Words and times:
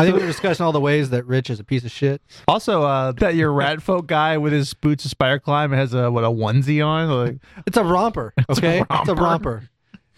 I 0.00 0.04
think 0.04 0.16
we 0.16 0.22
were 0.22 0.26
discussing 0.28 0.64
all 0.64 0.72
the 0.72 0.80
ways 0.80 1.10
that 1.10 1.24
Rich 1.26 1.50
is 1.50 1.60
a 1.60 1.64
piece 1.64 1.84
of 1.84 1.90
shit. 1.90 2.22
Also, 2.48 2.82
uh, 2.82 3.12
that 3.12 3.34
your 3.34 3.52
rat 3.52 3.82
folk 3.82 4.06
guy 4.06 4.38
with 4.38 4.52
his 4.52 4.74
boots 4.74 5.04
of 5.04 5.10
spider 5.10 5.38
climb 5.38 5.72
has 5.72 5.92
a 5.94 6.10
what 6.10 6.24
a 6.24 6.28
onesie 6.28 6.84
on. 6.84 7.08
Like, 7.08 7.36
It's 7.66 7.76
a 7.76 7.84
romper, 7.84 8.32
okay? 8.50 8.80
It's 8.80 9.08
a 9.08 9.14
romper. 9.14 9.22
romper. 9.22 9.62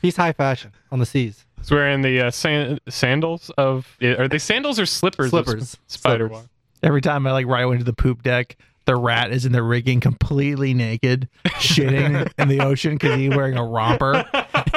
He's 0.01 0.17
high 0.17 0.33
fashion 0.33 0.73
on 0.91 0.99
the 0.99 1.07
seas. 1.07 1.45
He's 1.59 1.71
wearing 1.71 2.03
the 2.03 2.27
uh, 2.27 2.31
san- 2.33 2.79
sandals 2.89 3.51
of. 3.59 3.97
Are 4.03 4.27
they 4.29 4.39
sandals 4.39 4.81
or 4.81 4.87
slippers? 4.87 5.27
of 5.27 5.31
Slippers. 5.47 5.71
sp- 5.71 5.81
Spider 5.87 6.29
Slippers. 6.29 6.43
Walk. 6.45 6.51
every 6.83 7.01
time 7.01 7.27
I 7.27 7.33
like 7.33 7.47
ride 7.47 7.65
into 7.71 7.85
the 7.85 7.93
poop 7.93 8.23
deck, 8.23 8.57
the 8.85 8.97
rat 8.97 9.33
is 9.33 9.47
in 9.47 9.53
the 9.53 9.63
rigging 9.63 10.01
completely 10.01 10.75
naked, 10.75 11.29
shitting 11.47 12.31
in 12.39 12.49
the 12.49 12.61
ocean 12.61 12.95
because 12.95 13.17
he's 13.17 13.35
wearing 13.35 13.57
a 13.57 13.65
romper. 13.65 14.25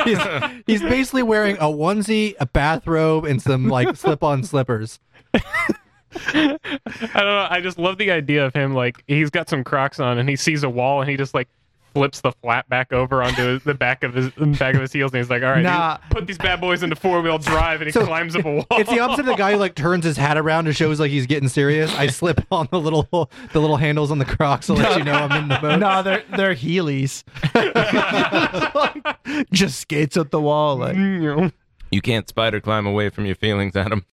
He's, 0.04 0.20
he's 0.68 0.82
basically 0.82 1.24
wearing 1.24 1.58
a 1.58 1.66
onesie, 1.66 2.36
a 2.40 2.46
bathrobe, 2.46 3.26
and 3.26 3.42
some 3.42 3.68
like 3.68 3.96
slip-on 3.96 4.44
slippers. 4.44 5.00
I 5.34 6.58
don't 6.94 7.16
know. 7.16 7.48
I 7.50 7.60
just 7.62 7.78
love 7.78 7.98
the 7.98 8.12
idea 8.12 8.46
of 8.46 8.54
him. 8.54 8.74
Like 8.74 9.04
he's 9.08 9.30
got 9.30 9.50
some 9.50 9.64
Crocs 9.64 10.00
on, 10.00 10.18
and 10.18 10.30
he 10.30 10.36
sees 10.36 10.64
a 10.64 10.70
wall, 10.70 11.02
and 11.02 11.10
he 11.10 11.18
just 11.18 11.34
like 11.34 11.48
flips 11.96 12.22
the 12.22 12.32
flat 12.44 12.68
back 12.70 12.94
over 12.94 13.24
onto 13.24 13.58
the 13.60 13.74
back 13.74 14.04
of 14.04 14.14
his 14.14 14.30
back 14.60 14.76
of 14.76 14.82
his 14.82 14.92
heels, 14.94 15.12
and 15.14 15.18
he's 15.20 15.30
like, 15.30 15.42
"All 15.42 15.50
right, 15.50 15.64
Nah. 15.64 15.98
put 16.12 16.28
these 16.28 16.38
bad 16.38 16.60
boys 16.62 16.84
into 16.84 16.96
four 16.96 17.22
wheel 17.22 17.38
drive," 17.40 17.80
and 17.82 17.88
he 17.88 17.92
So, 17.94 18.06
climbs 18.06 18.36
up 18.36 18.46
a 18.46 18.52
wall. 18.52 18.66
It's 18.72 18.90
the 18.90 19.00
opposite 19.00 19.22
of 19.22 19.26
the 19.28 19.36
guy 19.36 19.54
who 19.54 19.58
like 19.58 19.74
turns 19.76 20.04
his 20.04 20.18
hat 20.18 20.38
around 20.38 20.68
and 20.68 20.76
shows 20.76 21.00
like 21.00 21.10
he's 21.10 21.26
getting 21.26 21.48
serious. 21.50 21.96
I 21.98 22.08
slip 22.08 22.42
on 22.52 22.68
the 22.70 22.80
little 22.80 23.08
the 23.54 23.60
little 23.62 23.78
handles 23.78 24.12
on 24.12 24.20
the 24.20 24.26
Crocs 24.26 24.68
to 24.68 24.74
let 24.74 24.98
you 24.98 25.04
know 25.06 25.14
I'm 25.14 25.32
in 25.44 25.48
the 25.48 25.58
boat. 25.58 25.80
no, 25.80 26.04
they're 26.04 26.24
they're 26.36 26.54
Heelys. 26.54 27.24
Just 29.52 29.80
skates 29.80 30.18
up 30.18 30.30
the 30.32 30.42
wall 30.42 30.76
like. 30.76 30.96
You 30.98 32.02
can't 32.02 32.28
spider 32.28 32.60
climb 32.60 32.86
away 32.86 33.10
from 33.10 33.26
your 33.26 33.36
feelings, 33.36 33.76
Adam. 33.76 34.06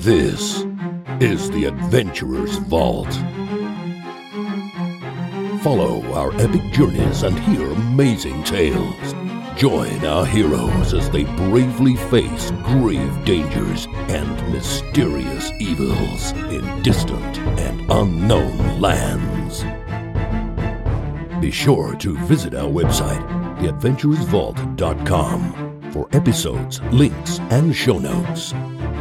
This 0.00 0.64
is 1.20 1.50
the 1.50 1.64
Adventurer's 1.66 2.56
Vault. 2.58 3.08
Follow 5.62 6.02
our 6.14 6.32
epic 6.40 6.62
journeys 6.72 7.22
and 7.22 7.38
hear 7.40 7.70
amazing 7.70 8.42
tales. 8.44 9.14
Join 9.56 10.02
our 10.06 10.24
heroes 10.24 10.94
as 10.94 11.10
they 11.10 11.24
bravely 11.24 11.96
face 11.96 12.50
grave 12.64 13.24
dangers 13.26 13.86
and 14.08 14.52
mysterious 14.52 15.52
evils 15.60 16.32
in 16.32 16.82
distant 16.82 17.38
and 17.60 17.78
unknown 17.90 18.80
lands. 18.80 19.62
Be 21.42 21.50
sure 21.50 21.94
to 21.96 22.16
visit 22.20 22.54
our 22.54 22.70
website, 22.70 23.20
theadventurersvault.com, 23.58 25.92
for 25.92 26.08
episodes, 26.12 26.80
links, 26.84 27.38
and 27.50 27.76
show 27.76 27.98
notes. 27.98 28.54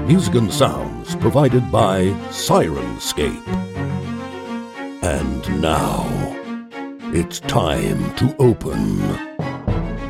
Music 0.08 0.36
and 0.36 0.54
sounds 0.54 1.16
provided 1.16 1.72
by 1.72 2.08
Syrinscape. 2.32 3.48
And 5.02 5.62
now, 5.62 6.04
it's 7.14 7.40
time 7.42 8.14
to 8.16 8.36
open 8.40 8.98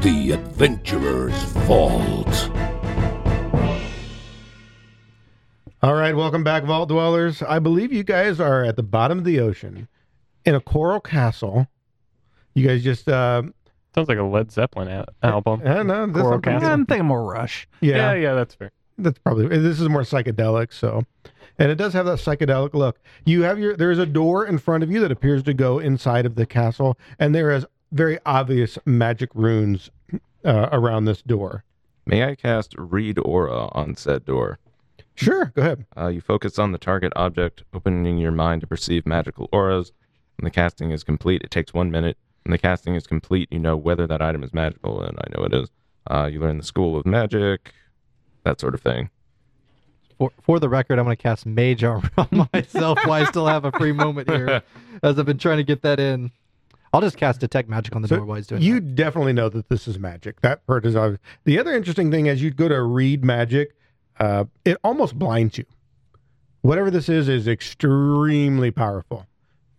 the 0.02 0.32
Adventurer's 0.34 1.34
Vault. 1.66 2.50
All 5.82 5.94
right, 5.94 6.16
welcome 6.16 6.44
back, 6.44 6.64
Vault 6.64 6.90
Dwellers. 6.90 7.42
I 7.42 7.60
believe 7.60 7.94
you 7.94 8.04
guys 8.04 8.40
are 8.40 8.64
at 8.66 8.76
the 8.76 8.84
bottom 8.84 9.18
of 9.18 9.24
the 9.24 9.40
ocean 9.40 9.88
in 10.46 10.56
a 10.56 10.60
coral 10.60 11.00
castle. 11.00 11.68
You 12.54 12.68
guys 12.68 12.84
just, 12.84 13.08
uh, 13.08 13.44
Sounds 13.96 14.08
like 14.10 14.18
a 14.20 14.24
Led 14.24 14.52
Zeppelin 14.52 14.88
a- 14.88 15.06
album. 15.24 15.62
I 15.66 15.74
don't 15.74 15.88
know. 15.88 16.06
This 16.06 16.22
Coral 16.22 16.34
something- 16.36 16.54
Castle. 16.54 16.70
I'm 16.70 16.86
thinking 16.86 17.08
more 17.08 17.24
Rush. 17.26 17.68
Yeah, 17.82 17.96
Yeah, 17.96 18.14
yeah, 18.14 18.34
that's 18.36 18.54
fair. 18.54 18.72
that's 18.98 19.18
probably 19.20 19.48
this 19.48 19.80
is 19.80 19.90
more 19.90 20.02
psychedelic. 20.02 20.72
So, 20.74 21.04
and 21.60 21.70
it 21.70 21.76
does 21.76 21.94
have 21.94 22.06
that 22.06 22.20
psychedelic 22.20 22.74
look. 22.74 23.00
You 23.26 23.44
have 23.44 23.60
your 23.60 23.76
there 23.76 23.92
is 23.92 24.00
a 24.00 24.06
door 24.06 24.46
in 24.46 24.58
front 24.58 24.84
of 24.84 24.90
you 24.92 25.00
that 25.02 25.12
appears 25.12 25.44
to 25.44 25.54
go 25.54 25.78
inside 25.78 26.26
of 26.26 26.36
the 26.36 26.46
castle, 26.46 26.98
and 27.20 27.36
there 27.36 27.52
is 27.52 27.66
very 27.92 28.18
obvious 28.26 28.80
magic 28.86 29.30
runes 29.34 29.90
uh, 30.46 30.70
around 30.72 31.06
this 31.06 31.22
door. 31.22 31.64
May 32.06 32.24
I 32.24 32.36
cast 32.36 32.74
Read 32.78 33.20
Aura 33.20 33.68
on 33.74 33.96
said 33.96 34.26
door? 34.26 34.58
Sure, 35.16 35.52
go 35.54 35.62
ahead. 35.62 35.86
Uh, 35.98 36.08
you 36.08 36.22
focus 36.22 36.58
on 36.58 36.72
the 36.72 36.78
target 36.78 37.12
object, 37.16 37.64
opening 37.74 38.18
your 38.18 38.32
mind 38.32 38.62
to 38.62 38.68
perceive 38.68 39.06
magical 39.06 39.50
auras. 39.52 39.92
When 40.38 40.46
the 40.46 40.52
casting 40.52 40.92
is 40.92 41.04
complete, 41.04 41.42
it 41.42 41.52
takes 41.52 41.74
one 41.74 41.92
minute. 41.92 42.18
When 42.44 42.52
the 42.52 42.58
casting 42.58 42.96
is 42.96 43.06
complete, 43.06 43.50
you 43.52 43.60
know 43.60 43.76
whether 43.76 44.08
that 44.08 44.22
item 44.22 44.44
is 44.44 44.54
magical, 44.54 45.02
and 45.04 45.18
I 45.20 45.38
know 45.38 45.46
it 45.46 45.54
is. 45.54 45.70
Uh, 46.10 46.30
you 46.32 46.40
learn 46.40 46.58
the 46.58 46.64
school 46.64 46.96
of 46.96 47.06
magic, 47.06 47.74
that 48.44 48.62
sort 48.62 48.74
of 48.74 48.82
thing. 48.82 49.10
For, 50.20 50.32
for 50.44 50.60
the 50.60 50.70
record, 50.70 51.00
I'm 51.00 51.06
going 51.06 51.16
to 51.18 51.22
cast 51.24 51.46
Mage 51.48 51.84
Armor 51.84 52.10
on 52.18 52.48
myself 52.54 53.00
while 53.06 53.22
I 53.24 53.26
still 53.26 53.48
have 53.48 53.66
a 53.66 53.72
free 53.72 53.94
moment 53.94 54.30
here, 54.30 54.62
as 55.04 55.18
I've 55.18 55.26
been 55.26 55.38
trying 55.40 55.58
to 55.58 55.64
get 55.64 55.82
that 55.82 56.00
in. 56.00 56.30
I'll 56.94 57.02
just 57.02 57.18
cast 57.18 57.40
Detect 57.40 57.70
Magic 57.70 57.96
on 57.96 58.02
the 58.02 58.08
So 58.08 58.18
door 58.18 58.26
while 58.26 58.36
he's 58.38 58.48
doing 58.48 58.62
you 58.62 58.76
that. 58.76 58.96
definitely 58.96 59.34
know 59.34 59.48
that 59.50 59.70
this 59.70 59.88
is 59.88 59.98
magic. 60.00 60.42
That 60.42 60.66
part 60.68 60.86
is 60.86 60.96
obvious. 60.96 61.20
The 61.46 61.58
other 61.60 61.74
interesting 61.74 62.12
thing 62.12 62.26
is 62.26 62.42
you 62.42 62.52
go 62.52 62.68
to 62.68 62.82
read 62.82 63.24
magic, 63.24 63.76
uh, 64.20 64.46
it 64.66 64.78
almost 64.84 65.18
blinds 65.18 65.58
you. 65.58 65.66
Whatever 66.62 66.92
this 66.92 67.08
is 67.08 67.30
is 67.30 67.48
extremely 67.48 68.72
powerful. 68.72 69.26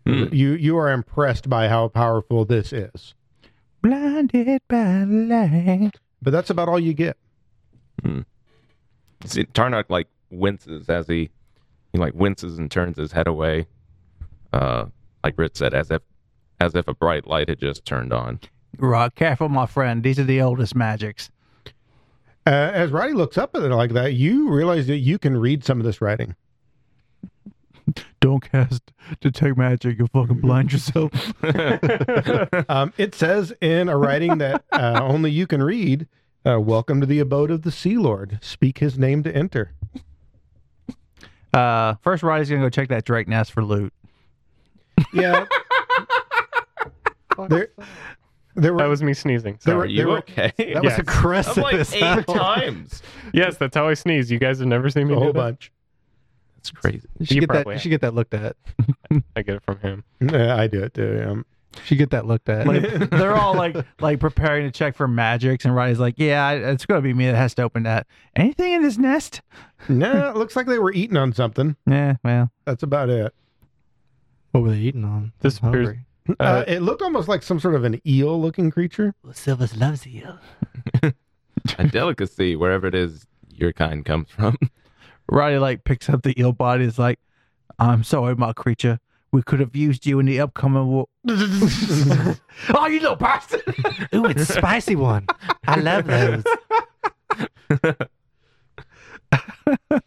Hmm. 0.06 0.32
You 0.32 0.52
you 0.52 0.78
are 0.78 0.90
impressed 0.90 1.50
by 1.50 1.68
how 1.68 1.88
powerful 1.88 2.44
this 2.46 2.72
is. 2.72 3.14
Blinded 3.82 4.62
by 4.68 5.02
light. 5.04 5.90
But 6.22 6.30
that's 6.30 6.48
about 6.48 6.68
all 6.68 6.78
you 6.80 6.94
get. 6.94 7.18
See, 9.26 9.44
Tarnak 9.44 9.84
like 9.90 10.06
winces 10.30 10.88
as 10.88 11.06
he 11.06 11.30
he 11.92 11.98
like 11.98 12.14
winces 12.14 12.58
and 12.58 12.70
turns 12.70 12.96
his 12.96 13.12
head 13.12 13.26
away. 13.26 13.66
Uh, 14.52 14.86
like 15.24 15.36
Rich 15.36 15.56
said, 15.56 15.74
as 15.74 15.90
if 15.90 16.02
as 16.60 16.74
if 16.74 16.86
a 16.88 16.94
bright 16.94 17.26
light 17.26 17.48
had 17.48 17.58
just 17.58 17.84
turned 17.84 18.12
on. 18.12 18.40
Right, 18.78 19.14
careful, 19.14 19.48
my 19.48 19.66
friend. 19.66 20.02
These 20.02 20.18
are 20.18 20.24
the 20.24 20.40
oldest 20.40 20.74
magics. 20.74 21.30
Uh, 22.46 22.70
as 22.72 22.90
Roddy 22.90 23.12
looks 23.12 23.36
up 23.36 23.54
at 23.54 23.62
it 23.62 23.68
like 23.68 23.92
that, 23.92 24.14
you 24.14 24.50
realize 24.50 24.86
that 24.86 24.98
you 24.98 25.18
can 25.18 25.36
read 25.36 25.64
some 25.64 25.78
of 25.78 25.84
this 25.84 26.00
writing. 26.00 26.34
Don't 28.20 28.40
cast 28.50 28.92
detect 29.20 29.56
magic. 29.56 29.98
You'll 29.98 30.08
fucking 30.08 30.40
blind 30.40 30.72
yourself. 30.72 31.10
Um, 32.68 32.92
it 32.96 33.14
says 33.14 33.52
in 33.60 33.88
a 33.88 33.96
writing 33.96 34.38
that 34.38 34.64
uh, 34.72 35.00
only 35.02 35.30
you 35.30 35.46
can 35.46 35.62
read. 35.62 36.06
Uh, 36.46 36.60
Welcome 36.60 37.00
to 37.00 37.06
the 37.06 37.18
abode 37.18 37.50
of 37.50 37.62
the 37.62 37.72
Sea 37.72 37.96
Lord. 37.96 38.38
Speak 38.42 38.78
his 38.78 38.98
name 38.98 39.22
to 39.24 39.34
enter. 39.34 39.72
Uh, 41.52 41.94
first, 42.02 42.22
Roddy's 42.22 42.48
gonna 42.50 42.62
go 42.62 42.70
check 42.70 42.88
that 42.88 43.04
Drake 43.04 43.28
nest 43.28 43.52
for 43.52 43.64
loot. 43.64 43.92
Yeah. 45.12 45.46
there, 47.48 47.68
there 48.54 48.72
were 48.72 48.78
That 48.78 48.86
was 48.88 49.02
me 49.02 49.14
sneezing. 49.14 49.58
There 49.64 49.74
Sorry. 49.74 49.76
were- 49.76 49.82
Are 49.82 49.86
you 49.86 49.96
there 49.96 50.08
were- 50.08 50.18
okay? 50.18 50.52
That 50.58 50.82
was 50.82 50.90
Yes. 50.92 50.98
aggressive. 50.98 51.58
I'm 51.58 51.62
like 51.64 51.74
as 51.74 51.94
eight 51.94 52.02
hell. 52.02 52.22
times. 52.24 53.02
yes, 53.32 53.56
that's 53.56 53.76
how 53.76 53.88
I 53.88 53.94
sneeze. 53.94 54.30
You 54.30 54.38
guys 54.38 54.58
have 54.58 54.68
never 54.68 54.90
seen 54.90 55.08
me 55.08 55.14
a 55.14 55.16
whole 55.16 55.28
do 55.28 55.32
that? 55.32 55.38
bunch. 55.38 55.72
That's 56.56 56.70
crazy. 56.72 57.08
You 57.18 57.26
should, 57.26 57.34
You 57.36 57.40
get 57.40 57.46
that, 57.48 57.52
probably 57.54 57.74
you 57.74 57.80
should 57.80 57.88
get 57.88 58.00
that 58.02 58.14
looked 58.14 58.34
at. 58.34 58.56
I 59.34 59.42
get 59.42 59.56
it 59.56 59.62
from 59.64 59.78
him. 59.78 60.04
Yeah, 60.20 60.56
I 60.56 60.66
do 60.66 60.82
it 60.82 60.92
too. 60.94 61.24
Um, 61.26 61.46
You 61.76 61.82
should 61.84 61.98
get 61.98 62.10
that 62.10 62.26
looked 62.26 62.48
at. 62.48 62.66
Like 62.66 63.10
they're 63.10 63.36
all 63.36 63.54
like 63.54 63.76
like 64.00 64.18
preparing 64.18 64.64
to 64.64 64.70
check 64.70 64.96
for 64.96 65.06
magics, 65.06 65.64
and 65.64 65.74
Roddy's 65.74 66.00
like, 66.00 66.14
"Yeah, 66.16 66.50
it's 66.50 66.84
gonna 66.84 67.00
be 67.00 67.14
me 67.14 67.26
that 67.26 67.36
has 67.36 67.54
to 67.54 67.62
open 67.62 67.84
that. 67.84 68.06
Anything 68.34 68.72
in 68.72 68.82
this 68.82 68.98
nest? 68.98 69.40
no, 69.88 70.30
it 70.30 70.36
looks 70.36 70.56
like 70.56 70.66
they 70.66 70.78
were 70.80 70.92
eating 70.92 71.16
on 71.16 71.32
something. 71.32 71.76
Yeah, 71.86 72.16
well, 72.24 72.50
That's 72.64 72.82
about 72.82 73.08
it. 73.08 73.32
what 74.50 74.62
were 74.62 74.70
they 74.70 74.78
eating 74.78 75.04
on? 75.04 75.32
This 75.40 75.60
I'm 75.62 75.68
appears- 75.68 75.86
hungry. 75.86 76.06
Uh, 76.38 76.64
it 76.68 76.80
looked 76.80 77.02
almost 77.02 77.26
like 77.28 77.42
some 77.42 77.58
sort 77.58 77.74
of 77.74 77.82
an 77.82 78.00
eel-looking 78.06 78.70
creature. 78.70 79.14
Silvers 79.32 79.76
loves 79.76 80.06
you. 80.06 80.28
A 81.78 81.88
delicacy, 81.88 82.54
wherever 82.56 82.86
it 82.86 82.94
is 82.94 83.26
your 83.48 83.72
kind 83.72 84.04
comes 84.04 84.30
from. 84.30 84.56
Roddy 85.30 85.58
like 85.58 85.84
picks 85.84 86.08
up 86.08 86.22
the 86.22 86.38
eel 86.40 86.52
body. 86.52 86.84
Is 86.84 86.98
like, 86.98 87.18
"I'm 87.78 88.02
sorry, 88.04 88.34
my 88.36 88.52
creature. 88.52 88.98
We 89.32 89.42
could 89.42 89.60
have 89.60 89.76
used 89.76 90.06
you 90.06 90.18
in 90.18 90.26
the 90.26 90.40
upcoming 90.40 90.88
war." 90.88 91.06
oh, 91.28 92.36
you 92.88 93.00
little 93.00 93.16
bastard! 93.16 93.62
Ooh, 94.14 94.26
it's 94.26 94.42
a 94.42 94.52
spicy 94.52 94.96
one. 94.96 95.26
I 95.66 95.76
love 95.76 96.06
those. 96.06 96.44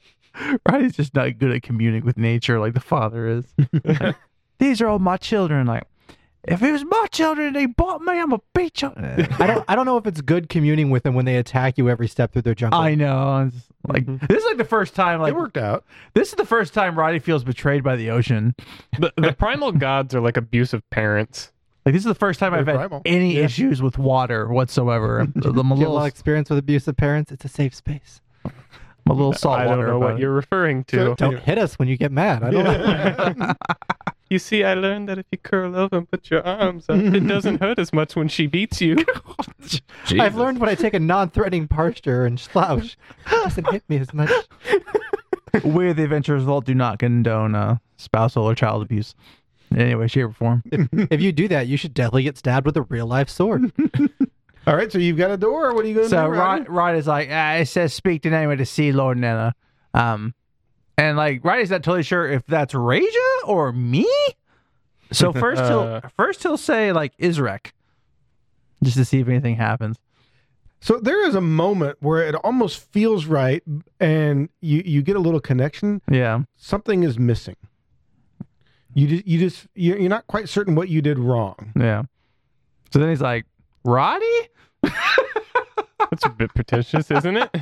Roddy's 0.68 0.96
just 0.96 1.14
not 1.14 1.38
good 1.38 1.52
at 1.52 1.62
communing 1.64 2.04
with 2.04 2.18
nature 2.18 2.60
like 2.60 2.74
the 2.74 2.80
father 2.80 3.28
is. 3.28 3.46
These 4.60 4.82
are 4.82 4.88
all 4.88 5.00
my 5.00 5.18
children. 5.18 5.68
Like, 5.68 5.84
if 6.46 6.62
it 6.62 6.72
was 6.72 6.84
my 6.86 7.08
children 7.12 7.48
and 7.48 7.56
they 7.56 7.66
bought 7.66 8.02
me, 8.02 8.20
I'm 8.20 8.34
a 8.34 8.40
beat 8.54 8.82
you. 8.82 8.92
I 8.98 9.48
don't. 9.48 9.66
I 9.68 9.76
don't 9.76 9.86
know 9.86 9.98
if 9.98 10.06
it's 10.06 10.22
good 10.22 10.50
communing 10.50 10.90
with 10.90 11.04
them 11.04 11.16
when 11.16 11.26
they 11.26 11.38
attack 11.38 11.78
you 11.78 11.90
every 11.90 12.08
step 12.08 12.34
through 12.34 12.42
their 12.44 12.56
jungle. 12.56 12.80
I 12.80 12.96
know. 12.96 13.50
It's 13.54 13.68
like 13.88 14.06
mm-hmm. 14.06 14.26
this 14.28 14.40
is 14.40 14.46
like 14.46 14.58
the 14.58 14.66
first 14.66 14.94
time. 14.96 15.22
Like 15.22 15.32
it 15.32 15.36
worked 15.36 15.58
out. 15.58 15.86
this 16.14 16.30
is 16.30 16.36
the 16.36 16.46
first 16.46 16.74
time 16.74 16.98
Roddy 16.98 17.20
feels 17.20 17.44
betrayed 17.44 17.84
by 17.84 17.96
the 17.96 18.10
ocean. 18.10 18.56
The, 19.00 19.14
the 19.18 19.34
primal 19.34 19.72
gods 19.74 20.14
are 20.16 20.22
like 20.22 20.38
abusive 20.38 20.82
parents. 20.90 21.52
Like 21.86 21.94
this 21.94 22.02
is 22.02 22.06
the 22.06 22.16
first 22.16 22.40
time 22.40 22.52
Very 22.52 22.62
I've 22.62 22.68
had 22.68 22.76
primal. 22.76 23.02
any 23.06 23.36
Yeah. 23.36 23.44
issues 23.44 23.82
with 23.82 23.98
water 23.98 24.48
whatsoever. 24.48 25.20
I'm, 25.20 25.34
I'm 25.44 25.44
a 25.44 25.46
You 25.46 25.60
a 25.60 25.62
lot 25.62 25.70
little. 25.80 25.98
of 26.00 26.06
experience 26.08 26.50
with 26.50 26.60
abusive 26.60 26.96
parents. 26.96 27.32
It's 27.32 27.44
a 27.44 27.50
safe 27.50 27.76
space. 27.76 28.22
a 28.46 28.52
little 29.12 29.34
salt 29.34 29.60
I 29.60 29.66
don't 29.66 29.86
know 29.86 30.00
what 30.00 30.14
it. 30.16 30.20
you're 30.20 30.32
referring 30.32 30.86
to. 30.86 30.96
So- 30.98 31.16
Don't 31.16 31.40
hit 31.40 31.58
us 31.58 31.78
when 31.78 31.90
you 31.90 31.98
get 31.98 32.12
mad. 32.12 32.44
I 32.44 32.52
don't 32.52 33.38
know. 33.38 33.54
You 34.30 34.40
see, 34.40 34.64
I 34.64 34.74
learned 34.74 35.10
that 35.10 35.20
if 35.20 35.26
you 35.32 35.38
curl 35.38 35.76
over 35.76 35.98
and 35.98 36.10
put 36.10 36.32
your 36.32 36.46
arms 36.46 36.86
up, 36.90 36.98
it 36.98 37.28
doesn't 37.28 37.62
hurt 37.62 37.78
as 37.78 37.94
much 37.94 38.16
when 38.16 38.28
she 38.28 38.48
beats 38.48 38.82
you. 38.82 38.98
I've 40.20 40.36
learned 40.36 40.60
when 40.60 40.70
I 40.70 40.76
take 40.76 40.94
a 40.94 41.00
non-threatening 41.00 41.68
posture 41.68 42.26
and 42.26 42.40
slouch, 42.40 42.98
it 43.28 43.30
doesn't 43.30 43.72
hit 43.72 43.84
me 43.90 43.98
as 43.98 44.14
much. 44.14 44.32
We, 45.64 45.94
the 45.94 46.06
Adventurers 46.06 46.42
Vault, 46.44 46.66
do 46.66 46.74
not 46.74 46.98
condone 46.98 47.54
uh, 47.54 47.78
spousal 47.98 48.44
or 48.44 48.56
child 48.56 48.82
abuse 48.82 49.14
in 49.70 49.82
any 49.82 49.94
way, 49.94 50.08
shape, 50.08 50.26
or 50.26 50.32
form. 50.32 50.64
If 51.12 51.22
you 51.22 51.32
do 51.32 51.48
that, 51.50 51.68
you 51.68 51.78
should 51.78 51.94
definitely 51.94 52.24
get 52.24 52.40
stabbed 52.40 52.66
with 52.66 52.76
a 52.76 52.82
real-life 52.82 53.30
sword. 53.30 53.72
All 54.68 54.76
right, 54.76 54.92
so 54.92 54.98
you've 54.98 55.18
got 55.18 55.30
a 55.30 55.38
door. 55.38 55.76
What 55.76 55.86
are 55.86 55.88
you 55.88 55.94
going 55.94 56.06
to 56.06 56.10
so 56.10 56.26
do? 56.26 56.32
Rodney? 56.32 56.66
Rod, 56.66 56.70
Rod 56.70 56.96
is 56.96 57.06
like, 57.06 57.30
ah, 57.32 57.54
it 57.56 57.68
says 57.68 57.94
speak 57.94 58.24
the 58.24 58.32
name 58.32 58.50
of 58.50 58.58
the 58.58 58.66
Sea 58.66 58.92
Lord 58.92 59.20
Nana. 59.20 59.54
Um, 59.94 60.34
and 60.98 61.18
like, 61.18 61.44
Roddy's 61.44 61.70
not 61.72 61.84
totally 61.84 62.04
sure 62.04 62.28
if 62.30 62.46
that's 62.46 62.74
Raja 62.74 63.08
or 63.46 63.72
me. 63.72 64.08
So 65.12 65.32
first 65.34 65.62
he'll 65.64 65.80
Uh. 65.80 66.02
first 66.18 66.44
he'll 66.44 66.58
say 66.58 66.92
like 66.92 67.16
Isrek, 67.18 67.72
just 68.84 68.98
to 68.98 69.06
see 69.06 69.20
if 69.20 69.28
anything 69.28 69.56
happens. 69.56 69.98
So 70.82 71.00
there 71.00 71.26
is 71.26 71.34
a 71.36 71.42
moment 71.42 71.98
where 72.02 72.28
it 72.28 72.36
almost 72.36 72.92
feels 72.92 73.26
right, 73.26 73.64
and 74.02 74.50
you 74.60 74.82
you 74.86 75.02
get 75.02 75.16
a 75.16 75.20
little 75.20 75.40
connection. 75.40 76.02
Yeah. 76.10 76.42
Something 76.58 77.04
is 77.04 77.18
missing. 77.18 77.56
You 78.94 79.08
just 79.08 79.26
you 79.28 79.40
just 79.40 79.68
you're, 79.76 79.98
you're 79.98 80.10
not 80.10 80.28
quite 80.28 80.50
certain 80.50 80.76
what 80.76 80.90
you 80.90 81.02
did 81.02 81.18
wrong. 81.18 81.72
Yeah. 81.80 82.04
So 82.92 83.00
then 83.00 83.10
he's 83.10 83.22
like, 83.22 83.46
Roddy? 83.86 84.50
That's 84.84 86.26
a 86.26 86.30
bit 86.30 86.54
pretentious, 86.54 87.10
isn't 87.10 87.38
it? 87.38 87.50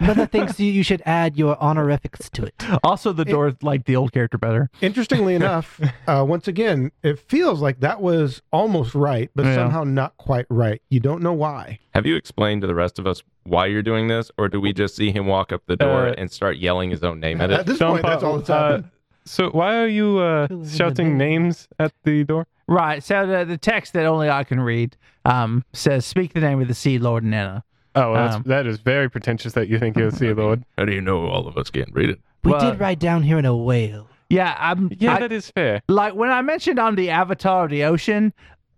Mother 0.00 0.26
thinks 0.26 0.58
you, 0.58 0.72
you 0.72 0.82
should 0.82 1.02
add 1.06 1.36
your 1.36 1.56
honorifics 1.60 2.28
to 2.30 2.44
it. 2.44 2.54
Also, 2.82 3.12
the 3.12 3.24
door 3.24 3.54
liked 3.62 3.86
the 3.86 3.96
old 3.96 4.12
character 4.12 4.38
better. 4.38 4.70
Interestingly 4.80 5.34
enough, 5.40 5.80
uh, 6.06 6.24
once 6.26 6.48
again, 6.48 6.90
it 7.02 7.18
feels 7.18 7.60
like 7.60 7.80
that 7.80 8.00
was 8.00 8.42
almost 8.52 8.94
right, 8.94 9.30
but 9.34 9.44
Yeah. 9.46 9.54
somehow 9.56 9.84
not 9.84 10.16
quite 10.16 10.46
right. 10.48 10.80
You 10.88 11.00
don't 11.00 11.22
know 11.22 11.32
why. 11.34 11.78
Have 11.94 12.06
you 12.06 12.16
explained 12.16 12.62
to 12.62 12.66
the 12.66 12.74
rest 12.74 12.98
of 12.98 13.06
us 13.06 13.22
why 13.44 13.66
you're 13.66 13.82
doing 13.82 14.08
this, 14.08 14.30
or 14.38 14.48
do 14.48 14.60
we 14.60 14.72
just 14.72 14.96
see 14.96 15.10
him 15.12 15.26
walk 15.26 15.52
up 15.52 15.62
the 15.66 15.76
door 15.76 16.08
Uh, 16.08 16.14
and 16.16 16.30
start 16.30 16.56
yelling 16.56 16.90
his 16.90 17.02
own 17.04 17.20
name 17.20 17.40
at 17.40 17.50
At 17.50 17.60
it? 17.60 17.66
this 17.66 17.78
John 17.78 17.92
point, 17.92 18.06
that's 18.06 18.22
all 18.22 18.36
that's 18.38 18.50
uh, 18.50 18.54
happened. 18.62 18.90
So 19.26 19.50
why 19.50 19.76
are 19.76 19.86
you 19.86 20.18
uh, 20.18 20.48
Who 20.48 20.60
is 20.62 20.68
in 20.68 20.72
the 20.72 20.76
shouting 20.78 21.18
names 21.18 21.68
at 21.78 21.92
the 22.04 22.24
door? 22.24 22.46
Right. 22.66 23.02
So 23.02 23.26
the, 23.26 23.44
the 23.44 23.58
text 23.58 23.92
that 23.92 24.06
only 24.06 24.30
I 24.30 24.44
can 24.44 24.60
read 24.60 24.96
um, 25.24 25.64
says, 25.72 26.06
"Speak 26.06 26.32
the 26.32 26.40
name 26.40 26.60
of 26.62 26.68
the 26.68 26.74
Sea 26.74 26.98
Lord 26.98 27.22
Nana." 27.24 27.64
Oh, 27.94 28.14
that's, 28.14 28.36
Um, 28.36 28.42
that 28.46 28.66
is 28.66 28.78
very 28.78 29.08
pretentious 29.10 29.52
that 29.54 29.68
you 29.68 29.78
think 29.78 29.96
you'll 29.96 30.10
see 30.12 30.28
Sea 30.28 30.32
Lord. 30.32 30.64
How 30.78 30.84
do 30.84 30.92
you 30.92 31.00
know 31.00 31.26
all 31.26 31.46
of 31.48 31.56
us 31.58 31.70
can't 31.70 31.88
read 31.92 32.10
it? 32.10 32.20
We 32.44 32.52
Well- 32.52 32.60
did 32.70 32.78
write 32.80 32.98
down 32.98 33.22
here 33.22 33.38
in 33.38 33.44
a 33.44 33.56
whale. 33.56 34.06
Yeah, 34.28 34.54
I'm. 34.58 34.90
Yeah, 34.98 35.16
I- 35.16 35.20
that 35.20 35.32
is 35.32 35.50
fair. 35.50 35.82
like 35.88 36.14
when 36.14 36.30
I 36.30 36.40
mentioned 36.42 36.78
I'm 36.78 36.94
the 36.94 37.10
Avatar 37.10 37.64
of 37.64 37.70
the 37.70 37.84
ocean. 37.84 38.32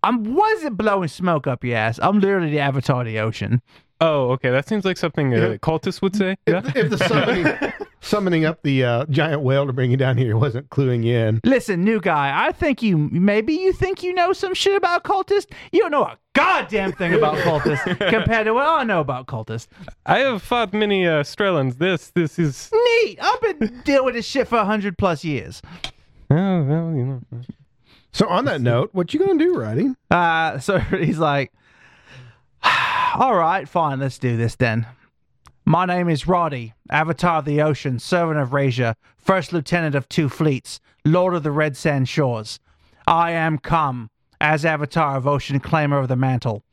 I'm 0.04 0.34
wasn't 0.34 0.76
blowing 0.76 1.06
smoke 1.08 1.46
up 1.46 1.62
your 1.62 1.76
ass. 1.76 2.00
I'm 2.02 2.18
literally 2.18 2.50
the 2.50 2.58
Avatar 2.58 3.02
of 3.02 3.06
the 3.06 3.20
ocean. 3.20 3.62
Oh, 4.00 4.30
okay. 4.30 4.50
That 4.50 4.66
seems 4.66 4.84
like 4.84 4.96
something 4.96 5.30
Yeah. 5.30 5.38
a 5.44 5.58
cultist 5.58 6.02
would 6.02 6.16
say. 6.16 6.36
Yeah. 6.48 6.62
If, 6.64 6.74
if 6.76 6.90
the 6.90 6.98
summoning, 6.98 7.44
summoning 8.02 8.44
up 8.44 8.62
the 8.62 8.84
uh, 8.84 9.06
giant 9.06 9.40
whale 9.40 9.66
to 9.66 9.72
bring 9.72 9.90
you 9.90 9.96
down 9.96 10.18
here 10.18 10.36
wasn't 10.36 10.68
cluing 10.68 11.04
you 11.04 11.16
in. 11.16 11.40
Listen, 11.44 11.82
new 11.82 12.00
guy. 12.00 12.46
I 12.46 12.52
think 12.52 12.82
you 12.82 12.98
maybe 12.98 13.54
you 13.54 13.72
think 13.72 14.02
you 14.02 14.12
know 14.12 14.32
some 14.34 14.52
shit 14.52 14.76
about 14.76 15.04
cultists. 15.04 15.50
You 15.70 15.80
don't 15.80 15.92
know 15.92 16.02
a 16.02 16.18
goddamn 16.34 16.92
thing 16.92 17.14
about 17.14 17.36
cultists 17.38 17.84
compared 18.10 18.46
to 18.46 18.54
what 18.54 18.66
I 18.66 18.84
know 18.84 19.00
about 19.00 19.26
cultists. 19.26 19.68
I 20.04 20.18
have 20.18 20.42
fought 20.42 20.74
many 20.74 21.06
uh, 21.06 21.22
Strelans. 21.22 21.78
This, 21.78 22.10
this 22.10 22.38
is. 22.38 22.70
Neat. 22.72 23.18
I've 23.22 23.40
been 23.40 23.82
dealing 23.84 24.04
with 24.04 24.14
this 24.14 24.26
shit 24.26 24.48
for 24.48 24.58
a 24.58 24.64
hundred 24.64 24.98
plus 24.98 25.24
years. 25.24 25.62
Oh, 26.30 26.62
well, 26.62 26.94
you 26.94 27.04
know. 27.04 27.20
So 28.12 28.28
on 28.28 28.44
that 28.44 28.60
note, 28.60 28.90
what 28.92 29.14
you 29.14 29.20
gonna 29.20 29.38
do, 29.38 29.54
Roddy? 29.54 29.94
Uh, 30.10 30.58
so 30.58 30.78
he's 30.78 31.18
like, 31.18 31.52
all 33.14 33.34
right, 33.34 33.68
fine, 33.68 34.00
let's 34.00 34.18
do 34.18 34.36
this 34.36 34.56
then. 34.56 34.86
My 35.64 35.86
name 35.86 36.08
is 36.08 36.26
Roddy, 36.26 36.74
Avatar 36.90 37.38
of 37.38 37.44
the 37.44 37.62
Ocean, 37.62 37.98
servant 38.00 38.40
of 38.40 38.52
Raja, 38.52 38.96
first 39.16 39.52
lieutenant 39.52 39.94
of 39.94 40.08
two 40.08 40.28
fleets, 40.28 40.80
lord 41.04 41.34
of 41.34 41.44
the 41.44 41.52
Red 41.52 41.76
Sand 41.76 42.08
Shores. 42.08 42.58
I 43.06 43.30
am 43.30 43.58
come 43.58 44.10
as 44.40 44.64
Avatar 44.64 45.16
of 45.16 45.26
Ocean, 45.26 45.60
claimer 45.60 46.00
of 46.00 46.08
the 46.08 46.16
mantle. 46.16 46.64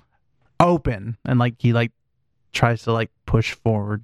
Open. 0.59 1.18
And 1.24 1.38
like, 1.38 1.56
he 1.59 1.71
like 1.71 1.91
tries 2.51 2.81
to 2.83 2.91
like 2.91 3.12
push 3.27 3.53
forward. 3.53 4.03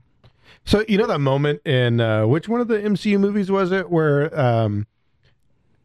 So 0.66 0.86
you 0.88 1.00
know 1.00 1.08
that 1.08 1.20
moment 1.20 1.62
in 1.66 2.00
uh, 2.00 2.28
which 2.28 2.48
one 2.48 2.62
of 2.62 2.68
the 2.68 2.78
MCU 2.78 3.20
movies 3.20 3.50
was 3.50 3.72
it 3.72 3.90
where 3.90 4.40
um, 4.40 4.86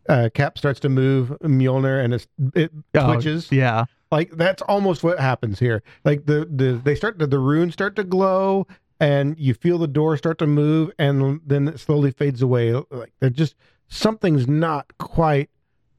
uh, 0.09 0.29
Cap 0.35 0.59
starts 0.59 0.81
to 0.81 0.89
move 0.91 1.31
Mjolnir 1.43 2.05
and 2.05 2.15
it's, 2.15 2.27
it 2.55 2.71
Oh, 2.95 3.15
twitches? 3.15 3.51
Yeah. 3.51 3.87
Like 4.11 4.33
that's 4.33 4.61
almost 4.63 5.05
what 5.05 5.21
happens 5.21 5.59
here. 5.59 5.83
Like 6.05 6.27
the 6.27 6.49
the 6.51 6.81
they 6.83 6.95
start 6.97 7.19
to, 7.21 7.27
the 7.27 7.39
runes 7.39 7.75
start 7.75 7.95
to 7.97 8.05
glow 8.05 8.67
and 9.01 9.39
you 9.39 9.55
feel 9.55 9.79
the 9.79 9.89
door 9.89 10.17
start 10.17 10.39
to 10.39 10.47
move 10.47 10.91
and 10.99 11.41
then 11.45 11.67
it 11.67 11.81
slowly 11.81 12.11
fades 12.11 12.43
away. 12.43 12.73
Like 12.91 13.13
they're 13.19 13.31
just 13.31 13.57
something's 13.89 14.47
not 14.47 14.97
quite 14.99 15.51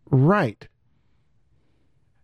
right. 0.09 0.67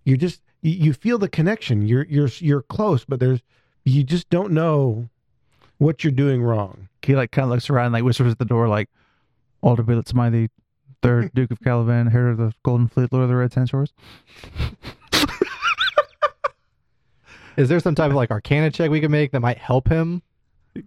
You 0.05 0.15
just 0.15 0.41
you, 0.61 0.71
you 0.71 0.93
feel 0.93 1.17
the 1.17 1.27
connection. 1.27 1.87
You're 1.87 2.05
you're 2.05 2.29
you're 2.37 2.61
close, 2.61 3.03
but 3.03 3.19
there's 3.19 3.41
you 3.83 4.03
just 4.03 4.29
don't 4.29 4.51
know 4.51 5.09
what 5.79 6.03
you're 6.03 6.11
doing 6.11 6.43
wrong. 6.43 6.89
He 7.01 7.15
like 7.15 7.31
kind 7.31 7.45
of 7.45 7.49
looks 7.51 7.69
around, 7.69 7.87
and, 7.87 7.93
like 7.93 8.03
whispers 8.03 8.31
at 8.33 8.39
the 8.39 8.45
door, 8.45 8.67
like, 8.67 8.89
Alder 9.61 9.83
Billet 9.83 10.07
Smiley, 10.07 10.49
third 11.01 11.31
Duke 11.35 11.51
of 11.51 11.61
Caliban, 11.61 12.13
heir 12.13 12.27
of 12.29 12.37
the 12.37 12.53
Golden 12.63 12.87
Fleet, 12.87 13.11
Lord 13.11 13.23
of 13.23 13.29
the 13.29 13.35
Red 13.35 13.53
Sand 13.53 13.69
Shores. 13.69 13.93
Is 17.57 17.69
there 17.69 17.79
some 17.79 17.95
type 17.95 18.11
of 18.11 18.15
like 18.15 18.29
arcana 18.29 18.69
check 18.69 18.91
we 18.91 18.99
can 18.99 19.09
make 19.09 19.31
that 19.31 19.39
might 19.39 19.57
help 19.57 19.87
him? 19.87 20.21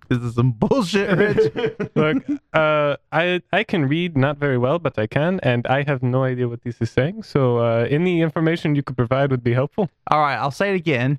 This 0.09 0.19
is 0.23 0.35
some 0.35 0.53
bullshit, 0.53 1.17
Rich. 1.17 1.53
Look, 1.95 2.25
uh, 2.53 2.97
I 3.13 3.41
I 3.53 3.65
can 3.65 3.87
read 3.89 4.17
not 4.17 4.39
very 4.39 4.59
well, 4.59 4.79
but 4.79 4.99
I 4.99 5.07
can, 5.07 5.41
and 5.43 5.67
I 5.67 5.83
have 5.83 6.03
no 6.03 6.25
idea 6.25 6.49
what 6.49 6.63
this 6.63 6.81
is 6.81 6.91
saying. 6.91 7.23
So 7.25 7.59
uh, 7.59 7.87
any 7.91 8.21
information 8.23 8.75
you 8.75 8.83
could 8.83 8.97
provide 8.97 9.31
would 9.31 9.45
be 9.45 9.53
helpful. 9.55 9.91
All 10.11 10.21
right, 10.21 10.37
I'll 10.37 10.51
say 10.51 10.71
it 10.73 10.77
again. 10.77 11.19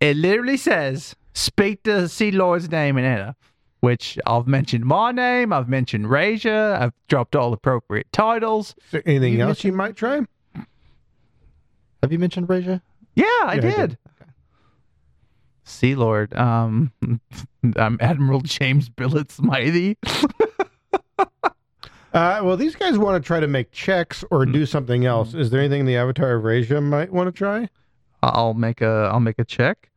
It 0.00 0.16
literally 0.16 0.56
says, 0.56 1.16
"Speak 1.34 1.82
the 1.82 2.08
Sea 2.08 2.30
Lord's 2.30 2.70
name 2.70 2.96
and 2.96 3.06
Anna," 3.06 3.36
which 3.80 4.18
I've 4.26 4.46
mentioned 4.46 4.84
my 4.84 5.12
name, 5.12 5.52
I've 5.52 5.68
mentioned 5.68 6.10
Raja, 6.10 6.78
I've 6.80 6.92
dropped 7.08 7.34
all 7.36 7.52
appropriate 7.52 8.10
titles. 8.12 8.74
Is 8.86 8.90
there 8.92 9.02
anything 9.06 9.34
You 9.34 9.42
else 9.42 9.62
you 9.64 9.72
might 9.72 9.96
try? 9.96 10.20
Have 12.02 12.12
you 12.12 12.18
mentioned 12.18 12.48
Raja? 12.48 12.80
Yeah, 13.14 13.24
I 13.24 13.54
Yeah, 13.54 13.58
I 13.58 13.60
did. 13.60 13.76
did. 13.90 13.98
Sea 15.64 15.94
Lord, 15.94 16.32
um, 16.34 16.92
I'm 17.76 17.98
Admiral 18.00 18.40
James 18.40 18.88
Billet 18.88 19.30
Smiley. 19.30 19.98
Uh, 22.14 22.40
well, 22.42 22.56
these 22.56 22.74
guys 22.74 22.98
want 22.98 23.22
to 23.22 23.26
try 23.26 23.38
to 23.38 23.46
make 23.46 23.70
checks 23.70 24.24
or 24.30 24.46
do 24.46 24.64
something 24.64 25.04
else. 25.04 25.34
Is 25.34 25.50
there 25.50 25.60
anything 25.60 25.84
the 25.84 25.96
Avatar 25.96 26.36
of 26.36 26.42
Raja 26.44 26.80
might 26.80 27.12
want 27.12 27.28
to 27.28 27.32
try? 27.32 27.68
I'll 28.22 28.54
make 28.54 28.80
a, 28.80 29.10
I'll 29.12 29.20
make 29.20 29.38
a 29.38 29.44
check. 29.44 29.90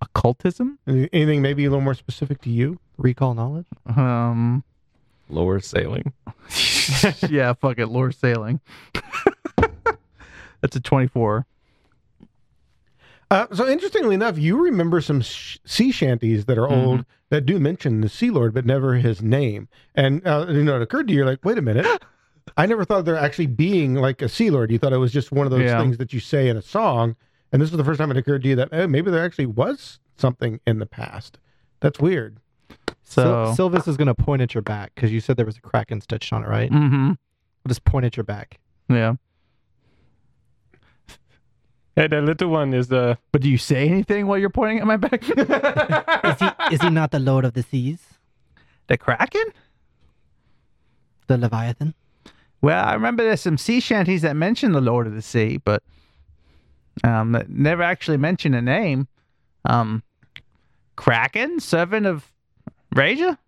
Occultism. 0.00 0.78
Anything 0.86 1.42
maybe 1.42 1.64
a 1.64 1.70
little 1.70 1.82
more 1.84 1.94
specific 1.94 2.40
to 2.42 2.50
you? 2.50 2.78
Recall 2.98 3.34
knowledge? 3.34 3.66
Um, 3.96 4.62
Lower 5.28 5.58
sailing. 5.60 6.12
yeah, 7.28 7.52
fuck 7.52 7.78
it, 7.78 7.88
lore 7.88 8.12
sailing. 8.12 8.60
That's 10.60 10.76
a 10.76 10.80
24. 10.80 11.46
Uh, 13.30 13.46
so 13.52 13.68
interestingly 13.68 14.14
enough, 14.14 14.38
you 14.38 14.62
remember 14.62 15.00
some 15.02 15.20
sh- 15.20 15.58
sea 15.66 15.90
shanties 15.92 16.46
that 16.46 16.56
are 16.56 16.68
old 16.68 17.04
that 17.28 17.44
do 17.44 17.58
mention 17.60 18.00
the 18.00 18.08
Sea 18.08 18.30
Lord, 18.30 18.54
but 18.54 18.64
never 18.64 18.94
his 18.94 19.20
name. 19.22 19.68
And 19.94 20.26
uh, 20.26 20.46
you 20.48 20.64
know, 20.64 20.76
it 20.76 20.82
occurred 20.82 21.08
to 21.08 21.12
you, 21.12 21.18
you're 21.18 21.26
like, 21.26 21.44
wait 21.44 21.58
a 21.58 21.62
minute, 21.62 21.86
I 22.56 22.64
never 22.64 22.84
thought 22.86 23.04
there 23.04 23.16
actually 23.16 23.46
being 23.48 23.94
like 23.94 24.22
a 24.22 24.28
Sea 24.30 24.48
Lord. 24.50 24.70
You 24.70 24.78
thought 24.78 24.94
it 24.94 24.98
was 24.98 25.12
just 25.12 25.30
one 25.30 25.46
of 25.46 25.50
those 25.50 25.62
Yeah. 25.64 25.78
things 25.78 25.98
that 25.98 26.12
you 26.14 26.20
say 26.20 26.48
in 26.48 26.56
a 26.56 26.62
song. 26.62 27.16
And 27.52 27.60
this 27.60 27.70
was 27.70 27.76
the 27.76 27.84
first 27.84 27.98
time 27.98 28.10
it 28.10 28.16
occurred 28.16 28.42
to 28.44 28.48
you 28.48 28.56
that 28.56 28.68
oh, 28.72 28.86
maybe 28.86 29.10
there 29.10 29.24
actually 29.24 29.46
was 29.46 29.98
something 30.16 30.60
in 30.66 30.78
the 30.78 30.86
past. 30.86 31.38
That's 31.80 31.98
weird. 32.00 32.38
So, 33.02 33.52
Sil- 33.52 33.70
Silvis 33.70 33.88
is 33.88 33.96
going 33.96 34.08
to 34.08 34.14
point 34.14 34.42
at 34.42 34.54
your 34.54 34.62
back 34.62 34.94
because 34.94 35.12
you 35.12 35.20
said 35.20 35.36
there 35.36 35.46
was 35.46 35.56
a 35.56 35.60
kraken 35.60 36.00
stitched 36.00 36.32
on 36.32 36.44
it, 36.44 36.48
right? 36.48 36.70
mm-hmm. 36.70 37.10
I'll 37.10 37.68
Just 37.68 37.84
point 37.84 38.04
at 38.06 38.16
your 38.16 38.24
back. 38.24 38.58
Yeah. 38.88 39.14
Hey, 41.98 42.06
that 42.06 42.22
little 42.22 42.48
one 42.50 42.74
is 42.74 42.86
the. 42.86 43.18
But 43.32 43.42
do 43.42 43.50
you 43.50 43.58
say 43.58 43.88
anything 43.88 44.28
while 44.28 44.38
you're 44.38 44.50
pointing 44.50 44.78
at 44.78 44.86
my 44.86 44.96
back? 44.96 45.20
Is 45.28 46.38
he, 46.38 46.74
is 46.74 46.82
he 46.82 46.90
not 46.90 47.10
the 47.10 47.18
Lord 47.18 47.44
of 47.44 47.54
the 47.54 47.64
Seas? 47.64 47.98
the 48.86 48.96
Kraken? 48.96 49.52
The 51.26 51.38
Leviathan? 51.38 51.94
Well, 52.62 52.84
I 52.84 52.94
remember 52.94 53.24
there's 53.24 53.40
some 53.40 53.58
sea 53.58 53.80
shanties 53.80 54.22
that 54.22 54.36
mention 54.36 54.70
the 54.70 54.80
Lord 54.80 55.08
of 55.08 55.14
the 55.14 55.22
Sea, 55.22 55.56
but 55.56 55.82
um, 57.02 57.32
that 57.32 57.50
never 57.50 57.82
actually 57.82 58.16
mention 58.16 58.54
a 58.54 58.62
name. 58.62 59.08
Um, 59.64 60.04
Kraken, 60.94 61.58
servant 61.58 62.06
of 62.06 62.32
Raja? 62.94 63.40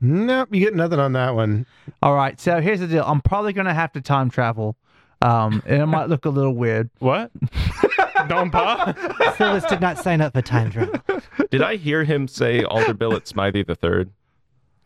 Nope, 0.00 0.48
you 0.52 0.58
get 0.58 0.74
nothing 0.74 0.98
on 0.98 1.12
that 1.12 1.36
one. 1.36 1.66
All 2.02 2.16
right. 2.16 2.40
So 2.40 2.60
here's 2.60 2.80
the 2.80 2.88
deal. 2.88 3.04
I'm 3.06 3.20
probably 3.20 3.52
gonna 3.52 3.74
have 3.74 3.92
to 3.92 4.00
time 4.00 4.28
travel, 4.28 4.76
um, 5.22 5.62
and 5.66 5.82
it 5.82 5.86
might 5.86 6.08
look 6.08 6.24
a 6.24 6.30
little 6.30 6.52
weird. 6.52 6.90
What? 6.98 7.30
Don't 8.28 8.50
pa? 8.50 8.92
Phyllis 9.36 9.64
did 9.64 9.80
not 9.80 9.98
sign 9.98 10.20
up 10.20 10.32
for 10.32 10.42
time 10.42 10.70
travel. 10.70 11.00
Did 11.50 11.62
I 11.62 11.76
hear 11.76 12.04
him 12.04 12.28
say 12.28 12.64
Alder 12.64 12.94
Billet 12.94 13.28
Smythe 13.28 13.66
the 13.66 13.74
third? 13.74 14.10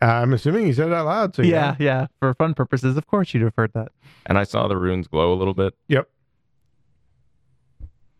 I'm 0.00 0.32
assuming 0.32 0.66
he 0.66 0.72
said 0.72 0.88
it 0.88 0.94
out 0.94 1.06
loud. 1.06 1.34
So 1.34 1.42
Yeah, 1.42 1.76
yeah. 1.78 2.06
For 2.20 2.32
fun 2.34 2.54
purposes, 2.54 2.96
of 2.96 3.06
course 3.06 3.34
you'd 3.34 3.42
have 3.42 3.54
heard 3.56 3.72
that. 3.74 3.92
And 4.26 4.38
I 4.38 4.44
saw 4.44 4.66
the 4.68 4.76
runes 4.76 5.08
glow 5.08 5.32
a 5.32 5.36
little 5.36 5.54
bit. 5.54 5.74
Yep. 5.88 6.08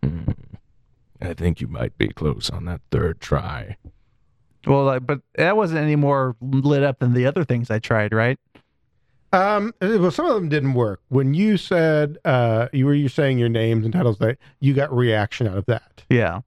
Hmm. 0.02 0.30
I 1.22 1.34
think 1.34 1.60
you 1.60 1.68
might 1.68 1.96
be 1.96 2.08
close 2.08 2.50
on 2.50 2.64
that 2.66 2.80
third 2.90 3.20
try. 3.20 3.76
Well, 4.66 4.84
like, 4.84 5.06
but 5.06 5.20
that 5.36 5.56
wasn't 5.56 5.80
any 5.80 5.96
more 5.96 6.36
lit 6.40 6.82
up 6.82 6.98
than 6.98 7.14
the 7.14 7.26
other 7.26 7.44
things 7.44 7.70
I 7.70 7.78
tried, 7.78 8.12
right? 8.12 8.38
Um, 9.32 9.72
well, 9.80 10.10
some 10.10 10.26
of 10.26 10.34
them 10.34 10.48
didn't 10.48 10.74
work. 10.74 11.00
When 11.08 11.34
you 11.34 11.56
said 11.56 12.18
uh, 12.24 12.68
you 12.72 12.86
were 12.86 12.94
you 12.94 13.08
saying 13.08 13.38
your 13.38 13.48
names 13.48 13.84
and 13.84 13.92
titles, 13.92 14.18
that 14.18 14.38
you 14.58 14.74
got 14.74 14.92
reaction 14.92 15.46
out 15.46 15.56
of 15.56 15.66
that. 15.66 16.02
Yeah. 16.08 16.40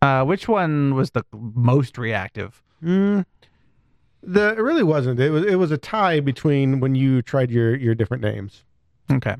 Uh, 0.00 0.24
which 0.24 0.48
one 0.48 0.94
was 0.94 1.10
the 1.10 1.24
most 1.32 1.98
reactive? 1.98 2.62
Mm, 2.82 3.26
the 4.22 4.50
it 4.50 4.60
really 4.60 4.82
wasn't. 4.82 5.20
It 5.20 5.30
was 5.30 5.44
it 5.44 5.56
was 5.56 5.70
a 5.70 5.78
tie 5.78 6.20
between 6.20 6.80
when 6.80 6.94
you 6.94 7.20
tried 7.20 7.50
your 7.50 7.76
your 7.76 7.94
different 7.94 8.22
names. 8.22 8.64
Okay. 9.12 9.36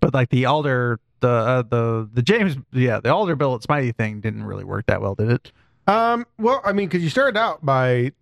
But 0.00 0.14
like 0.14 0.28
the 0.28 0.44
alder, 0.44 1.00
the 1.20 1.28
uh, 1.28 1.62
the 1.62 2.08
the 2.12 2.22
James, 2.22 2.56
yeah, 2.72 3.00
the 3.00 3.12
alder 3.12 3.34
billet 3.34 3.62
Smiley 3.62 3.92
thing 3.92 4.20
didn't 4.20 4.44
really 4.44 4.64
work 4.64 4.86
that 4.86 5.00
well, 5.00 5.14
did 5.14 5.30
it? 5.30 5.52
Um, 5.86 6.26
well, 6.38 6.60
I 6.64 6.72
mean, 6.72 6.88
because 6.88 7.02
you 7.02 7.10
started 7.10 7.38
out 7.38 7.64
by 7.64 8.12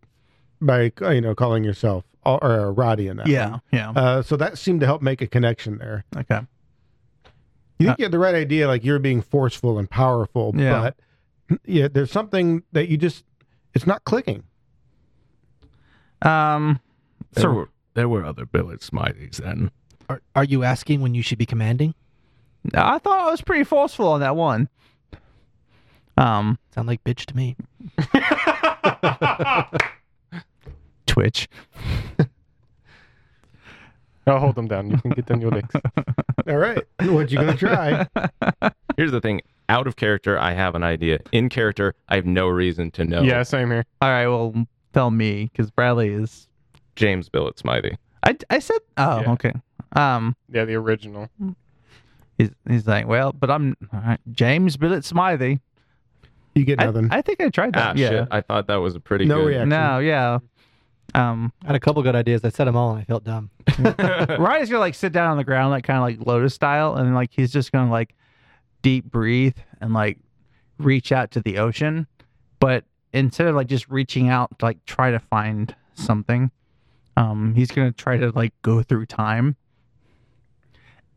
by 0.64 0.92
you 1.12 1.20
know 1.20 1.34
calling 1.34 1.64
yourself 1.64 2.04
Al- 2.24 2.38
or 2.42 2.72
Roddy 2.72 3.08
in 3.08 3.16
that. 3.18 3.26
one. 3.26 3.60
yeah. 3.72 3.90
Uh, 3.90 4.22
so 4.22 4.36
that 4.36 4.56
seemed 4.58 4.80
to 4.80 4.86
help 4.86 5.02
make 5.02 5.20
a 5.20 5.26
connection 5.26 5.78
there. 5.78 6.04
Okay. 6.16 6.40
You 7.78 7.86
think 7.88 7.90
Uh, 7.90 7.96
you 7.98 8.04
had 8.04 8.12
the 8.12 8.18
right 8.18 8.34
idea, 8.34 8.66
like 8.68 8.84
you're 8.84 8.98
being 9.00 9.20
forceful 9.22 9.78
and 9.78 9.90
powerful, 9.90 10.54
Yeah. 10.56 10.92
but 11.50 11.58
yeah, 11.66 11.88
there's 11.88 12.12
something 12.12 12.62
that 12.72 12.88
you 12.88 12.96
just 12.96 13.24
it's 13.74 13.86
not 13.86 14.04
clicking. 14.04 14.44
Um. 16.22 16.78
There, 17.32 17.42
So 17.42 17.52
were, 17.52 17.68
there 17.94 18.08
were 18.08 18.24
other 18.24 18.46
Billet 18.46 18.80
Smythes 18.80 19.36
then. 19.38 19.70
Are, 20.08 20.22
are 20.36 20.44
you 20.44 20.62
asking 20.62 21.00
when 21.00 21.14
you 21.14 21.22
should 21.22 21.38
be 21.38 21.46
commanding? 21.46 21.94
I 22.74 22.98
thought 22.98 23.26
I 23.26 23.30
was 23.30 23.40
pretty 23.40 23.64
forceful 23.64 24.06
on 24.08 24.20
that 24.20 24.36
one. 24.36 24.68
Um. 26.16 26.58
Sound 26.74 26.86
like 26.86 27.02
bitch 27.02 27.24
to 27.26 27.36
me. 27.36 27.56
Twitch. 31.12 31.46
I'll 34.26 34.38
hold 34.38 34.54
them 34.54 34.68
down. 34.68 34.88
You 34.90 34.96
can 34.98 35.10
get 35.10 35.26
down 35.26 35.40
your 35.40 35.50
licks. 35.50 35.74
All 36.48 36.56
right, 36.56 36.82
what 37.00 37.30
you 37.30 37.38
gonna 37.38 37.56
try? 37.56 38.06
Here's 38.96 39.10
the 39.10 39.20
thing. 39.20 39.40
Out 39.68 39.86
of 39.86 39.96
character, 39.96 40.38
I 40.38 40.52
have 40.52 40.74
an 40.74 40.82
idea. 40.82 41.18
In 41.32 41.48
character, 41.48 41.94
I 42.08 42.16
have 42.16 42.26
no 42.26 42.48
reason 42.48 42.90
to 42.92 43.04
know. 43.04 43.22
Yeah, 43.22 43.42
same 43.42 43.70
here. 43.70 43.84
All 44.00 44.08
right. 44.10 44.26
Well, 44.28 44.66
tell 44.92 45.10
me 45.10 45.50
because 45.52 45.70
Bradley 45.70 46.08
is. 46.10 46.46
James 46.94 47.28
Billet 47.28 47.58
Smythe. 47.58 47.94
I, 48.24 48.36
I 48.50 48.58
said. 48.58 48.78
Oh, 48.96 49.20
Yeah. 49.20 49.32
okay. 49.32 49.52
Um. 49.94 50.36
Yeah, 50.52 50.64
the 50.66 50.74
original. 50.74 51.28
He's 52.38 52.50
he's 52.68 52.86
like, 52.86 53.06
well, 53.06 53.32
but 53.32 53.50
I'm 53.50 53.76
all 53.92 54.00
right, 54.00 54.20
James 54.32 54.76
Billet 54.76 55.04
Smiley. 55.04 55.60
You 56.54 56.64
get 56.64 56.80
I, 56.80 56.86
nothing. 56.86 57.08
I 57.10 57.22
think 57.22 57.40
I 57.40 57.48
tried 57.48 57.74
Ah, 57.76 57.92
that. 57.92 57.96
yeah. 57.96 58.08
shit. 58.08 58.28
I 58.30 58.40
thought 58.42 58.66
that 58.68 58.76
was 58.76 58.94
a 58.94 59.00
pretty 59.00 59.24
No 59.24 59.38
good. 59.40 59.46
reaction. 59.48 59.68
No. 59.70 59.98
Yeah. 59.98 60.38
Um. 61.14 61.52
I 61.62 61.68
had 61.68 61.76
a 61.76 61.80
couple 61.80 62.02
good 62.02 62.14
ideas. 62.14 62.44
I 62.44 62.48
said 62.48 62.66
them 62.66 62.76
all 62.76 62.92
and 62.92 63.00
I 63.00 63.04
felt 63.04 63.24
dumb. 63.24 63.50
Ryan's 63.78 64.70
gonna 64.70 64.80
like 64.80 64.94
sit 64.94 65.12
down 65.12 65.30
on 65.30 65.36
the 65.36 65.44
ground, 65.44 65.70
like 65.70 65.84
kind 65.84 65.98
of 65.98 66.02
like 66.02 66.26
lotus 66.26 66.54
style, 66.54 66.94
and 66.94 67.14
like 67.14 67.30
he's 67.32 67.52
just 67.52 67.72
gonna 67.72 67.90
like 67.90 68.14
deep 68.82 69.04
breathe 69.04 69.56
and 69.80 69.94
like 69.94 70.18
reach 70.78 71.12
out 71.12 71.30
to 71.32 71.40
the 71.40 71.58
ocean, 71.58 72.06
but 72.60 72.84
instead 73.12 73.46
of 73.46 73.54
like 73.54 73.68
just 73.68 73.88
reaching 73.88 74.28
out 74.28 74.58
to 74.58 74.64
like 74.64 74.84
try 74.84 75.10
to 75.10 75.18
find 75.18 75.74
something, 75.94 76.50
um, 77.16 77.54
he's 77.54 77.70
gonna 77.70 77.92
try 77.92 78.16
to 78.16 78.30
like 78.30 78.52
go 78.62 78.82
through 78.82 79.06
time. 79.06 79.56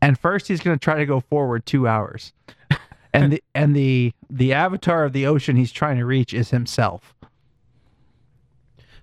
And 0.02 0.18
first, 0.18 0.46
he's 0.48 0.60
gonna 0.60 0.76
try 0.76 0.96
to 0.96 1.06
go 1.06 1.20
forward 1.20 1.66
two 1.66 1.88
hours, 1.88 2.32
and 3.12 3.32
the 3.32 3.42
and 3.54 3.74
the 3.74 4.12
the 4.30 4.52
avatar 4.52 5.04
of 5.04 5.12
the 5.12 5.26
ocean 5.26 5.56
he's 5.56 5.72
trying 5.72 5.98
to 5.98 6.04
reach 6.04 6.32
is 6.34 6.50
himself. 6.50 7.14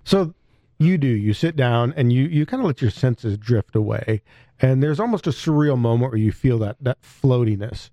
So 0.04 0.34
you 0.78 0.98
do. 0.98 1.08
You 1.08 1.34
sit 1.34 1.56
down 1.56 1.92
and 1.96 2.12
you 2.12 2.24
you 2.24 2.46
kind 2.46 2.60
of 2.60 2.66
let 2.66 2.82
your 2.82 2.90
senses 2.90 3.38
drift 3.38 3.76
away, 3.76 4.22
and 4.60 4.82
there's 4.82 5.00
almost 5.00 5.26
a 5.26 5.30
surreal 5.30 5.78
moment 5.78 6.12
where 6.12 6.20
you 6.20 6.32
feel 6.32 6.58
that 6.58 6.76
that 6.80 7.00
floatiness. 7.02 7.90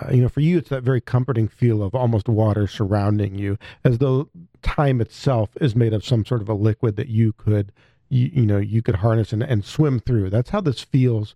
Uh, 0.00 0.12
you 0.12 0.22
know, 0.22 0.28
for 0.28 0.40
you, 0.40 0.58
it's 0.58 0.68
that 0.68 0.82
very 0.82 1.00
comforting 1.00 1.48
feel 1.48 1.82
of 1.82 1.94
almost 1.94 2.28
water 2.28 2.66
surrounding 2.66 3.34
you, 3.34 3.58
as 3.84 3.98
though 3.98 4.28
time 4.62 5.00
itself 5.00 5.50
is 5.60 5.74
made 5.74 5.92
of 5.92 6.04
some 6.04 6.24
sort 6.24 6.40
of 6.40 6.48
a 6.48 6.54
liquid 6.54 6.96
that 6.96 7.08
you 7.08 7.32
could, 7.32 7.72
you, 8.08 8.30
you 8.32 8.46
know, 8.46 8.58
you 8.58 8.82
could 8.82 8.96
harness 8.96 9.32
and, 9.32 9.42
and 9.42 9.64
swim 9.64 9.98
through. 10.00 10.30
That's 10.30 10.50
how 10.50 10.60
this 10.60 10.80
feels 10.80 11.34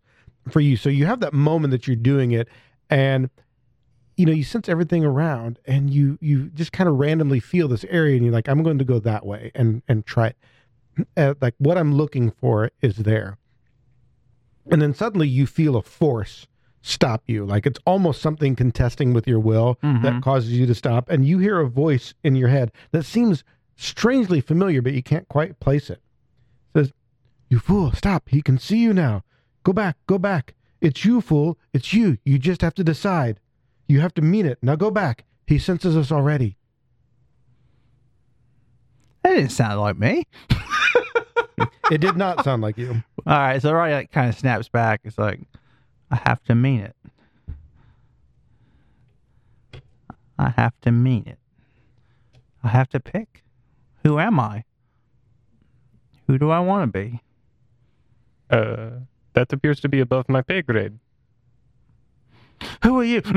for 0.48 0.60
you. 0.60 0.76
So 0.76 0.88
you 0.88 1.06
have 1.06 1.20
that 1.20 1.32
moment 1.32 1.72
that 1.72 1.86
you're 1.86 1.96
doing 1.96 2.30
it, 2.30 2.48
and 2.88 3.28
you 4.16 4.24
know, 4.24 4.32
you 4.32 4.44
sense 4.44 4.68
everything 4.68 5.04
around, 5.04 5.58
and 5.66 5.90
you 5.90 6.18
you 6.20 6.46
just 6.50 6.72
kind 6.72 6.88
of 6.88 6.96
randomly 6.96 7.40
feel 7.40 7.66
this 7.66 7.84
area, 7.88 8.14
and 8.16 8.24
you're 8.24 8.32
like, 8.32 8.48
I'm 8.48 8.62
going 8.62 8.78
to 8.78 8.84
go 8.84 9.00
that 9.00 9.26
way 9.26 9.50
and 9.54 9.82
and 9.88 10.06
try 10.06 10.28
it. 10.28 10.36
Uh, 11.16 11.34
like 11.40 11.54
what 11.58 11.76
I'm 11.78 11.94
looking 11.94 12.30
for 12.30 12.70
is 12.80 12.96
there, 12.98 13.38
and 14.70 14.80
then 14.82 14.94
suddenly 14.94 15.28
you 15.28 15.46
feel 15.46 15.76
a 15.76 15.82
force 15.82 16.46
stop 16.82 17.22
you, 17.26 17.44
like 17.46 17.64
it's 17.66 17.80
almost 17.86 18.20
something 18.20 18.54
contesting 18.54 19.12
with 19.14 19.26
your 19.26 19.40
will 19.40 19.78
that 19.82 20.12
Mhm. 20.14 20.22
causes 20.22 20.52
you 20.52 20.66
to 20.66 20.74
stop, 20.74 21.08
and 21.10 21.24
you 21.26 21.38
hear 21.38 21.58
a 21.60 21.68
voice 21.68 22.12
in 22.22 22.36
your 22.36 22.48
head 22.48 22.70
that 22.92 23.04
seems 23.04 23.42
strangely 23.74 24.40
familiar, 24.40 24.82
but 24.82 24.92
you 24.92 25.02
can't 25.02 25.26
quite 25.28 25.58
place 25.60 25.88
it. 25.88 26.02
It 26.74 26.78
says, 26.80 26.92
"You 27.48 27.58
fool, 27.58 27.90
stop! 27.92 28.28
He 28.28 28.42
can 28.42 28.58
see 28.58 28.82
you 28.82 28.92
now. 28.92 29.24
Go 29.62 29.72
back, 29.72 29.96
go 30.06 30.18
back. 30.18 30.54
It's 30.82 31.04
you, 31.06 31.20
fool. 31.22 31.58
It's 31.72 31.94
you. 31.94 32.18
You 32.24 32.38
just 32.38 32.60
have 32.60 32.74
to 32.74 32.84
decide. 32.84 33.40
You 33.88 34.00
have 34.00 34.12
to 34.14 34.22
mean 34.22 34.44
it. 34.44 34.58
Now 34.62 34.76
go 34.76 34.90
back. 34.90 35.24
He 35.46 35.58
senses 35.58 35.96
us 35.96 36.12
already." 36.12 36.58
That 39.34 39.40
didn't 39.40 39.52
sound 39.52 39.80
like 39.80 39.98
me. 39.98 40.26
It 41.90 42.00
did 42.00 42.16
not 42.16 42.44
sound 42.44 42.62
like 42.62 42.78
you. 42.78 43.02
All 43.26 43.38
right, 43.38 43.60
so 43.60 43.72
Ryan 43.72 43.96
like, 43.98 44.12
kind 44.12 44.30
of 44.30 44.38
snaps 44.38 44.68
back. 44.68 45.00
It's 45.04 45.18
like, 45.18 45.40
I 46.10 46.16
have 46.24 46.42
to 46.44 46.54
mean 46.54 46.80
it. 46.80 46.96
I 50.38 50.50
have 50.50 50.72
to 50.80 50.90
mean 50.90 51.24
it. 51.26 51.38
I 52.62 52.68
have 52.68 52.88
to 52.90 53.00
pick. 53.00 53.42
Who 54.02 54.18
am 54.18 54.40
I? 54.40 54.64
Who 56.26 56.38
do 56.38 56.50
I 56.50 56.60
want 56.60 56.90
to 56.90 56.98
be? 56.98 57.20
Uh, 58.48 58.90
that 59.34 59.52
appears 59.52 59.80
to 59.80 59.88
be 59.88 60.00
above 60.00 60.28
my 60.28 60.40
pay 60.40 60.62
grade. 60.62 60.98
Who 62.82 63.00
are 63.00 63.04
you? 63.04 63.20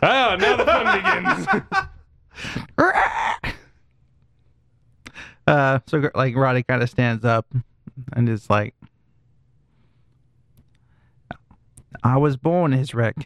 Ah, 0.00 0.36
now 0.38 0.56
the 0.56 0.64
fun 0.64 1.64
begins. 1.66 1.88
uh, 5.48 5.78
so 5.86 6.10
like 6.14 6.36
Roddy 6.36 6.62
kind 6.62 6.82
of 6.82 6.90
stands 6.90 7.24
up 7.24 7.46
and 8.12 8.28
is 8.28 8.50
like, 8.50 8.74
I 12.02 12.16
was 12.18 12.36
born 12.36 12.72
Isrek. 12.72 13.24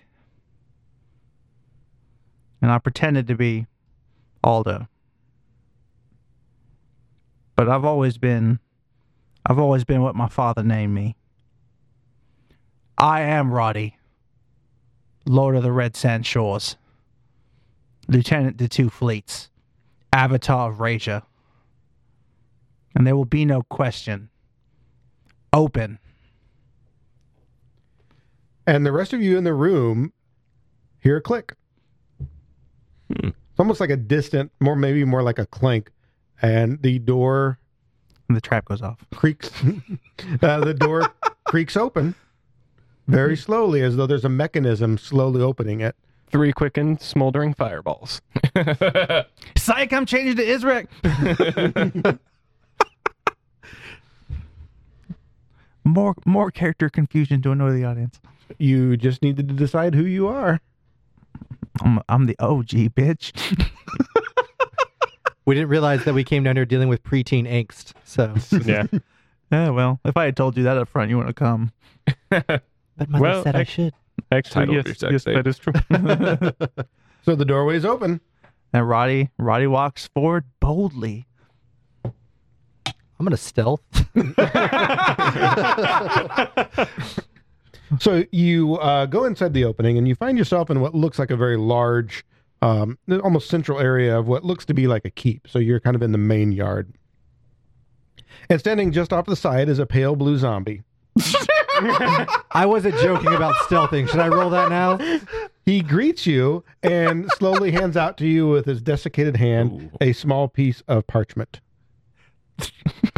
And 2.60 2.70
I 2.70 2.78
pretended 2.78 3.26
to 3.26 3.34
be 3.34 3.66
Aldo. 4.44 4.86
But 7.56 7.68
I've 7.68 7.84
always 7.84 8.18
been 8.18 8.60
I've 9.44 9.58
always 9.58 9.82
been 9.82 10.02
what 10.02 10.14
my 10.14 10.28
father 10.28 10.62
named 10.62 10.94
me. 10.94 11.16
I 12.96 13.22
am 13.22 13.52
Roddy, 13.52 13.98
Lord 15.26 15.56
of 15.56 15.64
the 15.64 15.72
Red 15.72 15.96
Sand 15.96 16.24
Shores, 16.24 16.76
Lieutenant 18.06 18.58
to 18.58 18.68
two 18.68 18.88
fleets, 18.88 19.50
Avatar 20.12 20.70
of 20.70 20.78
Raja. 20.78 21.24
And 22.94 23.06
there 23.06 23.16
will 23.16 23.24
be 23.24 23.44
no 23.44 23.62
question. 23.62 24.28
Open. 25.52 25.98
And 28.66 28.86
the 28.86 28.92
rest 28.92 29.12
of 29.12 29.20
you 29.22 29.36
in 29.38 29.44
the 29.44 29.54
room 29.54 30.12
hear 31.00 31.16
a 31.16 31.20
click. 31.20 31.54
Hmm. 33.12 33.28
It's 33.28 33.58
almost 33.58 33.80
like 33.80 33.90
a 33.90 33.96
distant, 33.96 34.50
more 34.60 34.76
maybe 34.76 35.04
more 35.04 35.22
like 35.22 35.38
a 35.38 35.46
clink, 35.46 35.90
and 36.40 36.80
the 36.82 36.98
door 36.98 37.58
And 38.28 38.36
the 38.36 38.40
trap 38.40 38.64
goes 38.66 38.80
off. 38.82 39.04
creaks. 39.14 39.50
uh, 40.42 40.60
the 40.60 40.74
door 40.74 41.12
creaks 41.44 41.76
open 41.76 42.14
very 43.08 43.36
slowly, 43.36 43.82
as 43.82 43.96
though 43.96 44.06
there's 44.06 44.24
a 44.24 44.30
mechanism 44.30 44.96
slowly 44.96 45.42
opening 45.42 45.80
it. 45.80 45.96
Three 46.30 46.52
quickened, 46.52 47.02
smoldering 47.02 47.52
fireballs. 47.52 48.22
Psych, 49.56 49.92
I'm 49.92 50.06
changing 50.06 50.36
to 50.36 50.44
Isrek. 50.44 52.18
More 55.84 56.14
more 56.24 56.50
character 56.50 56.88
confusion 56.88 57.42
to 57.42 57.52
annoy 57.52 57.72
the 57.72 57.84
audience. 57.84 58.20
You 58.58 58.96
just 58.96 59.22
needed 59.22 59.48
to 59.48 59.54
decide 59.54 59.94
who 59.94 60.04
you 60.04 60.28
are. 60.28 60.60
I'm, 61.80 62.00
I'm 62.08 62.26
the 62.26 62.36
OG 62.38 62.68
bitch. 62.94 63.68
We 65.44 65.56
didn't 65.56 65.70
realize 65.70 66.04
that 66.04 66.14
we 66.14 66.22
came 66.22 66.44
down 66.44 66.54
here 66.54 66.64
dealing 66.64 66.88
with 66.88 67.02
preteen 67.02 67.50
angst. 67.50 67.94
So, 68.04 68.32
Yeah. 68.64 68.86
yeah, 69.50 69.70
well, 69.70 69.98
if 70.04 70.16
I 70.16 70.26
had 70.26 70.36
told 70.36 70.56
you 70.56 70.62
that 70.62 70.76
up 70.78 70.88
front, 70.88 71.10
you 71.10 71.16
wouldn't 71.16 71.36
have 71.36 71.48
come. 71.48 71.72
but 72.30 72.62
mother 73.08 73.20
Well, 73.20 73.42
said 73.42 73.56
I 73.56 73.60
I- 73.60 73.64
should. 73.64 73.92
Actually, 74.30 74.74
yes, 74.76 74.84
yes, 74.86 74.98
sex 75.00 75.24
that 75.24 75.46
is 75.48 75.58
true. 75.58 75.72
So 77.24 77.34
the 77.34 77.44
doorway 77.44 77.74
is 77.76 77.84
open. 77.84 78.20
And 78.72 78.88
Roddy, 78.88 79.30
Roddy 79.36 79.66
walks 79.66 80.06
forward 80.14 80.44
boldly. 80.60 81.26
I'm 83.22 83.26
gonna 83.26 83.36
stealth. 83.36 83.82
So 88.00 88.24
you 88.32 88.76
uh, 88.76 89.06
go 89.06 89.24
inside 89.24 89.52
the 89.52 89.64
opening 89.64 89.98
and 89.98 90.08
you 90.08 90.14
find 90.14 90.38
yourself 90.38 90.70
in 90.70 90.80
what 90.80 90.94
looks 90.94 91.18
like 91.18 91.30
a 91.30 91.36
very 91.36 91.58
large, 91.58 92.24
um, 92.62 92.98
almost 93.22 93.48
central 93.48 93.78
area 93.78 94.18
of 94.18 94.26
what 94.26 94.44
looks 94.44 94.64
to 94.66 94.74
be 94.74 94.86
like 94.86 95.04
a 95.04 95.10
keep. 95.10 95.46
So 95.46 95.58
you're 95.58 95.80
kind 95.80 95.94
of 95.94 96.02
in 96.02 96.12
the 96.12 96.18
main 96.18 96.52
yard. 96.52 96.94
And 98.48 98.58
standing 98.58 98.92
just 98.92 99.12
off 99.12 99.26
the 99.26 99.36
side 99.36 99.68
is 99.68 99.78
a 99.78 99.86
pale 99.86 100.16
blue 100.16 100.38
zombie. 100.38 100.82
I 102.50 102.64
wasn't 102.64 102.96
joking 102.96 103.34
about 103.34 103.54
stealthing. 103.66 104.08
Should 104.08 104.20
I 104.20 104.28
roll 104.28 104.50
that 104.50 104.70
now? 104.70 104.98
He 105.66 105.82
greets 105.82 106.26
you 106.26 106.64
and 106.82 107.30
slowly 107.32 107.72
hands 107.72 107.96
out 107.96 108.16
to 108.18 108.26
you 108.26 108.48
with 108.48 108.64
his 108.64 108.80
desiccated 108.80 109.36
hand 109.36 109.90
Ooh. 109.92 109.96
a 110.00 110.12
small 110.12 110.48
piece 110.48 110.82
of 110.88 111.06
parchment. 111.06 111.60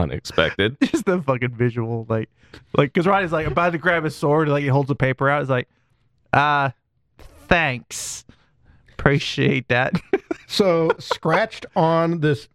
Unexpected. 0.00 0.76
Just 0.82 1.04
the 1.04 1.20
fucking 1.22 1.50
visual, 1.50 2.06
like, 2.08 2.28
like, 2.76 2.92
because 2.92 3.06
Roddy's 3.06 3.32
like 3.32 3.46
about 3.46 3.70
to 3.72 3.78
grab 3.78 4.04
his 4.04 4.16
sword, 4.16 4.48
like 4.48 4.62
he 4.62 4.68
holds 4.68 4.88
the 4.88 4.94
paper 4.94 5.28
out. 5.28 5.40
He's 5.42 5.50
like, 5.50 5.68
uh, 6.32 6.70
thanks. 7.48 8.24
Appreciate 8.94 9.68
that. 9.68 9.94
So 10.46 10.90
scratched 10.98 11.64
on 11.76 12.18
this 12.20 12.48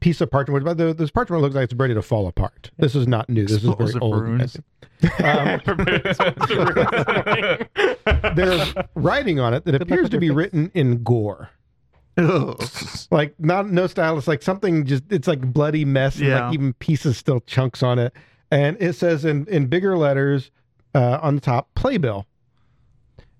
piece 0.00 0.20
of 0.20 0.28
parchment, 0.28 0.64
but 0.64 0.76
the, 0.76 0.92
this 0.92 1.12
parchment 1.12 1.40
looks 1.40 1.54
like 1.54 1.62
it's 1.64 1.74
ready 1.74 1.94
to 1.94 2.02
fall 2.02 2.26
apart. 2.26 2.72
This 2.78 2.96
is 2.96 3.06
not 3.06 3.28
new. 3.30 3.46
This 3.46 3.62
is 3.62 3.70
very 3.78 3.94
old. 4.00 4.20
runes. 4.20 4.56
Um, 5.22 5.60
there's 8.34 8.74
writing 8.94 9.40
on 9.40 9.54
it 9.54 9.64
that 9.64 9.80
appears 9.80 10.10
to 10.10 10.18
be 10.18 10.30
written 10.30 10.70
in 10.74 11.02
gore. 11.02 11.50
Like 13.10 13.34
not 13.38 13.70
no 13.70 13.86
style. 13.86 14.16
It's 14.18 14.28
like 14.28 14.42
something 14.42 14.84
just 14.86 15.04
it's 15.10 15.28
like 15.28 15.40
bloody 15.40 15.84
mess. 15.84 16.16
And 16.16 16.26
Yeah. 16.28 16.44
like 16.46 16.54
even 16.54 16.72
pieces 16.74 17.16
still 17.18 17.40
chunks 17.40 17.82
on 17.82 17.98
it. 17.98 18.12
And 18.50 18.76
it 18.80 18.94
says 18.94 19.24
in, 19.24 19.46
in 19.46 19.66
bigger 19.66 19.96
letters 19.96 20.50
uh, 20.94 21.18
on 21.22 21.34
the 21.36 21.40
top, 21.40 21.68
playbill. 21.74 22.26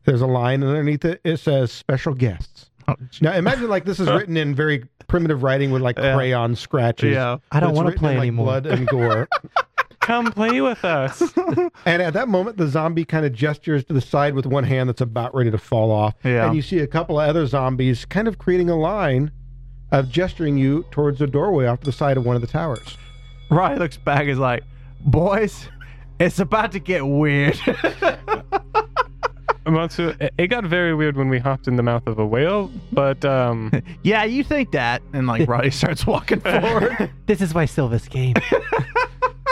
There's 0.05 0.21
a 0.23 0.27
line 0.27 0.63
underneath 0.65 1.05
it. 1.05 1.21
It 1.23 1.37
says 1.39 1.71
special 1.71 2.15
guests. 2.15 2.71
Oh, 2.89 2.95
Now 3.21 3.35
imagine 3.35 3.69
like 3.69 3.85
this 3.85 4.01
is 4.01 4.09
written 4.11 4.37
in 4.37 4.55
very 4.55 4.85
primitive 5.07 5.43
writing 5.43 5.71
with 5.71 5.83
like 5.83 5.99
Yeah. 5.99 6.15
crayon 6.15 6.57
scratches. 6.57 7.13
yeah. 7.15 7.37
I 7.53 7.61
don't 7.61 7.75
want 7.75 7.89
to 7.93 7.99
play 7.99 8.13
in, 8.13 8.17
like, 8.19 8.23
anymore. 8.29 8.47
Blood 8.47 8.67
and 8.67 8.87
gore. 8.89 9.29
Come 10.03 10.31
play 10.33 10.61
with 10.61 10.85
us. 10.85 11.23
And 11.85 12.01
at 12.03 12.13
that 12.15 12.29
moment, 12.29 12.57
the 12.59 12.69
zombie 12.69 13.05
kind 13.05 13.25
of 13.27 13.33
gestures 13.33 13.85
to 13.87 13.93
the 13.93 14.01
side 14.01 14.35
with 14.35 14.47
one 14.47 14.63
hand 14.65 14.89
that's 14.89 15.01
about 15.01 15.35
ready 15.35 15.51
to 15.51 15.59
fall 15.59 15.91
off. 15.91 16.15
Yeah. 16.23 16.47
And 16.47 16.55
you 16.55 16.63
see 16.63 16.79
a 16.79 16.87
couple 16.87 17.19
of 17.21 17.29
other 17.29 17.47
zombies 17.47 18.05
kind 18.05 18.29
of 18.29 18.39
creating 18.39 18.69
a 18.71 18.77
line 18.77 19.33
of 19.91 20.09
gesturing 20.11 20.57
you 20.59 20.85
towards 20.91 21.19
the 21.19 21.27
doorway 21.27 21.67
off 21.67 21.81
to 21.81 21.87
the 21.87 21.93
side 21.93 22.17
of 22.17 22.25
one 22.25 22.37
of 22.37 22.43
the 22.43 22.49
towers. 22.49 22.97
Roddy 23.51 23.79
looks 23.79 23.97
back. 23.97 24.27
Is 24.27 24.39
like, 24.39 24.63
boys, 25.01 25.69
it's 26.21 26.39
about 26.39 26.73
to 26.73 26.79
get 26.79 27.07
weird. 27.07 27.59
Matsu, 29.67 30.15
it- 30.21 30.35
it 30.39 30.47
got 30.49 30.65
very 30.65 30.95
weird 30.95 31.17
when 31.17 31.29
we 31.29 31.39
hopped 31.39 31.69
in 31.69 31.77
the 31.77 31.83
mouth 31.83 32.07
of 32.07 32.19
a 32.19 32.27
whale, 32.27 32.71
but 32.93 33.25
um, 33.25 33.71
yeah, 34.03 34.25
you 34.25 34.43
think 34.45 34.73
that? 34.73 35.03
And 35.13 35.27
like 35.27 35.49
Roddy 35.49 35.71
starts 35.71 36.07
walking 36.07 36.41
forward. 36.41 37.11
This 37.27 37.41
is 37.41 37.55
why 37.55 37.65
Silvis 37.67 38.09
came. 38.09 38.35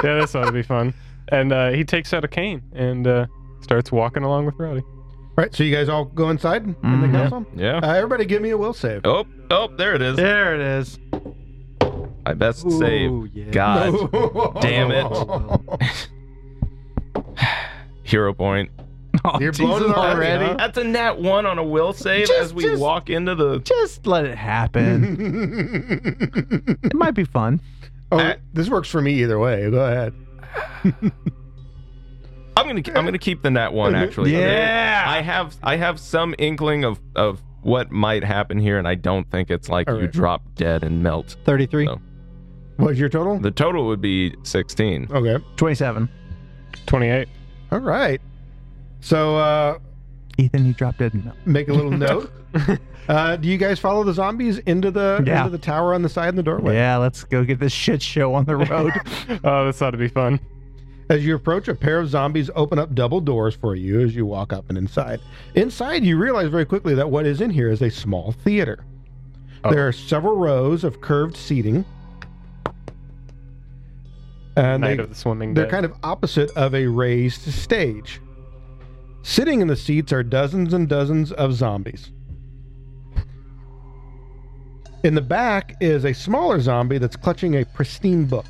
yeah, 0.05 0.21
this 0.21 0.35
ought 0.35 0.45
to 0.47 0.53
be 0.53 0.63
fun. 0.63 0.95
And 1.29 1.53
uh, 1.53 1.71
he 1.71 1.85
takes 1.85 2.13
out 2.13 2.25
a 2.25 2.29
cane 2.29 2.63
and 2.73 3.07
uh, 3.07 3.27
starts 3.61 3.93
walking 3.93 4.23
along 4.25 4.47
with 4.47 4.57
Rowdy. 4.59 4.81
All 4.83 5.35
right, 5.37 5.55
so 5.55 5.63
you 5.63 5.75
guys 5.75 5.89
all 5.89 6.05
go 6.07 6.29
inside 6.31 6.65
in 6.65 6.73
the 6.83 7.07
Mhm. 7.07 7.13
castle. 7.13 7.47
Yeah. 7.55 7.77
Uh, 7.83 7.95
everybody, 7.95 8.25
give 8.27 8.43
me 8.43 8.51
a 8.51 8.59
will 8.59 8.73
save. 8.75 9.03
Oh, 9.05 9.25
oh, 9.51 9.69
there 9.77 9.95
it 9.95 10.03
is. 10.03 10.17
there 10.17 10.55
it 10.55 10.61
is. 10.61 10.99
My 12.27 12.35
best 12.35 12.67
Ooh, 12.67 12.79
save. 12.79 13.35
yeah. 13.35 13.51
God. 13.51 14.11
Damn 14.61 14.91
it. 14.91 15.07
Hero 18.03 18.35
point. 18.35 18.71
Oh, 19.25 19.39
You're 19.41 19.53
blowing 19.53 19.85
it 19.91 19.97
already, 19.97 20.45
huh? 20.47 20.55
That's 20.57 20.79
a 20.79 20.85
nat 20.85 21.19
one 21.21 21.45
on 21.47 21.59
a 21.59 21.65
will 21.65 21.93
save 21.93 22.27
Just- 22.27 22.41
as 22.41 22.55
we 22.55 22.63
just- 22.65 22.81
walk 22.81 23.11
into 23.11 23.35
the. 23.35 23.59
Just 23.61 24.07
let 24.07 24.25
it 24.25 24.37
happen. 24.37 25.17
it 26.83 26.95
might 26.95 27.15
be 27.15 27.25
fun. 27.25 27.61
Oh, 28.13 28.35
this 28.53 28.69
works 28.69 28.89
for 28.89 29.01
me 29.01 29.15
either 29.23 29.39
way. 29.39 29.71
Go 29.71 29.85
ahead. 29.85 30.15
I'm 32.57 32.67
gonna 32.67 32.83
I'm 32.99 33.05
gonna 33.05 33.19
keep 33.19 33.43
the 33.43 33.51
nat 33.51 33.73
one 33.73 33.95
actually. 33.95 34.33
Yeah. 34.33 35.05
I 35.07 35.23
have 35.23 35.57
I 35.63 35.77
have 35.77 35.99
some 35.99 36.35
inkling 36.39 36.85
of 36.85 37.01
of 37.17 37.41
what 37.63 37.91
might 37.91 38.25
happen 38.25 38.59
here, 38.59 38.79
and 38.79 38.89
I 38.89 38.95
don't 38.95 39.31
think 39.31 39.51
it's 39.51 39.69
like 39.69 39.89
All 39.89 40.01
you 40.01 40.07
drop 40.09 40.43
dead 40.55 40.83
and 40.83 41.03
melt. 41.03 41.37
33. 41.45 41.87
So- 41.87 42.01
What's 42.77 42.99
your 42.99 43.11
total? 43.11 43.39
The 43.39 43.51
total 43.51 43.87
would 43.89 44.01
be 44.01 44.35
16. 44.43 45.09
Okay. 45.11 45.45
Twenty-seven. 45.57 46.09
28. 46.87 47.29
All 47.73 47.79
right. 47.79 48.21
So 49.01 49.37
uh, 49.37 49.79
Ethan, 50.41 50.67
you 50.67 50.73
dropped 50.73 51.01
it. 51.01 51.13
No. 51.15 51.33
make 51.45 51.69
a 51.69 51.73
little 51.73 51.91
note. 51.91 52.31
Uh, 53.09 53.35
do 53.35 53.49
you 53.49 53.57
guys 53.59 53.81
follow 53.81 54.05
the 54.05 54.13
zombies 54.13 54.59
into 54.59 54.89
the 54.93 55.21
Yeah. 55.27 55.39
into 55.41 55.51
the 55.51 55.59
tower 55.59 55.95
on 55.95 56.03
the 56.03 56.09
side 56.09 56.29
in 56.29 56.37
the 56.37 56.45
doorway? 56.45 56.75
Yeah, 56.75 56.97
let's 56.99 57.25
go 57.25 57.43
get 57.43 57.59
this 57.59 57.73
shit 57.73 58.01
show 58.01 58.35
on 58.35 58.45
the 58.45 58.55
road. 58.57 58.93
Oh, 59.43 59.67
this 59.67 59.83
ought 59.83 59.91
to 59.93 59.97
be 59.97 60.07
fun. 60.07 60.39
As 61.09 61.27
you 61.27 61.35
approach, 61.35 61.67
a 61.67 61.75
pair 61.75 61.99
of 61.99 62.09
zombies 62.09 62.51
open 62.55 62.79
up 62.79 62.95
double 62.95 63.21
doors 63.21 63.57
for 63.57 63.75
you 63.75 64.01
as 64.01 64.15
you 64.15 64.27
walk 64.27 64.53
up 64.53 64.67
and 64.69 64.79
inside. 64.79 65.21
Inside, 65.57 66.05
you 66.05 66.19
realize 66.19 66.51
very 66.51 66.65
quickly 66.65 66.95
that 66.95 67.11
what 67.11 67.27
is 67.27 67.41
in 67.41 67.51
here 67.51 67.69
is 67.69 67.83
a 67.83 67.91
small 67.91 68.31
theater. 68.31 68.85
Oh. 69.65 69.73
There 69.73 69.89
are 69.89 69.93
several 69.93 70.37
rows 70.37 70.85
of 70.85 71.01
curved 71.01 71.37
seating. 71.37 71.85
And 74.57 74.83
Night 74.83 74.99
they, 74.99 75.03
of 75.03 75.09
the 75.09 75.15
Swimming 75.17 75.55
they're 75.55 75.65
Dead. 75.65 75.71
kind 75.71 75.85
of 75.85 75.95
opposite 76.05 76.51
of 76.53 76.75
a 76.77 76.87
raised 76.87 77.41
stage. 77.53 78.21
Sitting 79.23 79.61
in 79.61 79.69
the 79.69 79.77
seats 79.77 80.13
are 80.13 80.23
dozens 80.23 80.73
and 80.73 80.89
dozens 80.89 81.33
of 81.33 81.53
zombies. 81.55 82.13
In 85.03 85.15
the 85.15 85.23
back 85.23 85.77
is 85.81 86.05
a 86.05 86.13
smaller 86.13 86.61
zombie 86.61 86.99
that's 86.99 87.17
clutching 87.17 87.57
a 87.57 87.65
pristine 87.65 88.25
book. 88.25 88.47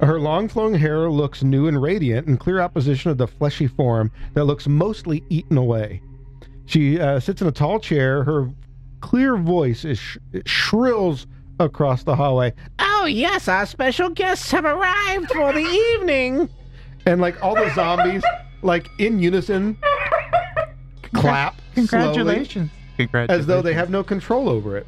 Her 0.00 0.18
long 0.18 0.48
flowing 0.48 0.74
hair 0.74 1.10
looks 1.10 1.42
new 1.42 1.68
and 1.68 1.80
radiant 1.80 2.26
in 2.26 2.36
clear 2.36 2.60
opposition 2.60 3.10
of 3.10 3.18
the 3.18 3.26
fleshy 3.26 3.66
form 3.66 4.10
that 4.34 4.44
looks 4.44 4.66
mostly 4.66 5.22
eaten 5.28 5.56
away. 5.56 6.02
She 6.66 6.98
uh, 6.98 7.20
sits 7.20 7.40
in 7.42 7.48
a 7.48 7.52
tall 7.52 7.78
chair. 7.78 8.24
Her 8.24 8.50
clear 9.00 9.36
voice 9.36 9.84
is 9.84 9.98
sh- 9.98 10.16
shrills 10.46 11.26
across 11.60 12.02
the 12.02 12.16
hallway. 12.16 12.52
Oh, 12.78 13.04
yes, 13.04 13.48
our 13.48 13.66
special 13.66 14.08
guests 14.08 14.50
have 14.50 14.64
arrived 14.64 15.30
for 15.30 15.52
the 15.52 15.60
evening. 15.60 16.48
And 17.06 17.20
like 17.20 17.42
all 17.42 17.54
the 17.54 17.72
zombies, 17.74 18.24
like 18.62 18.88
in 18.98 19.18
unison, 19.18 19.76
clap 21.14 21.60
Congratulations. 21.74 22.70
slowly, 22.96 23.26
as 23.28 23.46
though 23.46 23.62
they 23.62 23.74
have 23.74 23.90
no 23.90 24.02
control 24.02 24.48
over 24.48 24.76
it. 24.76 24.86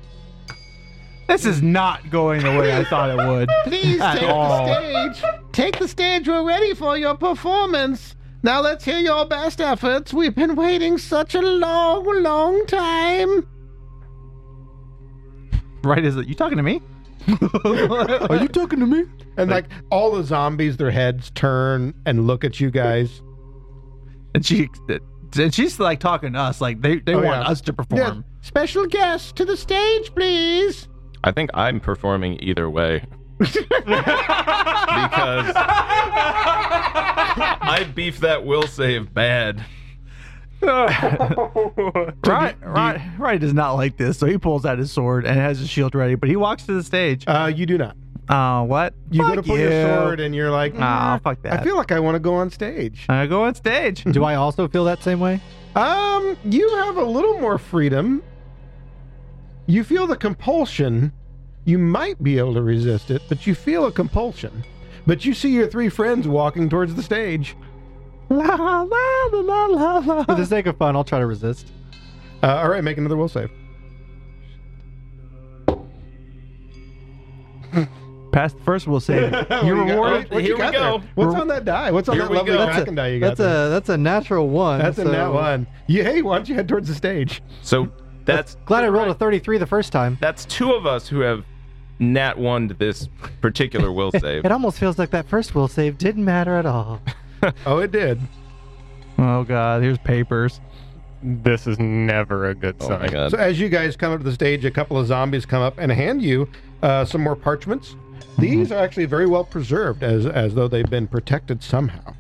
This 1.29 1.47
is 1.47 1.63
not 1.63 2.11
going 2.11 2.43
the 2.43 2.51
way 2.51 2.77
I 2.77 2.85
thought 2.85 3.09
it 3.11 3.17
would. 3.17 3.49
Please 3.65 4.01
At 4.01 4.19
take 4.19 4.29
all. 4.29 4.67
the 4.67 5.15
stage. 5.15 5.25
Take 5.53 5.79
the 5.79 5.89
stage. 5.89 6.29
We're 6.29 6.47
ready 6.47 6.75
for 6.75 6.99
your 6.99 7.17
performance. 7.17 8.15
Now 8.43 8.61
let's 8.61 8.85
hear 8.85 8.99
your 8.99 9.25
best 9.25 9.59
efforts. 9.61 10.13
We've 10.13 10.35
been 10.35 10.55
waiting 10.55 10.99
such 10.99 11.35
a 11.35 11.41
long, 11.41 12.23
long 12.23 12.67
time. 12.67 13.47
Right? 15.83 16.05
Is 16.05 16.17
it 16.17 16.27
you 16.29 16.35
talking 16.35 16.59
to 16.59 16.63
me? 16.63 16.83
Are 17.27 18.37
you 18.37 18.49
talking 18.49 18.81
to 18.81 18.87
me? 18.87 19.05
And 19.39 19.51
like 19.51 19.65
all 19.91 20.13
the 20.13 20.23
zombies, 20.25 20.77
their 20.77 20.91
heads 20.91 21.31
turn 21.31 21.95
and 22.05 22.27
look 22.27 22.45
at 22.45 22.61
you 22.61 22.71
guys. 22.71 23.23
And 24.35 24.45
she, 24.45 24.69
and 25.39 25.55
she's 25.55 25.79
like 25.81 26.01
talking 26.01 26.33
to 26.35 26.39
us, 26.39 26.61
like 26.61 26.81
they, 26.83 26.97
they 26.99 27.15
Oh, 27.15 27.23
want 27.23 27.45
yeah. 27.45 27.49
us 27.51 27.61
to 27.63 27.73
perform. 27.73 28.25
Special 28.43 28.87
guests 28.87 29.33
to 29.33 29.45
the 29.45 29.57
stage, 29.57 30.13
please. 30.15 30.89
I 31.23 31.31
think 31.33 31.51
I'm 31.55 31.81
performing 31.81 32.39
either 32.43 32.69
way. 32.69 33.05
because 33.39 33.65
I 37.67 37.91
beef 37.95 38.21
that 38.21 38.45
will 38.45 38.67
save 38.67 39.13
bad. 39.15 39.65
Right, 42.27 42.57
right, 42.63 43.01
right. 43.19 43.39
Does 43.41 43.53
not 43.53 43.73
like 43.73 43.99
this, 43.99 44.17
so 44.19 44.27
he 44.27 44.39
pulls 44.39 44.65
out 44.65 44.79
his 44.79 44.91
sword 44.91 45.27
and 45.27 45.37
has 45.37 45.59
his 45.59 45.69
shield 45.69 45.95
ready. 45.95 46.15
But 46.15 46.31
he 46.31 46.37
walks 46.37 46.65
to 46.67 46.73
the 46.73 46.83
stage. 46.83 47.25
Uh, 47.27 47.53
you 47.55 47.67
do 47.67 47.77
not. 47.77 47.97
Oh, 48.29 48.63
what? 48.63 48.95
You 49.11 49.21
go 49.23 49.31
to 49.31 49.37
Fuck 49.37 49.45
pull 49.47 49.59
you. 49.59 49.65
your 49.69 49.83
sword, 49.99 50.21
and 50.21 50.35
you're 50.35 50.51
like, 50.51 50.75
Nah, 50.75 51.19
"Mm, 51.19 51.23
fuck 51.23 51.43
that. 51.43 51.61
I 51.61 51.63
feel 51.65 51.77
like 51.77 51.93
I 51.93 52.01
want 52.01 52.15
to 52.15 52.19
go 52.21 52.35
on 52.35 52.49
stage. 52.51 53.05
I 53.09 53.27
go 53.27 53.45
on 53.45 53.55
stage. 53.55 54.03
Do 54.05 54.25
I 54.25 54.35
also 54.37 54.67
feel 54.67 54.85
that 54.85 55.03
same 55.03 55.21
way? 55.21 55.41
Um, 55.77 56.37
you 56.45 56.69
have 56.77 56.97
a 56.97 57.05
little 57.05 57.39
more 57.41 57.59
freedom. 57.59 58.23
You 59.67 59.85
feel 59.85 60.07
the 60.07 60.17
compulsion. 60.17 61.13
You 61.65 61.79
might 61.79 62.23
be 62.23 62.39
able 62.39 62.55
to 62.55 62.63
resist 62.63 63.11
it, 63.11 63.23
but 63.29 63.47
you 63.47 63.55
feel 63.55 63.87
a 63.87 63.93
compulsion. 63.93 64.65
But 65.07 65.25
you 65.25 65.35
see 65.35 65.51
your 65.51 65.67
three 65.67 65.89
friends 65.89 66.27
walking 66.29 66.69
towards 66.69 66.95
the 66.95 67.03
stage. 67.03 67.57
la 68.31 68.45
la 68.55 68.83
la 68.83 69.29
la 69.33 69.67
la 69.67 69.99
la. 69.99 70.25
For 70.25 70.35
the 70.35 70.47
sake 70.47 70.67
of 70.67 70.77
fun, 70.79 70.97
I'll 70.97 71.05
try 71.05 71.19
to 71.19 71.27
resist. 71.27 71.67
Uh, 72.43 72.57
all 72.57 72.69
right, 72.71 72.85
make 72.85 72.97
another 72.99 73.17
will 73.17 73.29
save. 73.29 73.51
Past 78.35 78.57
first, 78.65 78.87
we'll 78.89 78.99
say 79.01 79.31
What 79.49 79.65
you're 79.65 79.77
you 79.77 79.85
got- 79.87 79.91
rewarded. 79.95 80.23
what- 80.25 80.31
what 80.33 80.43
you 80.43 80.49
Here 80.49 80.57
we 80.57 80.63
got 80.63 80.73
go. 80.73 80.99
there? 80.99 81.09
What's 81.15 81.41
on 81.41 81.49
that 81.49 81.65
die? 81.65 81.91
What's 81.93 82.09
on 82.09 82.17
Here 82.17 82.25
that 82.25 82.31
we 82.31 82.37
lovely 82.37 82.53
go. 82.53 82.59
That's 82.59 82.75
Kraken 82.77 82.95
a, 82.95 82.97
die 82.97 83.09
you 83.09 83.21
got 83.21 83.27
that's 83.29 83.39
there? 83.39 83.67
a 83.67 83.69
that's 83.71 83.89
a 83.89 83.97
natural 83.97 84.49
one. 84.49 84.81
That's 84.81 84.99
a 84.99 85.05
so- 85.05 85.13
nat 85.13 85.29
one. 85.31 85.67
You, 85.87 86.03
hey, 86.03 86.21
why 86.23 86.37
don't 86.37 86.49
you 86.49 86.55
head 86.57 86.69
towards 86.69 86.89
the 86.89 86.95
stage? 86.95 87.43
So 87.63 87.91
that's 88.25 88.57
Glad 88.67 88.85
I 88.85 88.89
rolled 88.89 89.09
a 89.09 89.15
33 89.15 89.59
the 89.59 89.67
first 89.67 89.93
time. 89.93 90.19
that's 90.21 90.45
two 90.47 90.73
of 90.73 90.85
us 90.87 91.07
who 91.09 91.21
have 91.21 91.45
nat 92.01 92.37
one 92.37 92.67
to 92.69 92.75
this 92.75 93.09
particular 93.41 93.93
will 93.93 94.11
save. 94.19 94.45
It 94.45 94.51
almost 94.53 94.79
feels 94.79 94.99
like 94.99 95.11
that 95.11 95.29
first 95.29 95.55
will 95.55 95.69
save 95.69 95.97
didn't 95.99 96.25
matter 96.25 96.57
at 96.57 96.67
all. 96.67 97.01
Oh, 97.67 97.79
it 97.79 97.93
did. 97.93 98.19
Oh 99.19 99.45
god, 99.45 99.83
here's 99.83 99.99
papers. 99.99 100.61
This 101.23 101.67
is 101.67 101.79
never 101.79 102.49
a 102.51 102.55
good 102.55 102.77
Oh 102.81 102.89
sign. 102.89 103.01
my 103.01 103.09
god. 103.09 103.31
So 103.31 103.37
as 103.39 103.61
you 103.61 103.69
guys 103.69 103.97
come 103.97 104.13
up 104.13 104.19
to 104.21 104.25
the 104.25 104.33
stage, 104.33 104.65
a 104.65 104.71
couple 104.71 104.99
of 104.99 105.07
zombies 105.07 105.47
come 105.47 105.63
up 105.63 105.77
and 105.79 105.93
hand 105.93 106.23
you 106.23 106.49
uh, 106.83 107.05
some 107.05 107.21
more 107.23 107.37
parchments. 107.37 107.97
These 108.39 108.73
are 108.73 108.79
actually 108.79 109.07
very 109.07 109.27
well 109.27 109.45
preserved, 109.45 110.03
as 110.03 110.27
as 110.27 110.55
though 110.55 110.69
they've 110.69 110.89
been 110.89 111.07
protected 111.07 111.63
somehow. 111.63 112.15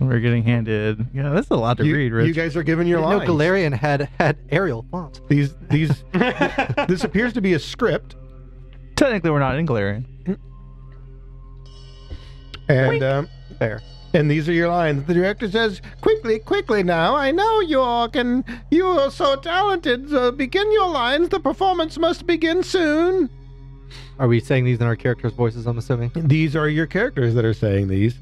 We're 0.00 0.18
getting 0.18 0.42
handed. 0.42 1.06
Yeah, 1.14 1.28
that's 1.30 1.48
a 1.50 1.54
lot 1.54 1.76
to 1.78 1.86
You, 1.86 1.94
read, 1.94 2.12
Rich. 2.12 2.26
you 2.26 2.34
guys 2.34 2.56
are 2.56 2.64
giving 2.64 2.88
your 2.88 3.00
No, 3.00 3.06
lines. 3.18 3.30
Golarion 3.30 3.72
had 3.72 4.08
had 4.18 4.36
Arial 4.50 4.84
font. 4.90 5.20
These 5.28 5.54
these 5.70 6.02
this 6.88 7.04
appears 7.04 7.32
to 7.34 7.40
be 7.40 7.52
a 7.54 7.58
script, 7.60 8.16
Technically, 8.96 9.30
we're 9.30 9.38
not 9.38 9.56
in 9.56 9.66
Golarion. 9.66 10.04
and 12.68 13.02
um, 13.02 13.28
Fair. 13.58 13.80
and 14.14 14.30
these 14.30 14.48
are 14.48 14.52
your 14.52 14.68
lines. 14.68 15.04
The 15.06 15.14
director 15.14 15.48
says, 15.50 15.80
"Quickly, 16.00 16.38
quickly 16.40 16.82
now! 16.82 17.14
I 17.14 17.30
know 17.30 17.60
you 17.60 17.80
all 17.80 18.08
can. 18.08 18.44
you 18.70 18.86
are 18.86 19.10
so 19.10 19.36
talented. 19.36 20.10
So 20.10 20.32
begin 20.32 20.70
your 20.72 20.88
lines. 20.88 21.28
The 21.28 21.40
performance 21.40 21.96
must 21.98 22.26
begin 22.26 22.62
soon." 22.62 23.30
Are 24.18 24.28
we 24.28 24.40
saying 24.40 24.64
these 24.64 24.80
in 24.80 24.86
our 24.86 24.96
characters' 24.96 25.32
voices? 25.32 25.66
I'm 25.66 25.78
assuming. 25.78 26.10
These 26.14 26.54
are 26.56 26.68
your 26.68 26.86
characters 26.86 27.34
that 27.34 27.44
are 27.44 27.54
saying 27.54 27.88
these. 27.88 28.18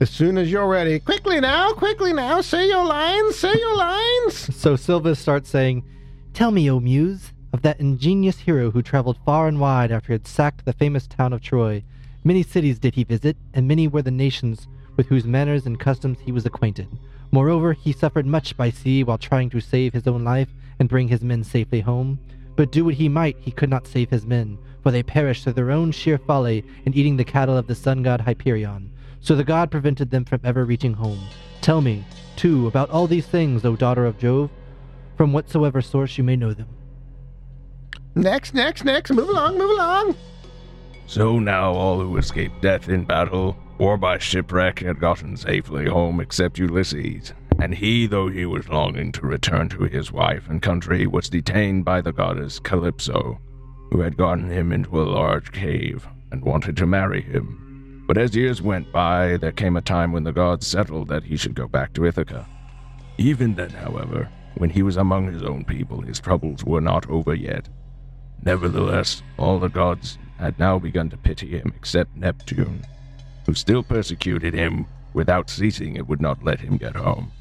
As 0.00 0.10
soon 0.10 0.38
as 0.38 0.50
you're 0.50 0.68
ready, 0.68 1.00
quickly 1.00 1.40
now, 1.40 1.72
quickly 1.72 2.12
now, 2.12 2.40
say 2.40 2.68
your 2.68 2.84
lines, 2.84 3.36
say 3.36 3.52
your 3.52 3.76
lines. 3.76 4.54
So 4.54 4.76
Sylvus 4.76 5.18
starts 5.18 5.50
saying, 5.50 5.82
"Tell 6.34 6.52
me, 6.52 6.70
O 6.70 6.78
Muse, 6.78 7.32
of 7.52 7.62
that 7.62 7.80
ingenious 7.80 8.38
hero 8.40 8.70
who 8.70 8.82
traveled 8.82 9.18
far 9.24 9.48
and 9.48 9.58
wide 9.58 9.90
after 9.90 10.08
he 10.08 10.14
had 10.14 10.26
sacked 10.26 10.64
the 10.64 10.72
famous 10.72 11.06
town 11.06 11.32
of 11.32 11.40
Troy. 11.40 11.82
Many 12.22 12.42
cities 12.42 12.78
did 12.78 12.94
he 12.94 13.04
visit, 13.04 13.36
and 13.54 13.66
many 13.66 13.88
were 13.88 14.02
the 14.02 14.10
nations 14.10 14.68
with 14.96 15.06
whose 15.06 15.24
manners 15.24 15.66
and 15.66 15.80
customs 15.80 16.18
he 16.20 16.32
was 16.32 16.44
acquainted. 16.44 16.88
Moreover, 17.30 17.72
he 17.72 17.92
suffered 17.92 18.26
much 18.26 18.56
by 18.56 18.70
sea 18.70 19.02
while 19.02 19.18
trying 19.18 19.50
to 19.50 19.60
save 19.60 19.92
his 19.92 20.06
own 20.06 20.24
life 20.24 20.48
and 20.78 20.88
bring 20.88 21.08
his 21.08 21.22
men 21.22 21.42
safely 21.42 21.80
home. 21.80 22.18
But 22.56 22.72
do 22.72 22.84
what 22.84 22.94
he 22.94 23.08
might, 23.08 23.36
he 23.40 23.50
could 23.50 23.70
not 23.70 23.86
save 23.86 24.10
his 24.10 24.26
men, 24.26 24.58
for 24.82 24.90
they 24.90 25.02
perished 25.02 25.44
through 25.44 25.54
their 25.54 25.70
own 25.70 25.90
sheer 25.90 26.18
folly 26.18 26.64
in 26.84 26.94
eating 26.94 27.16
the 27.16 27.24
cattle 27.24 27.56
of 27.56 27.66
the 27.66 27.74
sun 27.74 28.02
god 28.02 28.20
Hyperion. 28.20 28.90
So 29.20 29.34
the 29.34 29.44
god 29.44 29.70
prevented 29.70 30.10
them 30.10 30.24
from 30.24 30.40
ever 30.44 30.64
reaching 30.64 30.94
home. 30.94 31.20
Tell 31.60 31.80
me, 31.80 32.04
too, 32.36 32.66
about 32.66 32.90
all 32.90 33.06
these 33.06 33.26
things, 33.26 33.64
O 33.64 33.76
daughter 33.76 34.06
of 34.06 34.18
Jove, 34.18 34.50
from 35.16 35.32
whatsoever 35.32 35.82
source 35.82 36.16
you 36.16 36.24
may 36.24 36.36
know 36.36 36.54
them. 36.54 36.68
Next, 38.14 38.54
next, 38.54 38.84
next, 38.84 39.10
move 39.10 39.28
along, 39.28 39.58
move 39.58 39.70
along. 39.70 40.16
So 41.06 41.38
now 41.38 41.72
all 41.72 42.00
who 42.00 42.16
escaped 42.16 42.62
death 42.62 42.88
in 42.88 43.04
battle 43.04 43.56
or 43.78 43.96
by 43.96 44.18
shipwreck 44.18 44.80
had 44.80 44.98
gotten 44.98 45.36
safely 45.36 45.86
home 45.86 46.20
except 46.20 46.58
Ulysses. 46.58 47.32
And 47.60 47.74
he, 47.74 48.06
though 48.06 48.28
he 48.28 48.46
was 48.46 48.68
longing 48.68 49.10
to 49.12 49.26
return 49.26 49.68
to 49.70 49.84
his 49.84 50.12
wife 50.12 50.48
and 50.48 50.62
country, 50.62 51.06
was 51.06 51.28
detained 51.28 51.84
by 51.84 52.00
the 52.00 52.12
goddess 52.12 52.58
Calypso, 52.60 53.40
who 53.90 54.00
had 54.00 54.16
gotten 54.16 54.50
him 54.50 54.72
into 54.72 55.00
a 55.00 55.04
large 55.04 55.52
cave 55.52 56.06
and 56.30 56.42
wanted 56.42 56.76
to 56.76 56.86
marry 56.86 57.22
him. 57.22 58.04
But 58.06 58.18
as 58.18 58.34
years 58.34 58.62
went 58.62 58.90
by, 58.92 59.36
there 59.36 59.52
came 59.52 59.76
a 59.76 59.82
time 59.82 60.12
when 60.12 60.24
the 60.24 60.32
gods 60.32 60.66
settled 60.66 61.08
that 61.08 61.24
he 61.24 61.36
should 61.36 61.54
go 61.54 61.68
back 61.68 61.92
to 61.94 62.06
Ithaca. 62.06 62.46
Even 63.18 63.54
then, 63.54 63.70
however, 63.70 64.30
when 64.56 64.70
he 64.70 64.82
was 64.82 64.96
among 64.96 65.32
his 65.32 65.42
own 65.42 65.64
people, 65.64 66.00
his 66.00 66.20
troubles 66.20 66.64
were 66.64 66.80
not 66.80 67.08
over 67.10 67.34
yet. 67.34 67.68
Nevertheless, 68.44 69.22
all 69.36 69.58
the 69.58 69.68
gods 69.68 70.18
had 70.38 70.58
now 70.58 70.78
begun 70.78 71.10
to 71.10 71.16
pity 71.16 71.48
him 71.48 71.72
except 71.76 72.16
Neptune, 72.16 72.84
who 73.46 73.54
still 73.54 73.82
persecuted 73.82 74.54
him 74.54 74.86
without 75.12 75.50
ceasing 75.50 75.98
and 75.98 76.08
would 76.08 76.20
not 76.20 76.42
let 76.44 76.60
him 76.60 76.76
get 76.76 76.94
home. 76.94 77.32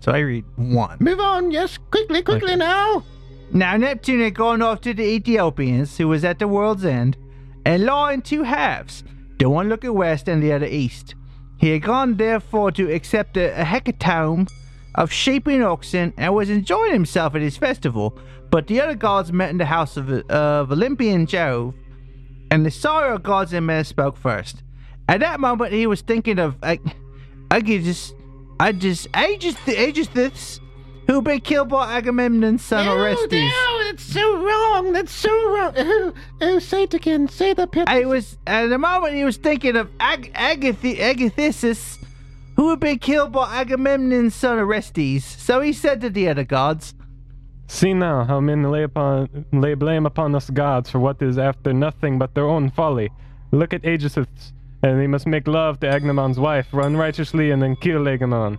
So 0.00 0.12
I 0.12 0.18
read 0.20 0.44
one. 0.56 0.96
Move 1.00 1.20
on, 1.20 1.50
yes, 1.50 1.78
quickly, 1.90 2.22
quickly 2.22 2.56
now. 2.56 3.04
Now 3.50 3.76
Neptune 3.76 4.20
had 4.20 4.34
gone 4.34 4.60
off 4.60 4.82
to 4.82 4.92
the 4.92 5.04
Ethiopians, 5.04 5.96
who 5.96 6.08
was 6.08 6.24
at 6.24 6.38
the 6.38 6.46
world's 6.46 6.84
end, 6.84 7.16
and 7.64 7.84
law 7.84 8.08
in 8.08 8.20
two 8.20 8.42
halves, 8.42 9.04
the 9.38 9.48
one 9.48 9.68
looking 9.68 9.94
west 9.94 10.28
and 10.28 10.42
the 10.42 10.52
other 10.52 10.66
east. 10.66 11.14
He 11.56 11.70
had 11.70 11.82
gone 11.82 12.16
therefore 12.16 12.72
to 12.72 12.92
accept 12.92 13.36
a, 13.36 13.60
a 13.60 13.64
hecatomb 13.64 14.48
of 14.94 15.10
sheep 15.10 15.46
and 15.46 15.62
oxen, 15.62 16.12
and 16.16 16.34
was 16.34 16.50
enjoying 16.50 16.92
himself 16.92 17.34
at 17.34 17.40
his 17.40 17.56
festival. 17.56 18.18
But 18.50 18.66
the 18.66 18.80
other 18.80 18.94
gods 18.94 19.32
met 19.32 19.50
in 19.50 19.58
the 19.58 19.66
house 19.66 19.96
of, 19.96 20.10
of 20.10 20.72
Olympian 20.72 21.26
Jove, 21.26 21.74
and 22.50 22.66
the 22.66 22.70
sorrow 22.70 23.18
gods 23.18 23.52
and 23.52 23.66
men 23.66 23.84
spoke 23.84 24.16
first. 24.16 24.62
At 25.08 25.20
that 25.20 25.40
moment, 25.40 25.72
he 25.72 25.86
was 25.86 26.02
thinking 26.02 26.38
of 26.38 26.56
I, 26.62 26.80
I 27.50 27.60
could 27.60 27.82
just, 27.82 28.14
I 28.60 28.72
just, 28.72 29.08
Aegis, 29.16 29.56
Aegis, 29.68 30.60
who 31.08 31.14
had 31.14 31.24
been 31.24 31.40
killed 31.40 31.70
by 31.70 31.96
Agamemnon's 31.96 32.62
son 32.62 32.86
Orestes. 32.86 33.50
Oh 33.52 33.78
no, 33.80 33.84
that's 33.86 34.04
so 34.04 34.36
wrong. 34.36 34.92
That's 34.92 35.12
so 35.12 35.30
wrong. 35.50 35.72
Oh, 35.76 36.14
oh 36.42 36.58
say 36.58 36.82
it 36.82 36.92
again. 36.94 37.28
Say 37.28 37.54
the 37.54 37.66
pit. 37.66 37.88
I 37.88 38.04
was 38.04 38.36
at 38.46 38.66
the 38.66 38.78
moment 38.78 39.14
he 39.14 39.24
was 39.24 39.38
thinking 39.38 39.74
of 39.74 39.90
Ag- 39.98 40.32
Agath- 40.34 40.98
Agathisis, 40.98 41.98
who 42.56 42.68
had 42.68 42.78
been 42.78 42.98
killed 42.98 43.32
by 43.32 43.56
Agamemnon's 43.56 44.34
son 44.34 44.58
Orestes. 44.58 45.24
So 45.24 45.62
he 45.62 45.72
said 45.72 46.02
to 46.02 46.10
the 46.10 46.28
other 46.28 46.44
gods, 46.44 46.94
See 47.68 47.94
now 47.94 48.24
how 48.24 48.40
men 48.40 48.62
lay 48.70 48.82
upon 48.82 49.46
lay 49.52 49.74
blame 49.74 50.04
upon 50.04 50.34
us 50.34 50.50
gods 50.50 50.90
for 50.90 50.98
what 50.98 51.22
is 51.22 51.38
after 51.38 51.72
nothing 51.72 52.18
but 52.18 52.34
their 52.34 52.46
own 52.46 52.70
folly. 52.70 53.10
Look 53.50 53.72
at 53.72 53.82
Aegisthus, 53.82 54.52
and 54.82 55.00
he 55.00 55.06
must 55.06 55.26
make 55.26 55.48
love 55.48 55.80
to 55.80 55.88
Agamemnon's 55.88 56.38
wife, 56.38 56.68
run 56.72 56.98
righteously, 56.98 57.50
and 57.50 57.62
then 57.62 57.76
kill 57.76 58.06
Agamemnon. 58.06 58.58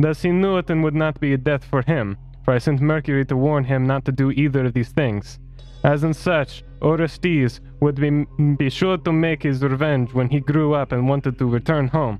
Thus 0.00 0.22
he 0.22 0.30
knew 0.30 0.56
it 0.56 0.70
and 0.70 0.82
would 0.82 0.94
not 0.94 1.20
be 1.20 1.34
a 1.34 1.38
death 1.38 1.64
for 1.64 1.82
him, 1.82 2.16
for 2.44 2.54
I 2.54 2.58
sent 2.58 2.80
Mercury 2.80 3.24
to 3.26 3.36
warn 3.36 3.64
him 3.64 3.86
not 3.86 4.06
to 4.06 4.12
do 4.12 4.30
either 4.30 4.64
of 4.64 4.72
these 4.72 4.88
things. 4.92 5.38
As 5.84 6.04
in 6.04 6.14
such, 6.14 6.64
Orestes 6.80 7.60
would 7.80 7.96
be, 7.96 8.26
be 8.56 8.70
sure 8.70 8.96
to 8.96 9.12
make 9.12 9.42
his 9.42 9.62
revenge 9.62 10.14
when 10.14 10.30
he 10.30 10.40
grew 10.40 10.72
up 10.72 10.92
and 10.92 11.08
wanted 11.08 11.38
to 11.38 11.46
return 11.46 11.88
home. 11.88 12.18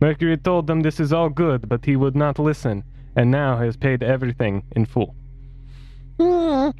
Mercury 0.00 0.36
told 0.36 0.66
them 0.66 0.82
this 0.82 1.00
is 1.00 1.12
all 1.12 1.28
good, 1.28 1.68
but 1.68 1.84
he 1.84 1.96
would 1.96 2.14
not 2.14 2.38
listen, 2.38 2.84
and 3.16 3.30
now 3.30 3.56
has 3.56 3.76
paid 3.76 4.02
everything 4.02 4.62
in 4.76 4.86
full. 4.86 5.14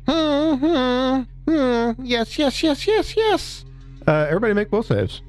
Yes, 1.99 2.39
yes, 2.39 2.63
yes, 2.63 2.87
yes, 2.87 3.17
yes. 3.17 3.65
Uh, 4.07 4.27
everybody 4.29 4.55
make 4.55 4.73
will 4.73 4.83
saves. 4.83 5.23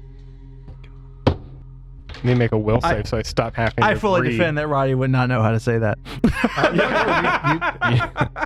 Need 2.24 2.30
to 2.32 2.36
make 2.36 2.52
a 2.52 2.58
will 2.58 2.80
I- 2.82 2.94
save, 2.94 3.06
so 3.08 3.18
I 3.18 3.22
stop 3.22 3.54
having 3.54 3.82
I 3.84 3.94
to 3.94 4.00
fully 4.00 4.22
read. 4.22 4.30
defend 4.32 4.58
that 4.58 4.66
Roddy 4.68 4.94
would 4.94 5.10
not 5.10 5.28
know 5.28 5.42
how 5.42 5.52
to 5.52 5.60
say 5.60 5.78
that. 5.78 5.98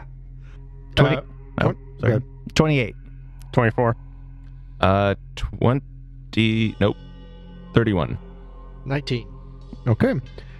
Twenty. 0.96 1.16
Oh, 1.60 1.74
sorry. 2.00 2.22
28. 2.54 2.94
24. 3.52 3.96
Uh, 4.80 5.14
20. 5.36 6.76
Nope. 6.80 6.96
31. 7.74 8.18
19. 8.84 9.28
Okay. 9.86 10.14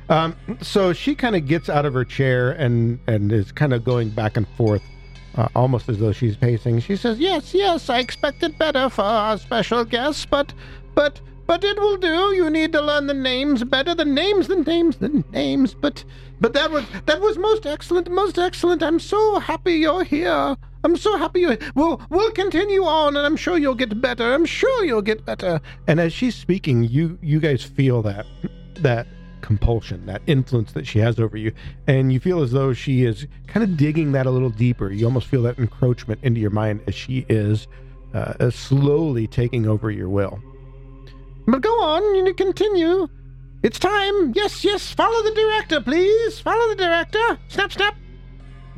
Um, 0.09 0.37
so 0.61 0.93
she 0.93 1.15
kind 1.15 1.37
of 1.37 1.47
gets 1.47 1.69
out 1.69 1.87
of 1.87 1.95
her 1.95 2.05
chair 2.05 2.53
and 2.53 2.99
and 3.07 3.33
is 3.33 3.53
kind 3.53 3.73
of 3.73 3.85
going 3.85 4.11
back 4.11 4.37
and 4.37 4.47
forth, 4.57 4.83
uh, 5.37 5.49
almost 5.55 5.89
as 5.89 5.99
though 5.99 6.13
she's 6.13 6.37
pacing. 6.37 6.81
She 6.81 6.97
says, 6.97 7.19
"Yes, 7.19 7.55
yes, 7.55 7.89
I 7.89 7.99
expected 8.01 8.59
better 8.59 8.89
for 8.91 9.03
our 9.03 9.39
special 9.39 9.85
guest, 9.85 10.29
but 10.29 10.53
but 10.95 11.21
but 11.47 11.65
it 11.65 11.79
will 11.79 11.97
do. 11.97 12.35
You 12.35 12.51
need 12.51 12.73
to 12.73 12.81
learn 12.81 13.07
the 13.07 13.15
names 13.15 13.65
better. 13.65 13.95
The 13.95 14.05
names, 14.05 14.49
the 14.49 14.57
names, 14.57 14.97
the 14.97 15.25
names. 15.33 15.75
But 15.75 16.05
but 16.41 16.53
that 16.55 16.71
was 16.71 16.85
that 17.07 17.21
was 17.21 17.39
most 17.39 17.67
excellent, 17.67 18.11
most 18.11 18.39
excellent. 18.39 18.83
I'm 18.83 18.99
so 18.99 19.39
happy 19.39 19.75
you're 19.75 20.05
here. 20.05 20.57
I'm 20.85 20.97
so 20.97 21.17
happy 21.17 21.41
you. 21.41 21.59
We'll 21.75 22.01
we'll 22.11 22.33
continue 22.33 22.85
on, 22.85 23.17
and 23.17 23.25
I'm 23.25 23.37
sure 23.37 23.57
you'll 23.59 23.75
get 23.75 24.01
better. 24.01 24.35
I'm 24.35 24.45
sure 24.45 24.85
you'll 24.85 25.03
get 25.03 25.25
better. 25.25 25.61
And 25.87 26.01
as 26.01 26.13
she's 26.13 26.35
speaking, 26.35 26.85
you 26.85 27.19
you 27.23 27.41
guys 27.41 27.63
feel 27.63 28.03
that 28.03 28.27
that 28.77 29.07
compulsion, 29.41 30.07
that 30.07 30.23
influence 30.27 30.73
that 30.73 30.87
she 30.87 30.99
has 31.01 31.19
over 31.19 31.37
you, 31.37 31.53
and 31.87 32.13
you 32.13 32.21
feel 32.21 32.43
as 32.43 32.53
though 32.53 32.73
she 32.73 33.05
is 33.05 33.27
kind 33.47 33.63
of 33.63 33.77
digging 33.77 34.13
that 34.13 34.27
a 34.27 34.31
little 34.31 34.51
deeper. 34.51 34.91
You 34.91 35.05
almost 35.05 35.27
feel 35.27 35.43
that 35.43 35.59
encroachment 35.59 36.21
into 36.23 36.41
your 36.41 36.51
mind 36.51 36.81
as 36.87 36.95
she 36.95 37.27
is 37.29 37.69
uh, 38.15 38.51
slowly 38.51 39.27
taking 39.27 39.67
over 39.67 39.91
your 39.91 40.09
will. 40.09 40.41
But 41.47 41.63
go 41.63 41.71
on, 41.83 42.15
you 42.15 42.35
continue. 42.35 43.09
It's 43.63 43.79
time. 43.79 44.33
Yes, 44.35 44.65
yes. 44.65 44.93
Follow 44.93 45.23
the 45.23 45.35
director, 45.35 45.81
please. 45.81 46.41
Follow 46.41 46.69
the 46.69 46.77
director. 46.77 47.39
Snap, 47.49 47.73
snap. 47.73 47.97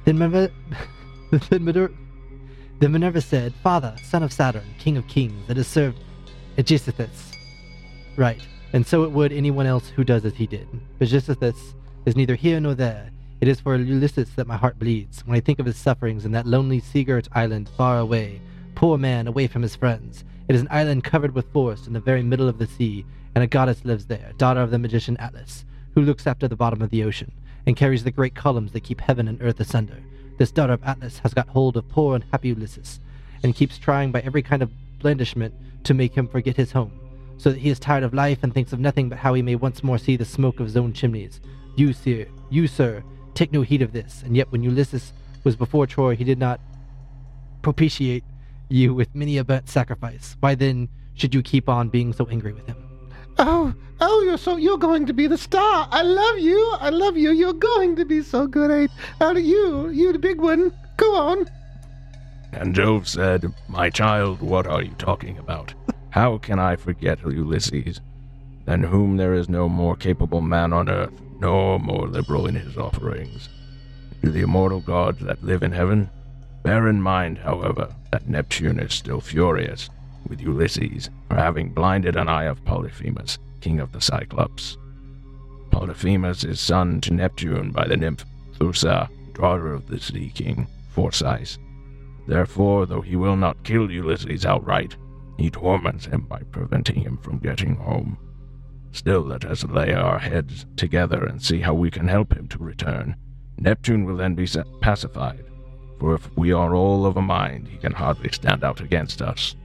Then 0.04 0.18
Minerva, 0.18 0.52
then, 1.50 1.64
Minerva, 1.64 1.94
then 2.80 2.92
Minerva 2.92 3.20
said, 3.20 3.54
Father, 3.62 3.96
son 4.02 4.22
of 4.22 4.32
Saturn, 4.32 4.66
king 4.78 4.96
of 4.96 5.06
kings, 5.08 5.46
that 5.48 5.56
has 5.56 5.66
served 5.66 5.98
Aegisthus. 6.58 7.32
Right, 8.16 8.46
and 8.74 8.86
so 8.86 9.04
it 9.04 9.12
would 9.12 9.32
anyone 9.32 9.66
else 9.66 9.88
who 9.88 10.04
does 10.04 10.24
as 10.24 10.34
he 10.34 10.46
did. 10.46 10.68
Aegisthus 11.00 11.74
is 12.04 12.16
neither 12.16 12.34
here 12.34 12.60
nor 12.60 12.74
there. 12.74 13.10
It 13.40 13.48
is 13.48 13.60
for 13.60 13.76
Ulysses 13.76 14.30
that 14.36 14.46
my 14.46 14.56
heart 14.56 14.78
bleeds, 14.78 15.26
when 15.26 15.36
I 15.36 15.40
think 15.40 15.58
of 15.58 15.66
his 15.66 15.76
sufferings 15.76 16.24
in 16.24 16.32
that 16.32 16.46
lonely 16.46 16.80
sea-girt 16.80 17.28
island 17.32 17.70
far 17.76 17.98
away, 17.98 18.40
poor 18.74 18.98
man 18.98 19.26
away 19.26 19.46
from 19.46 19.62
his 19.62 19.74
friends. 19.74 20.24
It 20.46 20.54
is 20.54 20.60
an 20.60 20.68
island 20.70 21.04
covered 21.04 21.34
with 21.34 21.50
forest 21.52 21.86
in 21.86 21.94
the 21.94 22.00
very 22.00 22.22
middle 22.22 22.48
of 22.48 22.58
the 22.58 22.66
sea, 22.66 23.06
and 23.34 23.42
a 23.42 23.46
goddess 23.46 23.84
lives 23.84 24.06
there, 24.06 24.32
daughter 24.36 24.60
of 24.60 24.70
the 24.70 24.78
magician 24.78 25.16
Atlas, 25.16 25.64
who 25.94 26.02
looks 26.02 26.26
after 26.26 26.46
the 26.46 26.56
bottom 26.56 26.82
of 26.82 26.90
the 26.90 27.02
ocean, 27.02 27.32
and 27.66 27.76
carries 27.76 28.04
the 28.04 28.10
great 28.10 28.34
columns 28.34 28.72
that 28.72 28.84
keep 28.84 29.00
heaven 29.00 29.26
and 29.26 29.40
earth 29.40 29.58
asunder. 29.58 30.02
This 30.36 30.50
daughter 30.50 30.74
of 30.74 30.84
Atlas 30.84 31.20
has 31.20 31.32
got 31.32 31.48
hold 31.48 31.78
of 31.78 31.88
poor 31.88 32.14
unhappy 32.14 32.48
Ulysses, 32.48 33.00
and 33.42 33.54
keeps 33.54 33.78
trying 33.78 34.12
by 34.12 34.20
every 34.20 34.42
kind 34.42 34.62
of 34.62 34.70
blandishment 34.98 35.54
to 35.84 35.94
make 35.94 36.14
him 36.14 36.28
forget 36.28 36.56
his 36.56 36.72
home, 36.72 36.92
so 37.38 37.50
that 37.50 37.60
he 37.60 37.70
is 37.70 37.78
tired 37.78 38.04
of 38.04 38.12
life 38.12 38.40
and 38.42 38.52
thinks 38.52 38.74
of 38.74 38.80
nothing 38.80 39.08
but 39.08 39.18
how 39.18 39.32
he 39.32 39.40
may 39.40 39.54
once 39.54 39.82
more 39.82 39.96
see 39.96 40.16
the 40.16 40.26
smoke 40.26 40.60
of 40.60 40.66
his 40.66 40.76
own 40.76 40.92
chimneys. 40.92 41.40
You, 41.74 41.94
sir, 41.94 42.26
you, 42.50 42.66
sir, 42.66 43.02
take 43.32 43.50
no 43.50 43.62
heed 43.62 43.80
of 43.80 43.92
this, 43.92 44.22
and 44.22 44.36
yet 44.36 44.52
when 44.52 44.62
Ulysses 44.62 45.14
was 45.42 45.56
before 45.56 45.86
Troy, 45.86 46.16
he 46.16 46.24
did 46.24 46.38
not 46.38 46.60
propitiate 47.62 48.24
you 48.74 48.92
with 48.94 49.14
many 49.14 49.38
a 49.38 49.44
burnt 49.44 49.68
sacrifice. 49.68 50.36
Why 50.40 50.54
then 50.54 50.88
should 51.14 51.34
you 51.34 51.42
keep 51.42 51.68
on 51.68 51.88
being 51.88 52.12
so 52.12 52.26
angry 52.26 52.52
with 52.52 52.66
him? 52.66 52.76
Oh, 53.38 53.74
oh, 54.00 54.22
you're 54.22 54.38
so 54.38 54.56
you're 54.56 54.78
going 54.78 55.06
to 55.06 55.12
be 55.12 55.26
the 55.26 55.38
star. 55.38 55.88
I 55.90 56.02
love 56.02 56.38
you. 56.38 56.76
I 56.80 56.90
love 56.90 57.16
you. 57.16 57.32
You're 57.32 57.52
going 57.52 57.96
to 57.96 58.04
be 58.04 58.22
so 58.22 58.46
good. 58.46 58.70
Eight 58.70 58.90
out 59.20 59.36
of 59.36 59.44
you, 59.44 59.88
you 59.88 60.12
the 60.12 60.18
big 60.18 60.40
one. 60.40 60.72
Go 60.96 61.16
on. 61.16 61.46
And 62.52 62.74
Jove 62.74 63.08
said, 63.08 63.52
My 63.68 63.90
child, 63.90 64.40
what 64.40 64.66
are 64.66 64.82
you 64.82 64.94
talking 64.98 65.38
about? 65.38 65.74
How 66.10 66.38
can 66.38 66.60
I 66.60 66.76
forget 66.76 67.18
Ulysses, 67.24 68.00
than 68.66 68.84
whom 68.84 69.16
there 69.16 69.34
is 69.34 69.48
no 69.48 69.68
more 69.68 69.96
capable 69.96 70.40
man 70.40 70.72
on 70.72 70.88
earth, 70.88 71.20
nor 71.40 71.80
more 71.80 72.06
liberal 72.06 72.46
in 72.46 72.54
his 72.54 72.76
offerings? 72.76 73.48
To 74.22 74.30
the 74.30 74.42
immortal 74.42 74.80
gods 74.80 75.18
that 75.20 75.42
live 75.42 75.64
in 75.64 75.72
heaven, 75.72 76.08
bear 76.64 76.88
in 76.88 77.00
mind, 77.00 77.38
however, 77.38 77.94
that 78.10 78.28
Neptune 78.28 78.80
is 78.80 78.92
still 78.92 79.20
furious 79.20 79.88
with 80.26 80.40
Ulysses 80.40 81.10
for 81.28 81.36
having 81.36 81.68
blinded 81.68 82.16
an 82.16 82.28
eye 82.28 82.44
of 82.44 82.64
Polyphemus, 82.64 83.38
king 83.60 83.78
of 83.78 83.92
the 83.92 84.00
Cyclops. 84.00 84.76
Polyphemus 85.70 86.42
is 86.42 86.60
son 86.60 87.00
to 87.02 87.12
Neptune 87.12 87.70
by 87.70 87.86
the 87.86 87.96
nymph 87.96 88.24
Thoosa, 88.58 89.08
daughter 89.34 89.72
of 89.72 89.86
the 89.86 90.00
sea 90.00 90.32
king, 90.34 90.66
Phorcys. 90.94 91.58
Therefore, 92.26 92.86
though 92.86 93.02
he 93.02 93.16
will 93.16 93.36
not 93.36 93.62
kill 93.62 93.90
Ulysses 93.90 94.46
outright, 94.46 94.96
he 95.36 95.50
torments 95.50 96.06
him 96.06 96.22
by 96.22 96.40
preventing 96.50 97.02
him 97.02 97.18
from 97.18 97.38
getting 97.38 97.76
home. 97.76 98.16
Still, 98.92 99.20
let 99.20 99.44
us 99.44 99.64
lay 99.64 99.92
our 99.92 100.18
heads 100.18 100.64
together 100.76 101.24
and 101.24 101.42
see 101.42 101.60
how 101.60 101.74
we 101.74 101.90
can 101.90 102.08
help 102.08 102.32
him 102.32 102.48
to 102.48 102.58
return. 102.58 103.16
Neptune 103.58 104.04
will 104.04 104.16
then 104.16 104.34
be 104.34 104.48
pacified, 104.80 105.44
for 105.98 106.14
if 106.14 106.28
we 106.36 106.52
are 106.52 106.74
all 106.74 107.06
of 107.06 107.16
a 107.16 107.22
mind, 107.22 107.68
he 107.68 107.76
can 107.78 107.92
hardly 107.92 108.30
stand 108.32 108.64
out 108.64 108.80
against 108.80 109.22
us. 109.22 109.56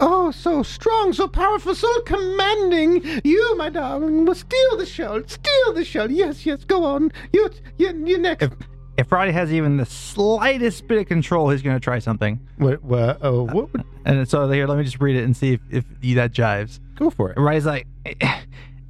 Oh, 0.00 0.32
so 0.32 0.62
strong, 0.64 1.12
so 1.12 1.28
powerful, 1.28 1.74
so 1.74 2.00
commanding. 2.00 3.20
You, 3.22 3.56
my 3.56 3.68
darling, 3.68 4.24
will 4.24 4.34
steal 4.34 4.76
the 4.76 4.86
show. 4.86 5.22
Steal 5.26 5.72
the 5.74 5.84
show. 5.84 6.04
Yes, 6.06 6.44
yes. 6.44 6.64
Go 6.64 6.84
on. 6.84 7.12
You, 7.32 7.50
you, 7.78 8.04
you 8.04 8.18
next. 8.18 8.42
If 8.42 8.52
if 8.98 9.10
Roddy 9.10 9.32
has 9.32 9.52
even 9.52 9.76
the 9.78 9.86
slightest 9.86 10.86
bit 10.86 10.98
of 10.98 11.06
control, 11.06 11.48
he's 11.50 11.62
going 11.62 11.76
to 11.76 11.80
try 11.80 11.98
something. 11.98 12.40
What? 12.56 12.82
What? 12.82 13.18
Oh, 13.22 13.48
uh, 13.48 13.52
what? 13.52 13.72
Would, 13.72 13.80
uh, 13.80 13.84
And 14.04 14.28
so 14.28 14.50
here, 14.50 14.66
let 14.66 14.76
me 14.76 14.84
just 14.84 15.00
read 15.00 15.16
it 15.16 15.24
and 15.24 15.36
see 15.36 15.54
if, 15.54 15.60
if 15.70 15.84
that 16.16 16.32
jives. 16.32 16.80
go 16.96 17.08
for 17.08 17.30
it. 17.30 17.38
Roddy's 17.38 17.64
like, 17.64 17.86
eh, 18.04 18.14
eh, 18.20 18.40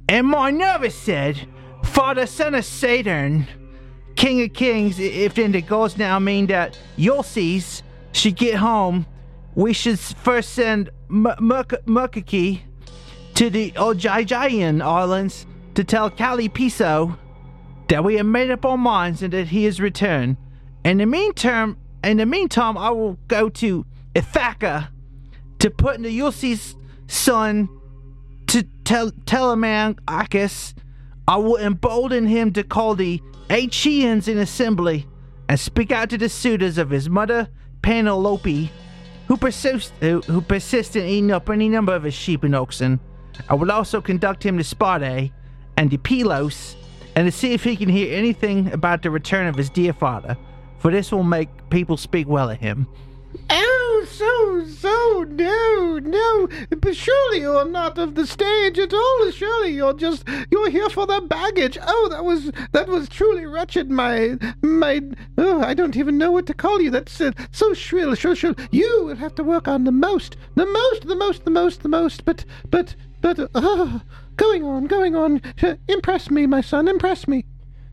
and 0.09 0.27
Minerva 0.27 0.89
said, 0.89 1.47
Father, 1.83 2.25
son 2.25 2.55
of 2.55 2.65
Saturn, 2.65 3.47
King 4.15 4.41
of 4.43 4.53
Kings, 4.53 4.99
if 4.99 5.35
then 5.35 5.51
the 5.51 5.61
gods 5.61 5.97
now 5.97 6.19
mean 6.19 6.47
that 6.47 6.77
Ulysses 6.97 7.83
should 8.11 8.35
get 8.35 8.55
home, 8.55 9.05
we 9.55 9.73
should 9.73 9.99
first 9.99 10.53
send 10.53 10.89
M- 11.09 11.27
Merc- 11.39 11.85
to 13.35 13.49
the 13.49 13.71
Ogygian 13.71 14.81
Islands 14.81 15.45
to 15.75 15.83
tell 15.83 16.09
Kali 16.09 16.49
Piso 16.49 17.17
that 17.89 18.03
we 18.03 18.15
have 18.15 18.25
made 18.25 18.51
up 18.51 18.65
our 18.65 18.77
minds 18.77 19.21
and 19.21 19.33
that 19.33 19.47
he 19.47 19.65
has 19.65 19.79
returned. 19.79 20.37
In 20.85 20.97
the 20.99 21.05
meantime, 21.05 21.77
in 22.03 22.17
the 22.17 22.25
meantime, 22.25 22.77
I 22.77 22.89
will 22.91 23.13
go 23.27 23.49
to 23.49 23.85
Ithaca 24.13 24.91
to 25.59 25.69
put 25.69 26.01
the 26.01 26.11
Ulysses' 26.11 26.75
son 27.07 27.69
to 28.47 28.63
tell 28.83 29.11
Telemachus. 29.25 30.75
I 31.27 31.37
will 31.37 31.57
embolden 31.57 32.27
him 32.27 32.51
to 32.53 32.63
call 32.63 32.95
the 32.95 33.21
Achaeans 33.49 34.27
in 34.27 34.37
assembly 34.37 35.07
and 35.49 35.59
speak 35.59 35.91
out 35.91 36.09
to 36.09 36.17
the 36.17 36.29
suitors 36.29 36.77
of 36.77 36.89
his 36.89 37.09
mother 37.09 37.49
Penelope, 37.81 38.71
who 39.27 39.37
persist 39.37 39.93
uh, 40.01 40.05
who, 40.05 40.21
who 40.21 40.41
persist 40.41 40.95
in 40.95 41.05
eating 41.05 41.31
up 41.31 41.49
any 41.49 41.69
number 41.69 41.93
of 41.93 42.03
his 42.03 42.13
sheep 42.13 42.43
and 42.43 42.55
oxen. 42.55 42.99
I 43.49 43.55
will 43.55 43.71
also 43.71 44.01
conduct 44.01 44.43
him 44.43 44.57
to 44.57 44.63
Sparta 44.63 45.29
and 45.77 45.91
to 45.91 45.97
Pelos 45.97 46.75
and 47.15 47.27
to 47.27 47.31
see 47.31 47.53
if 47.53 47.63
he 47.63 47.75
can 47.75 47.89
hear 47.89 48.15
anything 48.15 48.71
about 48.71 49.01
the 49.01 49.11
return 49.11 49.47
of 49.47 49.55
his 49.55 49.69
dear 49.69 49.93
father, 49.93 50.37
for 50.79 50.91
this 50.91 51.11
will 51.11 51.23
make 51.23 51.49
people 51.69 51.97
speak 51.97 52.27
well 52.27 52.49
of 52.49 52.59
him. 52.59 52.87
Oh, 53.49 53.82
so, 54.05 54.65
so, 54.65 55.25
no, 55.29 55.99
no. 55.99 56.49
But 56.77 56.95
surely 56.95 57.41
you're 57.41 57.65
not 57.65 57.97
of 57.97 58.15
the 58.15 58.27
stage 58.27 58.79
at 58.79 58.93
all. 58.93 59.31
Surely 59.31 59.71
you're 59.71 59.93
just, 59.93 60.23
you're 60.51 60.69
here 60.69 60.89
for 60.89 61.05
the 61.05 61.21
baggage. 61.21 61.77
Oh, 61.81 62.07
that 62.09 62.23
was, 62.23 62.51
that 62.71 62.87
was 62.87 63.09
truly 63.09 63.45
wretched. 63.45 63.89
My, 63.89 64.37
my, 64.61 65.01
oh, 65.37 65.61
I 65.61 65.73
don't 65.73 65.95
even 65.95 66.17
know 66.17 66.31
what 66.31 66.45
to 66.47 66.53
call 66.53 66.81
you. 66.81 66.89
That's 66.89 67.19
uh, 67.21 67.31
so 67.51 67.73
shrill, 67.73 68.15
so 68.15 68.33
shrill. 68.33 68.55
You 68.71 69.05
will 69.05 69.15
have 69.15 69.35
to 69.35 69.43
work 69.43 69.67
on 69.67 69.83
the 69.83 69.91
most, 69.91 70.37
the 70.55 70.65
most, 70.65 71.07
the 71.07 71.15
most, 71.15 71.45
the 71.45 71.51
most, 71.51 71.83
the 71.83 71.89
most. 71.89 72.25
But, 72.25 72.45
but, 72.69 72.95
but, 73.21 73.39
uh, 73.55 73.99
going 74.37 74.63
on, 74.63 74.87
going 74.87 75.15
on. 75.15 75.41
Uh, 75.61 75.75
Impress 75.87 76.29
me, 76.29 76.45
my 76.47 76.61
son, 76.61 76.87
impress 76.87 77.27
me. 77.27 77.45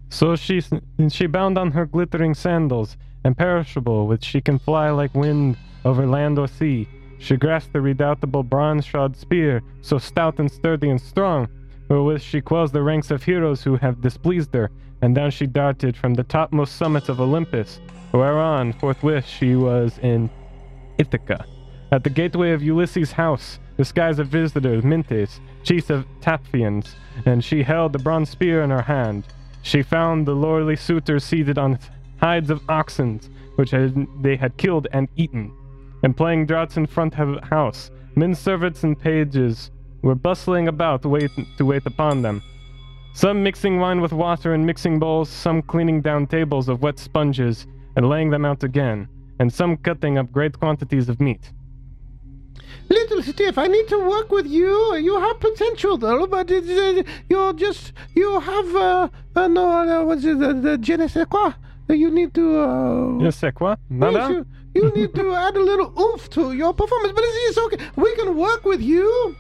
So 0.09 0.35
she 0.35 0.61
she 1.09 1.27
bound 1.27 1.57
on 1.57 1.71
her 1.71 1.87
glittering 1.87 2.35
sandals, 2.35 2.97
and 3.23 3.37
perishable, 3.37 4.07
which 4.07 4.25
she 4.25 4.41
can 4.41 4.59
fly 4.59 4.91
like 4.91 5.15
wind 5.15 5.57
over 5.85 6.07
land 6.07 6.39
or 6.39 6.49
sea. 6.49 6.89
She 7.19 7.37
grasped 7.37 7.73
the 7.73 7.81
redoubtable 7.81 8.43
bronze-shod 8.43 9.17
spear, 9.17 9.63
so 9.83 9.99
stout 9.99 10.39
and 10.39 10.51
sturdy 10.51 10.89
and 10.89 11.01
strong, 11.01 11.49
wherewith 11.89 12.23
she 12.23 12.41
quells 12.41 12.73
the 12.73 12.83
ranks 12.83 13.11
of 13.11 13.23
heroes 13.23 13.63
who 13.63 13.77
have 13.77 14.01
displeased 14.01 14.55
her, 14.55 14.71
and 15.03 15.15
down 15.15 15.31
she 15.31 15.47
darted 15.47 15.97
from 15.97 16.15
the 16.15 16.25
topmost 16.25 16.77
summits 16.77 17.09
of 17.09 17.21
Olympus, 17.21 17.81
whereon 18.13 18.73
forthwith 18.73 19.27
she 19.27 19.55
was 19.55 19.99
in 19.99 20.31
Ithaca. 20.99 21.45
At 21.93 22.05
the 22.05 22.11
gateway 22.11 22.53
of 22.53 22.63
Ulysses' 22.63 23.13
house, 23.13 23.59
disguised 23.77 24.21
as 24.21 24.29
visitor 24.29 24.81
Mintes, 24.83 25.41
chief 25.63 25.91
of 25.91 26.07
Taphians, 26.21 26.95
and 27.27 27.45
she 27.45 27.63
held 27.63 27.93
the 27.93 27.99
bronze 27.99 28.31
spear 28.31 28.63
in 28.63 28.71
her 28.71 28.83
hand. 28.83 29.25
She 29.63 29.83
found 29.83 30.27
the 30.27 30.35
lordly 30.35 30.77
suitors 30.77 31.25
seated 31.25 31.59
on 31.59 31.79
hides 32.19 32.51
of 32.51 32.63
oxen, 32.69 33.21
which 33.57 33.73
had, 33.73 34.07
they 34.23 34.37
had 34.37 34.57
killed 34.57 34.87
and 34.93 35.09
eaten, 35.17 35.53
and 36.03 36.17
playing 36.17 36.47
draughts 36.47 36.77
in 36.77 36.87
front 36.87 37.19
of 37.19 37.35
the 37.35 37.47
house. 37.47 37.91
Men 38.17 38.35
servants 38.35 38.85
and 38.85 38.99
pages 38.99 39.71
were 40.03 40.15
bustling 40.15 40.69
about 40.69 41.05
wait, 41.05 41.31
to 41.59 41.65
wait 41.65 41.87
upon 41.87 42.23
them. 42.23 42.43
Some 43.13 43.43
mixing 43.43 43.81
wine 43.81 44.01
with 44.01 44.13
water 44.13 44.55
in 44.55 44.65
mixing 44.65 44.99
bowls, 44.99 45.29
some 45.29 45.63
cleaning 45.63 46.01
down 46.01 46.27
tables 46.27 46.69
of 46.69 46.83
wet 46.83 46.99
sponges 46.99 47.67
and 47.97 48.09
laying 48.09 48.31
them 48.31 48.45
out 48.45 48.63
again, 48.63 49.09
and 49.39 49.53
some 49.53 49.77
cutting 49.77 50.17
up 50.17 50.31
great 50.31 50.59
quantities 50.59 51.09
of 51.09 51.21
meat. 51.21 51.53
little 52.89 53.23
stiff. 53.23 53.59
I 53.59 53.67
need 53.67 53.89
to 53.89 53.99
work 53.99 54.31
with 54.31 54.47
you. 54.47 54.97
You 54.97 55.19
have 55.21 55.41
potential, 55.41 55.97
though, 55.97 56.27
but 56.27 56.51
uh, 56.51 57.03
you're 57.29 57.53
just 57.53 57.93
you 58.15 58.41
have 58.41 58.77
uh, 58.77 59.09
uh 59.37 59.49
no 59.49 59.71
uh, 59.71 60.05
what's 60.05 60.25
it 60.25 60.39
the, 60.39 60.53
the 60.55 60.79
je 60.79 60.97
ne 60.97 61.09
sais 61.09 61.27
quoi. 61.27 61.53
You 61.95 62.11
need 62.11 62.35
to. 62.35 62.59
Uh, 62.61 63.19
Je 63.25 63.31
sais 63.31 63.53
quoi? 63.53 63.71
yes, 63.71 63.79
Nada? 63.91 64.29
you, 64.33 64.47
you 64.75 64.93
need 64.95 65.15
to 65.15 65.35
add 65.47 65.57
a 65.57 65.61
little 65.63 65.93
oomph 65.99 66.29
to 66.31 66.53
your 66.53 66.73
performance, 66.75 67.13
but 67.15 67.25
it's, 67.25 67.37
it's 67.51 67.59
okay. 67.59 67.79
We 67.97 68.15
can 68.17 68.37
work 68.37 68.65
with 68.65 68.81
you. 68.81 69.35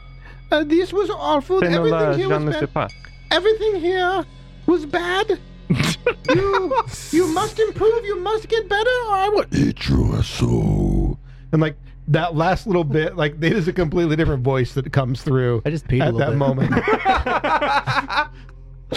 Uh, 0.52 0.64
this 0.64 0.92
was 0.92 1.10
awful. 1.10 1.60
C'est 1.60 1.72
Everything 1.72 1.92
là, 2.00 2.16
here 2.16 2.28
was 2.28 2.56
bad. 2.56 2.74
pas. 2.74 2.92
Everything 3.30 3.80
here 3.80 4.24
was 4.66 4.84
bad. 4.86 5.38
you 6.34 6.74
you 7.12 7.26
must 7.28 7.58
improve. 7.60 8.04
You 8.04 8.18
must 8.20 8.48
get 8.48 8.68
better, 8.68 8.90
or 9.08 9.14
I 9.14 9.28
will 9.28 9.44
eat 9.52 9.88
your 9.88 10.22
soul. 10.24 11.18
And 11.52 11.60
like 11.62 11.76
that 12.08 12.34
last 12.34 12.66
little 12.66 12.82
bit, 12.82 13.16
like 13.16 13.36
it 13.40 13.52
is 13.52 13.68
a 13.68 13.72
completely 13.72 14.16
different 14.16 14.42
voice 14.42 14.74
that 14.74 14.92
comes 14.92 15.22
through 15.22 15.62
I 15.64 15.70
just 15.70 15.86
peed 15.86 16.00
at 16.02 16.14
little 16.14 16.18
that 16.18 16.30
bit. 16.30 16.38
moment. 16.38 16.72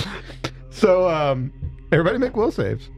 so, 0.72 1.08
um, 1.10 1.52
everybody 1.92 2.18
make 2.18 2.36
will 2.36 2.52
saves. 2.52 2.90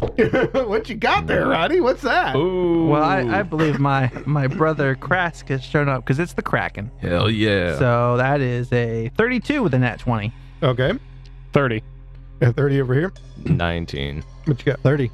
what 0.66 0.88
you 0.88 0.94
got 0.94 1.26
there, 1.26 1.46
Roddy? 1.46 1.80
What's 1.80 2.02
that? 2.02 2.34
Ooh. 2.36 2.86
Well, 2.86 3.02
I, 3.02 3.20
I 3.40 3.42
believe 3.42 3.78
my 3.78 4.10
my 4.26 4.46
brother 4.46 4.94
Krask 4.94 5.48
has 5.48 5.62
shown 5.62 5.88
up 5.88 6.04
because 6.04 6.18
it's 6.18 6.32
the 6.32 6.42
Kraken. 6.42 6.90
Hell 7.00 7.30
yeah. 7.30 7.78
So 7.78 8.16
that 8.16 8.40
is 8.40 8.72
a 8.72 9.10
32 9.16 9.62
with 9.62 9.74
a 9.74 9.78
nat 9.78 9.98
20. 9.98 10.32
Okay, 10.62 10.92
30. 11.52 11.82
Uh, 12.42 12.52
thirty 12.52 12.80
over 12.80 12.94
here. 12.94 13.12
19. 13.44 14.24
What 14.46 14.58
you 14.60 14.72
got? 14.72 14.80
30. 14.80 15.10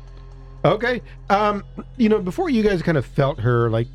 Okay. 0.65 1.03
Um, 1.31 1.65
you 1.97 2.09
know, 2.09 2.19
before 2.21 2.51
you 2.51 2.63
guys 2.63 2.83
kind 2.83 2.97
of 2.99 3.05
felt 3.05 3.41
her 3.41 3.69
like 3.71 3.89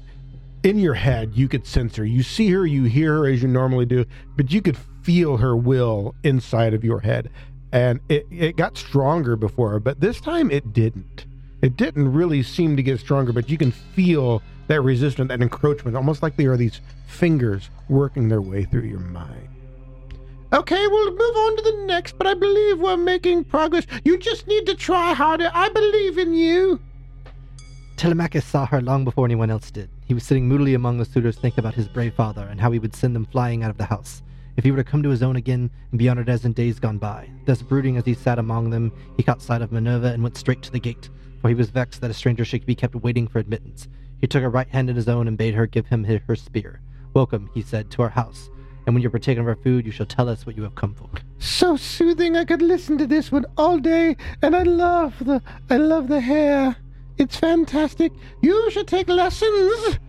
in 0.63 0.77
your 0.79 0.93
head, 0.93 1.31
you 1.33 1.47
could 1.47 1.65
sense 1.65 1.95
her. 1.95 2.05
You 2.05 2.23
see 2.23 2.49
her, 2.51 2.65
you 2.65 2.83
hear 2.83 3.19
her 3.19 3.27
as 3.27 3.41
you 3.41 3.47
normally 3.47 3.85
do, 3.85 4.05
but 4.35 4.51
you 4.51 4.61
could 4.61 4.77
feel 5.01 5.37
her 5.37 5.55
will 5.55 6.15
inside 6.23 6.73
of 6.73 6.83
your 6.83 6.99
head. 6.99 7.29
And 7.71 7.99
it, 8.09 8.27
it 8.29 8.57
got 8.57 8.77
stronger 8.77 9.35
before, 9.35 9.79
but 9.79 9.99
this 9.99 10.19
time 10.19 10.51
it 10.51 10.73
didn't. 10.73 11.25
It 11.61 11.77
didn't 11.77 12.11
really 12.11 12.43
seem 12.43 12.75
to 12.75 12.83
get 12.83 12.99
stronger, 12.99 13.31
but 13.31 13.49
you 13.49 13.57
can 13.57 13.71
feel 13.71 14.41
that 14.67 14.81
resistance, 14.81 15.29
that 15.29 15.41
encroachment, 15.41 15.95
almost 15.95 16.23
like 16.23 16.35
there 16.35 16.51
are 16.51 16.57
these 16.57 16.81
fingers 17.07 17.69
working 17.87 18.29
their 18.29 18.41
way 18.41 18.63
through 18.63 18.83
your 18.83 18.99
mind. 18.99 19.47
Okay, 20.53 20.85
we'll 20.87 21.11
move 21.11 21.35
on 21.37 21.55
to 21.57 21.61
the 21.63 21.85
next, 21.85 22.17
but 22.17 22.27
I 22.27 22.33
believe 22.33 22.79
we're 22.79 22.97
making 22.97 23.45
progress. 23.45 23.85
You 24.03 24.17
just 24.17 24.47
need 24.47 24.65
to 24.65 24.75
try 24.75 25.13
harder. 25.13 25.49
I 25.53 25.69
believe 25.69 26.17
in 26.17 26.33
you. 26.33 26.79
Telemachus 27.95 28.43
saw 28.43 28.65
her 28.65 28.81
long 28.81 29.05
before 29.05 29.25
anyone 29.25 29.51
else 29.51 29.71
did. 29.71 29.89
He 30.05 30.13
was 30.13 30.23
sitting 30.23 30.49
moodily 30.49 30.73
among 30.73 30.97
the 30.97 31.05
suitors 31.05 31.37
thinking 31.37 31.59
about 31.59 31.75
his 31.75 31.87
brave 31.87 32.15
father 32.15 32.45
and 32.49 32.59
how 32.59 32.71
he 32.71 32.79
would 32.79 32.95
send 32.95 33.15
them 33.15 33.25
flying 33.25 33.63
out 33.63 33.69
of 33.69 33.77
the 33.77 33.85
house. 33.85 34.23
If 34.57 34.63
he 34.63 34.71
were 34.71 34.77
to 34.77 34.83
come 34.83 35.01
to 35.03 35.09
his 35.09 35.23
own 35.23 35.35
again 35.35 35.71
and 35.91 35.99
be 35.99 36.09
honored 36.09 36.29
as 36.29 36.45
in 36.45 36.53
days 36.53 36.79
gone 36.79 36.97
by. 36.97 37.29
Thus 37.45 37.61
brooding 37.61 37.97
as 37.97 38.05
he 38.05 38.13
sat 38.13 38.39
among 38.39 38.69
them, 38.69 38.91
he 39.17 39.23
caught 39.23 39.41
sight 39.41 39.61
of 39.61 39.71
Minerva 39.71 40.07
and 40.07 40.21
went 40.21 40.37
straight 40.37 40.61
to 40.63 40.71
the 40.71 40.79
gate, 40.79 41.09
for 41.41 41.49
he 41.49 41.55
was 41.55 41.69
vexed 41.69 42.01
that 42.01 42.11
a 42.11 42.13
stranger 42.13 42.45
should 42.45 42.65
be 42.65 42.75
kept 42.75 42.95
waiting 42.95 43.27
for 43.27 43.39
admittance. 43.39 43.87
He 44.19 44.27
took 44.27 44.43
her 44.43 44.49
right 44.49 44.67
hand 44.67 44.89
in 44.89 44.95
his 44.95 45.09
own 45.09 45.27
and 45.27 45.37
bade 45.37 45.55
her 45.55 45.65
give 45.65 45.87
him 45.87 46.03
her, 46.03 46.21
her 46.27 46.35
spear. 46.35 46.81
Welcome, 47.13 47.49
he 47.53 47.61
said, 47.61 47.89
to 47.91 48.01
our 48.03 48.09
house, 48.09 48.49
and 48.85 48.95
when 48.95 49.01
you're 49.01 49.11
partaking 49.11 49.41
of 49.41 49.47
our 49.47 49.55
food, 49.55 49.85
you 49.85 49.91
shall 49.91 50.05
tell 50.05 50.29
us 50.29 50.45
what 50.45 50.57
you 50.57 50.63
have 50.63 50.75
come 50.75 50.93
for. 50.93 51.09
So 51.39 51.77
soothing. 51.77 52.35
I 52.35 52.45
could 52.45 52.61
listen 52.61 52.97
to 52.97 53.07
this 53.07 53.31
one 53.31 53.45
all 53.57 53.79
day, 53.79 54.15
and 54.41 54.55
I 54.55 54.63
love 54.63 55.15
the 55.19 55.41
I 55.69 55.77
love 55.77 56.07
the 56.07 56.19
hair. 56.19 56.75
It's 57.17 57.37
fantastic. 57.37 58.11
You 58.41 58.71
should 58.71 58.87
take 58.87 59.07
lessons. 59.07 59.99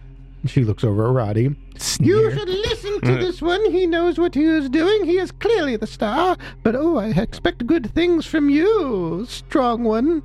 She 0.46 0.64
looks 0.64 0.84
over 0.84 1.06
at 1.06 1.12
Roddy. 1.12 1.54
You 2.00 2.30
should 2.30 2.48
listen 2.48 3.00
to 3.00 3.16
this 3.16 3.42
one. 3.42 3.70
He 3.70 3.86
knows 3.86 4.18
what 4.18 4.34
he 4.34 4.44
is 4.44 4.68
doing. 4.68 5.04
He 5.04 5.18
is 5.18 5.32
clearly 5.32 5.76
the 5.76 5.86
star. 5.86 6.36
But 6.62 6.76
oh, 6.76 6.96
I 6.96 7.08
expect 7.08 7.66
good 7.66 7.92
things 7.92 8.26
from 8.26 8.48
you, 8.48 9.26
strong 9.28 9.84
one. 9.84 10.22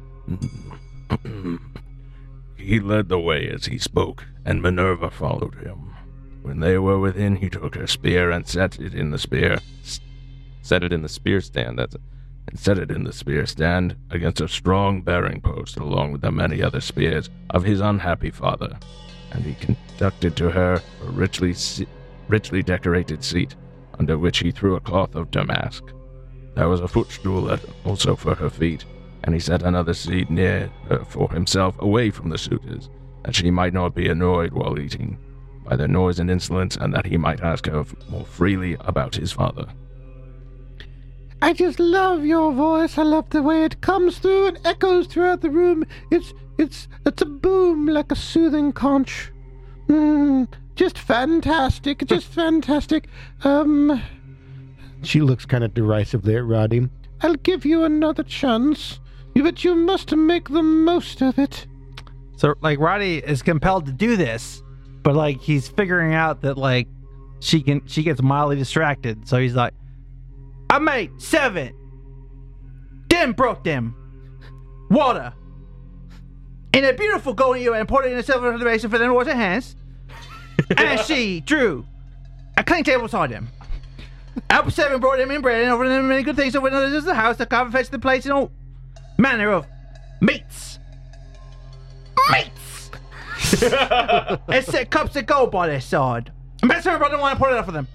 He 2.57 2.79
led 2.79 3.09
the 3.09 3.19
way 3.19 3.47
as 3.47 3.65
he 3.65 3.77
spoke, 3.77 4.25
and 4.45 4.61
Minerva 4.61 5.09
followed 5.09 5.55
him. 5.55 5.95
When 6.41 6.59
they 6.59 6.77
were 6.77 6.99
within, 6.99 7.37
he 7.37 7.49
took 7.49 7.75
her 7.75 7.87
spear 7.87 8.29
and 8.29 8.47
set 8.47 8.79
it 8.79 8.93
in 8.93 9.11
the 9.11 9.17
spear. 9.17 9.59
Set 10.61 10.83
it 10.83 10.91
in 10.93 11.01
the 11.01 11.09
spear 11.09 11.41
stand. 11.41 11.79
That's 11.79 11.95
and 12.47 12.59
set 12.59 12.77
it 12.77 12.91
in 12.91 13.03
the 13.03 13.13
spear 13.13 13.45
stand 13.45 13.95
against 14.09 14.41
a 14.41 14.47
strong 14.47 15.01
bearing 15.01 15.41
post, 15.41 15.77
along 15.77 16.11
with 16.13 16.21
the 16.21 16.31
many 16.31 16.61
other 16.61 16.81
spears 16.81 17.29
of 17.49 17.63
his 17.63 17.81
unhappy 17.81 18.31
father. 18.31 18.77
And 19.31 19.43
he 19.43 19.53
conducted 19.55 20.35
to 20.37 20.49
her 20.49 20.81
a 21.03 21.09
richly, 21.11 21.53
se- 21.53 21.87
richly 22.27 22.63
decorated 22.63 23.23
seat, 23.23 23.55
under 23.99 24.17
which 24.17 24.39
he 24.39 24.51
threw 24.51 24.75
a 24.75 24.79
cloth 24.81 25.15
of 25.15 25.31
damask. 25.31 25.83
There 26.55 26.69
was 26.69 26.81
a 26.81 26.87
footstool 26.87 27.55
also 27.85 28.15
for 28.15 28.35
her 28.35 28.49
feet, 28.49 28.85
and 29.23 29.33
he 29.33 29.39
set 29.39 29.61
another 29.61 29.93
seat 29.93 30.29
near 30.29 30.71
her 30.89 31.03
for 31.05 31.29
himself, 31.31 31.75
away 31.79 32.09
from 32.09 32.29
the 32.29 32.37
suitors, 32.37 32.89
that 33.23 33.35
she 33.35 33.51
might 33.51 33.73
not 33.73 33.93
be 33.93 34.07
annoyed 34.07 34.53
while 34.53 34.79
eating 34.79 35.17
by 35.63 35.75
their 35.75 35.87
noise 35.87 36.19
and 36.19 36.31
insolence, 36.31 36.77
and 36.77 36.93
that 36.93 37.05
he 37.05 37.17
might 37.17 37.41
ask 37.41 37.65
her 37.67 37.85
more 38.09 38.25
freely 38.25 38.77
about 38.81 39.15
his 39.15 39.31
father. 39.31 39.67
I 41.41 41.53
just 41.53 41.79
love 41.79 42.25
your 42.25 42.51
voice. 42.51 42.97
I 42.97 43.03
love 43.03 43.29
the 43.29 43.43
way 43.43 43.63
it 43.63 43.81
comes 43.81 44.17
through 44.17 44.47
and 44.47 44.59
echoes 44.65 45.05
throughout 45.05 45.41
the 45.41 45.51
room. 45.51 45.85
It's 46.09 46.33
it's 46.57 46.87
it's 47.05 47.21
a 47.21 47.25
boom 47.25 47.87
like 47.87 48.11
a 48.11 48.15
soothing 48.15 48.71
conch. 48.71 49.31
Mm, 49.87 50.47
just 50.75 50.97
fantastic. 50.97 52.05
Just 52.05 52.27
fantastic. 52.27 53.07
Um 53.43 54.01
She 55.03 55.21
looks 55.21 55.45
kind 55.45 55.63
of 55.63 55.73
derisively 55.73 56.35
at 56.35 56.45
Roddy. 56.45 56.89
I'll 57.21 57.35
give 57.35 57.65
you 57.65 57.83
another 57.83 58.23
chance. 58.23 58.99
But 59.35 59.63
you 59.63 59.75
must 59.75 60.15
make 60.15 60.49
the 60.49 60.63
most 60.63 61.21
of 61.21 61.37
it. 61.37 61.67
So 62.37 62.55
like 62.61 62.79
Roddy 62.79 63.17
is 63.17 63.41
compelled 63.41 63.85
to 63.85 63.91
do 63.91 64.15
this, 64.15 64.63
but 65.03 65.15
like 65.15 65.39
he's 65.41 65.67
figuring 65.67 66.13
out 66.13 66.41
that 66.41 66.57
like 66.57 66.87
she 67.39 67.61
can 67.61 67.85
she 67.87 68.03
gets 68.03 68.21
mildly 68.21 68.55
distracted. 68.55 69.27
So 69.27 69.37
he's 69.37 69.55
like, 69.55 69.73
I 70.69 70.79
made 70.79 71.21
seven. 71.21 71.73
Then 73.09 73.31
broke 73.31 73.63
them. 73.63 73.95
Water. 74.89 75.33
In 76.73 76.85
a 76.85 76.93
beautiful 76.93 77.33
golden 77.33 77.61
ear 77.61 77.73
and 77.73 77.87
poured 77.87 78.05
it 78.05 78.11
in 78.11 78.17
a 78.19 78.23
silver 78.23 78.57
basin 78.57 78.89
for 78.89 78.97
them 78.97 79.09
to 79.09 79.13
wash 79.13 79.25
their 79.25 79.35
hands. 79.35 79.75
and 80.77 80.99
she 81.01 81.41
drew 81.41 81.85
a 82.57 82.63
clean 82.63 82.83
table 82.83 83.03
beside 83.03 83.29
them. 83.29 83.49
Apple 84.49 84.71
seven 84.71 84.99
brought 84.99 85.19
him 85.19 85.31
in 85.31 85.41
bread 85.41 85.63
and 85.63 85.71
over 85.71 85.87
them 85.87 86.07
many 86.07 86.23
good 86.23 86.35
things. 86.35 86.53
So 86.53 86.61
when 86.61 86.73
others 86.73 87.03
the 87.03 87.15
house, 87.15 87.37
the 87.37 87.45
carver 87.45 87.71
fetched 87.71 87.91
the 87.91 87.99
plates 87.99 88.25
and 88.25 88.33
all 88.33 88.51
manner 89.17 89.51
of 89.51 89.65
meats. 90.21 90.79
Meats! 92.31 92.91
and 94.47 94.65
set 94.65 94.89
cups 94.89 95.15
of 95.15 95.25
gold 95.25 95.51
by 95.51 95.67
their 95.67 95.81
side. 95.81 96.31
And 96.61 96.69
best 96.69 96.85
her 96.87 96.97
brother 96.97 97.17
want 97.17 97.37
to 97.37 97.39
pour 97.39 97.51
it 97.51 97.57
up 97.57 97.65
for 97.65 97.71
them. 97.71 97.87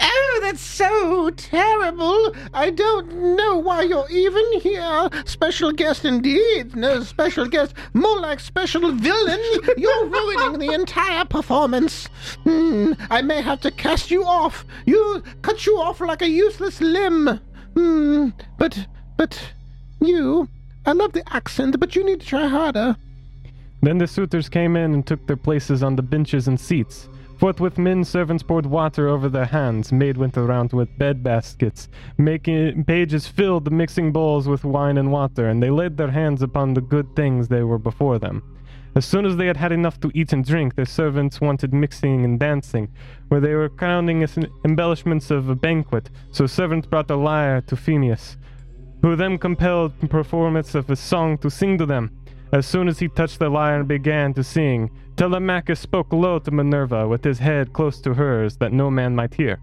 Oh, 0.00 0.38
that's 0.42 0.60
so 0.60 1.30
terrible. 1.30 2.34
I 2.52 2.70
don't 2.70 3.36
know 3.36 3.58
why 3.58 3.82
you're 3.82 4.08
even 4.10 4.60
here. 4.60 5.08
Special 5.24 5.72
guest 5.72 6.04
indeed. 6.04 6.76
No 6.76 7.02
special 7.02 7.46
guest. 7.46 7.74
More 7.94 8.20
like 8.20 8.40
special 8.40 8.92
villain. 8.92 9.40
You're 9.76 10.06
ruining 10.16 10.58
the 10.58 10.72
entire 10.74 11.24
performance. 11.24 12.06
Hmm, 12.44 12.92
I 13.10 13.22
may 13.22 13.40
have 13.42 13.60
to 13.62 13.70
cast 13.70 14.10
you 14.10 14.24
off. 14.24 14.64
You 14.84 15.22
cut 15.42 15.66
you 15.66 15.78
off 15.78 16.00
like 16.00 16.22
a 16.22 16.28
useless 16.28 16.80
limb. 16.80 17.40
Hmm, 17.74 18.30
but, 18.58 18.86
but, 19.16 19.52
you. 20.00 20.48
I 20.84 20.92
love 20.92 21.12
the 21.12 21.24
accent, 21.34 21.78
but 21.80 21.96
you 21.96 22.04
need 22.04 22.20
to 22.20 22.26
try 22.26 22.46
harder. 22.46 22.96
Then 23.82 23.98
the 23.98 24.06
suitors 24.06 24.48
came 24.48 24.76
in 24.76 24.94
and 24.94 25.06
took 25.06 25.26
their 25.26 25.36
places 25.36 25.82
on 25.82 25.96
the 25.96 26.02
benches 26.02 26.48
and 26.48 26.58
seats. 26.58 27.08
Forthwith 27.38 27.76
men 27.76 28.02
servants 28.02 28.42
poured 28.42 28.64
water 28.64 29.08
over 29.08 29.28
their 29.28 29.44
hands, 29.44 29.92
made 29.92 30.16
went 30.16 30.38
around 30.38 30.72
with 30.72 30.96
bed 30.96 31.22
baskets, 31.22 31.88
making 32.16 32.84
pages 32.84 33.26
filled 33.26 33.66
the 33.66 33.70
mixing 33.70 34.10
bowls 34.10 34.48
with 34.48 34.64
wine 34.64 34.96
and 34.96 35.12
water, 35.12 35.46
and 35.46 35.62
they 35.62 35.68
laid 35.68 35.98
their 35.98 36.10
hands 36.10 36.40
upon 36.40 36.72
the 36.72 36.80
good 36.80 37.14
things 37.14 37.48
they 37.48 37.62
were 37.62 37.78
before 37.78 38.18
them. 38.18 38.42
As 38.94 39.04
soon 39.04 39.26
as 39.26 39.36
they 39.36 39.46
had 39.46 39.58
had 39.58 39.72
enough 39.72 40.00
to 40.00 40.10
eat 40.14 40.32
and 40.32 40.42
drink, 40.42 40.74
their 40.74 40.86
servants 40.86 41.38
wanted 41.38 41.74
mixing 41.74 42.24
and 42.24 42.40
dancing, 42.40 42.88
where 43.28 43.40
they 43.40 43.52
were 43.52 43.68
crowning 43.68 44.22
as 44.22 44.38
embellishments 44.64 45.30
of 45.30 45.50
a 45.50 45.54
banquet. 45.54 46.08
So 46.32 46.46
servants 46.46 46.86
brought 46.86 47.10
a 47.10 47.16
lyre 47.16 47.60
to 47.66 47.76
Phineas, 47.76 48.38
who 49.02 49.14
then 49.14 49.36
compelled 49.36 49.92
performance 50.08 50.74
of 50.74 50.88
a 50.88 50.96
song 50.96 51.36
to 51.38 51.50
sing 51.50 51.76
to 51.76 51.84
them. 51.84 52.10
As 52.56 52.64
soon 52.64 52.88
as 52.88 52.98
he 52.98 53.08
touched 53.08 53.38
the 53.38 53.50
lyre 53.50 53.80
and 53.80 53.86
began 53.86 54.32
to 54.32 54.42
sing, 54.42 54.90
Telemachus 55.16 55.78
spoke 55.78 56.10
low 56.10 56.38
to 56.38 56.50
Minerva 56.50 57.06
with 57.06 57.22
his 57.22 57.38
head 57.38 57.74
close 57.74 58.00
to 58.00 58.14
hers 58.14 58.56
that 58.56 58.72
no 58.72 58.90
man 58.90 59.14
might 59.14 59.34
hear. 59.34 59.60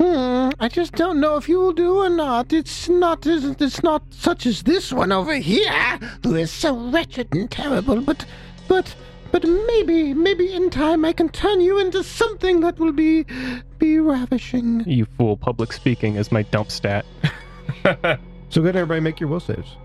Hmm, 0.00 0.48
I 0.58 0.68
just 0.70 0.94
don't 0.94 1.20
know 1.20 1.36
if 1.36 1.50
you 1.50 1.60
will 1.60 1.74
do 1.74 1.96
or 1.96 2.08
not. 2.08 2.54
It's 2.54 2.88
not 2.88 3.26
it's 3.26 3.82
not 3.82 4.02
such 4.08 4.46
as 4.46 4.62
this 4.62 4.90
one 4.90 5.12
over 5.12 5.34
here, 5.34 5.98
who 6.22 6.34
is 6.34 6.50
so 6.50 6.74
wretched 6.88 7.28
and 7.32 7.50
terrible. 7.50 8.00
But 8.00 8.24
but 8.66 8.94
but 9.32 9.44
maybe 9.44 10.14
maybe 10.14 10.54
in 10.54 10.70
time 10.70 11.04
I 11.04 11.12
can 11.12 11.28
turn 11.28 11.60
you 11.60 11.78
into 11.78 12.02
something 12.02 12.60
that 12.60 12.78
will 12.78 12.92
be 12.92 13.26
be 13.78 13.98
ravishing. 13.98 14.82
You 14.86 15.04
fool, 15.18 15.36
public 15.36 15.74
speaking 15.74 16.14
is 16.14 16.32
my 16.32 16.40
dump 16.40 16.70
stat. 16.70 17.04
So 18.52 18.60
good 18.60 18.76
everybody, 18.76 19.00
make 19.00 19.18
your 19.18 19.30
will 19.30 19.40
saves. 19.40 19.78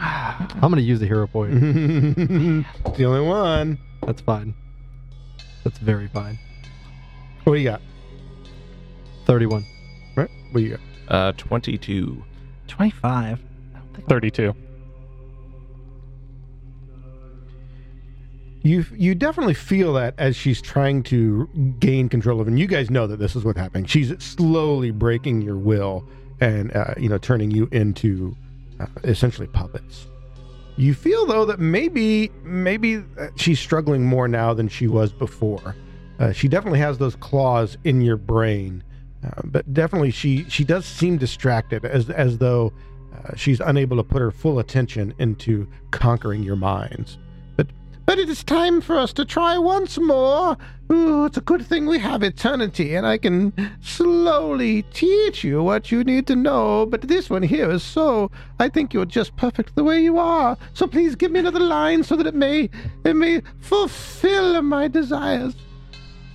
I'm 0.00 0.70
gonna 0.70 0.80
use 0.80 1.00
the 1.00 1.06
hero 1.06 1.26
point. 1.26 1.52
it's 1.54 1.62
the 2.98 3.04
only 3.04 3.20
one. 3.26 3.78
That's 4.06 4.20
fine. 4.22 4.54
That's 5.62 5.78
very 5.78 6.08
fine. 6.08 6.38
What 7.44 7.54
do 7.54 7.60
you 7.60 7.68
got? 7.68 7.82
31. 9.26 9.66
Right? 10.16 10.30
What 10.50 10.60
do 10.60 10.66
you 10.66 10.70
got? 10.70 10.80
Uh, 11.14 11.32
22. 11.36 12.22
25. 12.68 13.40
32. 14.08 14.54
You 18.62 18.84
you 18.94 19.14
definitely 19.14 19.54
feel 19.54 19.94
that 19.94 20.14
as 20.18 20.36
she's 20.36 20.60
trying 20.60 21.02
to 21.04 21.48
gain 21.78 22.10
control 22.10 22.40
of, 22.42 22.48
and 22.48 22.58
you 22.58 22.66
guys 22.66 22.90
know 22.90 23.06
that 23.06 23.18
this 23.18 23.34
is 23.34 23.42
what's 23.42 23.58
happening. 23.58 23.86
She's 23.86 24.12
slowly 24.22 24.90
breaking 24.90 25.40
your 25.40 25.56
will 25.56 26.06
and 26.40 26.74
uh, 26.76 26.94
you 26.98 27.08
know 27.08 27.16
turning 27.16 27.50
you 27.50 27.68
into 27.72 28.36
essentially 29.04 29.46
puppets. 29.48 30.06
You 30.76 30.94
feel 30.94 31.26
though 31.26 31.44
that 31.44 31.60
maybe 31.60 32.30
maybe 32.42 32.96
uh, 33.18 33.28
she's 33.36 33.60
struggling 33.60 34.04
more 34.04 34.28
now 34.28 34.54
than 34.54 34.68
she 34.68 34.86
was 34.86 35.12
before. 35.12 35.76
Uh, 36.18 36.32
she 36.32 36.48
definitely 36.48 36.78
has 36.78 36.98
those 36.98 37.16
claws 37.16 37.76
in 37.84 38.00
your 38.00 38.16
brain, 38.16 38.82
uh, 39.24 39.40
but 39.44 39.72
definitely 39.74 40.10
she 40.10 40.48
she 40.48 40.64
does 40.64 40.86
seem 40.86 41.18
distracted 41.18 41.84
as 41.84 42.08
as 42.10 42.38
though 42.38 42.72
uh, 43.14 43.34
she's 43.36 43.60
unable 43.60 43.96
to 43.96 44.04
put 44.04 44.20
her 44.20 44.30
full 44.30 44.58
attention 44.58 45.14
into 45.18 45.66
conquering 45.90 46.42
your 46.42 46.56
minds. 46.56 47.18
But 48.10 48.18
it 48.18 48.28
is 48.28 48.42
time 48.42 48.80
for 48.80 48.98
us 48.98 49.12
to 49.12 49.24
try 49.24 49.56
once 49.56 49.96
more. 49.96 50.56
Ooh, 50.90 51.26
it's 51.26 51.36
a 51.36 51.40
good 51.40 51.64
thing 51.64 51.86
we 51.86 52.00
have 52.00 52.24
eternity, 52.24 52.96
and 52.96 53.06
I 53.06 53.18
can 53.18 53.52
slowly 53.80 54.82
teach 54.92 55.44
you 55.44 55.62
what 55.62 55.92
you 55.92 56.02
need 56.02 56.26
to 56.26 56.34
know. 56.34 56.86
But 56.86 57.02
this 57.02 57.30
one 57.30 57.44
here 57.44 57.70
is 57.70 57.84
so. 57.84 58.32
I 58.58 58.68
think 58.68 58.92
you're 58.92 59.04
just 59.04 59.36
perfect 59.36 59.76
the 59.76 59.84
way 59.84 60.02
you 60.02 60.18
are. 60.18 60.56
So 60.74 60.88
please 60.88 61.14
give 61.14 61.30
me 61.30 61.38
another 61.38 61.60
line 61.60 62.02
so 62.02 62.16
that 62.16 62.26
it 62.26 62.34
may 62.34 62.68
it 63.04 63.14
may 63.14 63.42
fulfill 63.60 64.60
my 64.60 64.88
desires. 64.88 65.54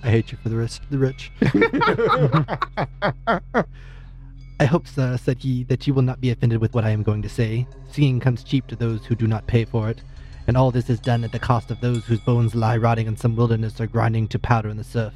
I 0.02 0.08
hate 0.08 0.32
you 0.32 0.38
for 0.42 0.48
the 0.48 0.56
rest 0.56 0.82
of 0.82 0.88
the 0.88 0.96
rich. 0.96 1.30
I 4.58 4.64
hope, 4.64 4.88
sir, 4.88 5.18
said 5.18 5.40
he, 5.40 5.64
that 5.64 5.86
you 5.86 5.92
will 5.92 6.00
not 6.00 6.22
be 6.22 6.30
offended 6.30 6.62
with 6.62 6.72
what 6.72 6.86
I 6.86 6.90
am 6.90 7.02
going 7.02 7.20
to 7.20 7.28
say. 7.28 7.66
Seeing 7.90 8.18
comes 8.18 8.42
cheap 8.42 8.66
to 8.68 8.76
those 8.76 9.04
who 9.04 9.14
do 9.14 9.26
not 9.26 9.46
pay 9.46 9.66
for 9.66 9.90
it, 9.90 10.00
and 10.46 10.56
all 10.56 10.70
this 10.70 10.88
is 10.88 11.00
done 11.00 11.24
at 11.24 11.32
the 11.32 11.38
cost 11.38 11.70
of 11.70 11.80
those 11.80 12.04
whose 12.04 12.20
bones 12.20 12.54
lie 12.54 12.76
rotting 12.76 13.06
in 13.06 13.16
some 13.16 13.34
wilderness 13.36 13.80
or 13.80 13.86
grinding 13.86 14.28
to 14.28 14.38
powder 14.38 14.68
in 14.68 14.76
the 14.76 14.84
surf. 14.84 15.12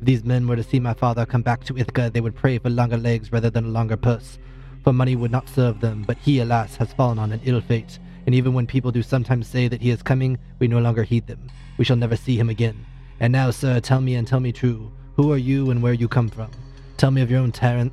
If 0.00 0.06
these 0.06 0.24
men 0.24 0.46
were 0.46 0.56
to 0.56 0.62
see 0.62 0.80
my 0.80 0.94
father 0.94 1.24
come 1.24 1.42
back 1.42 1.64
to 1.64 1.78
Ithaca, 1.78 2.10
they 2.12 2.20
would 2.20 2.34
pray 2.34 2.58
for 2.58 2.70
longer 2.70 2.96
legs 2.96 3.32
rather 3.32 3.50
than 3.50 3.64
a 3.64 3.68
longer 3.68 3.96
purse. 3.96 4.38
For 4.82 4.92
money 4.92 5.16
would 5.16 5.30
not 5.30 5.48
serve 5.48 5.80
them, 5.80 6.04
but 6.06 6.18
he, 6.18 6.40
alas, 6.40 6.76
has 6.76 6.92
fallen 6.92 7.18
on 7.18 7.32
an 7.32 7.40
ill 7.44 7.60
fate, 7.60 7.98
and 8.26 8.34
even 8.34 8.52
when 8.52 8.66
people 8.66 8.90
do 8.90 9.02
sometimes 9.02 9.46
say 9.46 9.68
that 9.68 9.80
he 9.80 9.90
is 9.90 10.02
coming, 10.02 10.38
we 10.58 10.68
no 10.68 10.78
longer 10.78 11.02
heed 11.02 11.26
them. 11.26 11.48
We 11.78 11.84
shall 11.84 11.96
never 11.96 12.16
see 12.16 12.36
him 12.36 12.50
again. 12.50 12.84
And 13.20 13.32
now, 13.32 13.50
sir, 13.50 13.80
tell 13.80 14.00
me 14.00 14.14
and 14.16 14.26
tell 14.26 14.40
me 14.40 14.52
true. 14.52 14.92
Who 15.16 15.32
are 15.32 15.38
you 15.38 15.70
and 15.70 15.82
where 15.82 15.92
you 15.92 16.08
come 16.08 16.28
from? 16.28 16.50
Tell 16.96 17.10
me 17.10 17.22
of 17.22 17.30
your 17.30 17.40
own 17.40 17.52
town 17.52 17.90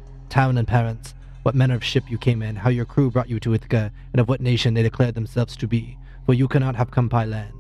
and 0.58 0.68
parents, 0.68 1.14
what 1.44 1.56
manner 1.56 1.76
of 1.76 1.84
ship 1.84 2.04
you 2.10 2.18
came 2.18 2.42
in, 2.42 2.56
how 2.56 2.70
your 2.70 2.86
crew 2.86 3.10
brought 3.10 3.30
you 3.30 3.40
to 3.40 3.54
Ithaca, 3.54 3.92
and 4.14 4.20
of 4.20 4.28
what 4.28 4.42
nation 4.42 4.74
they 4.74 4.84
declared 4.84 5.16
themselves 5.16 5.56
to 5.58 5.68
be. 5.68 5.98
For 6.26 6.34
you 6.34 6.48
cannot 6.48 6.76
have 6.76 6.92
come 6.92 7.08
by 7.08 7.26
land. 7.26 7.54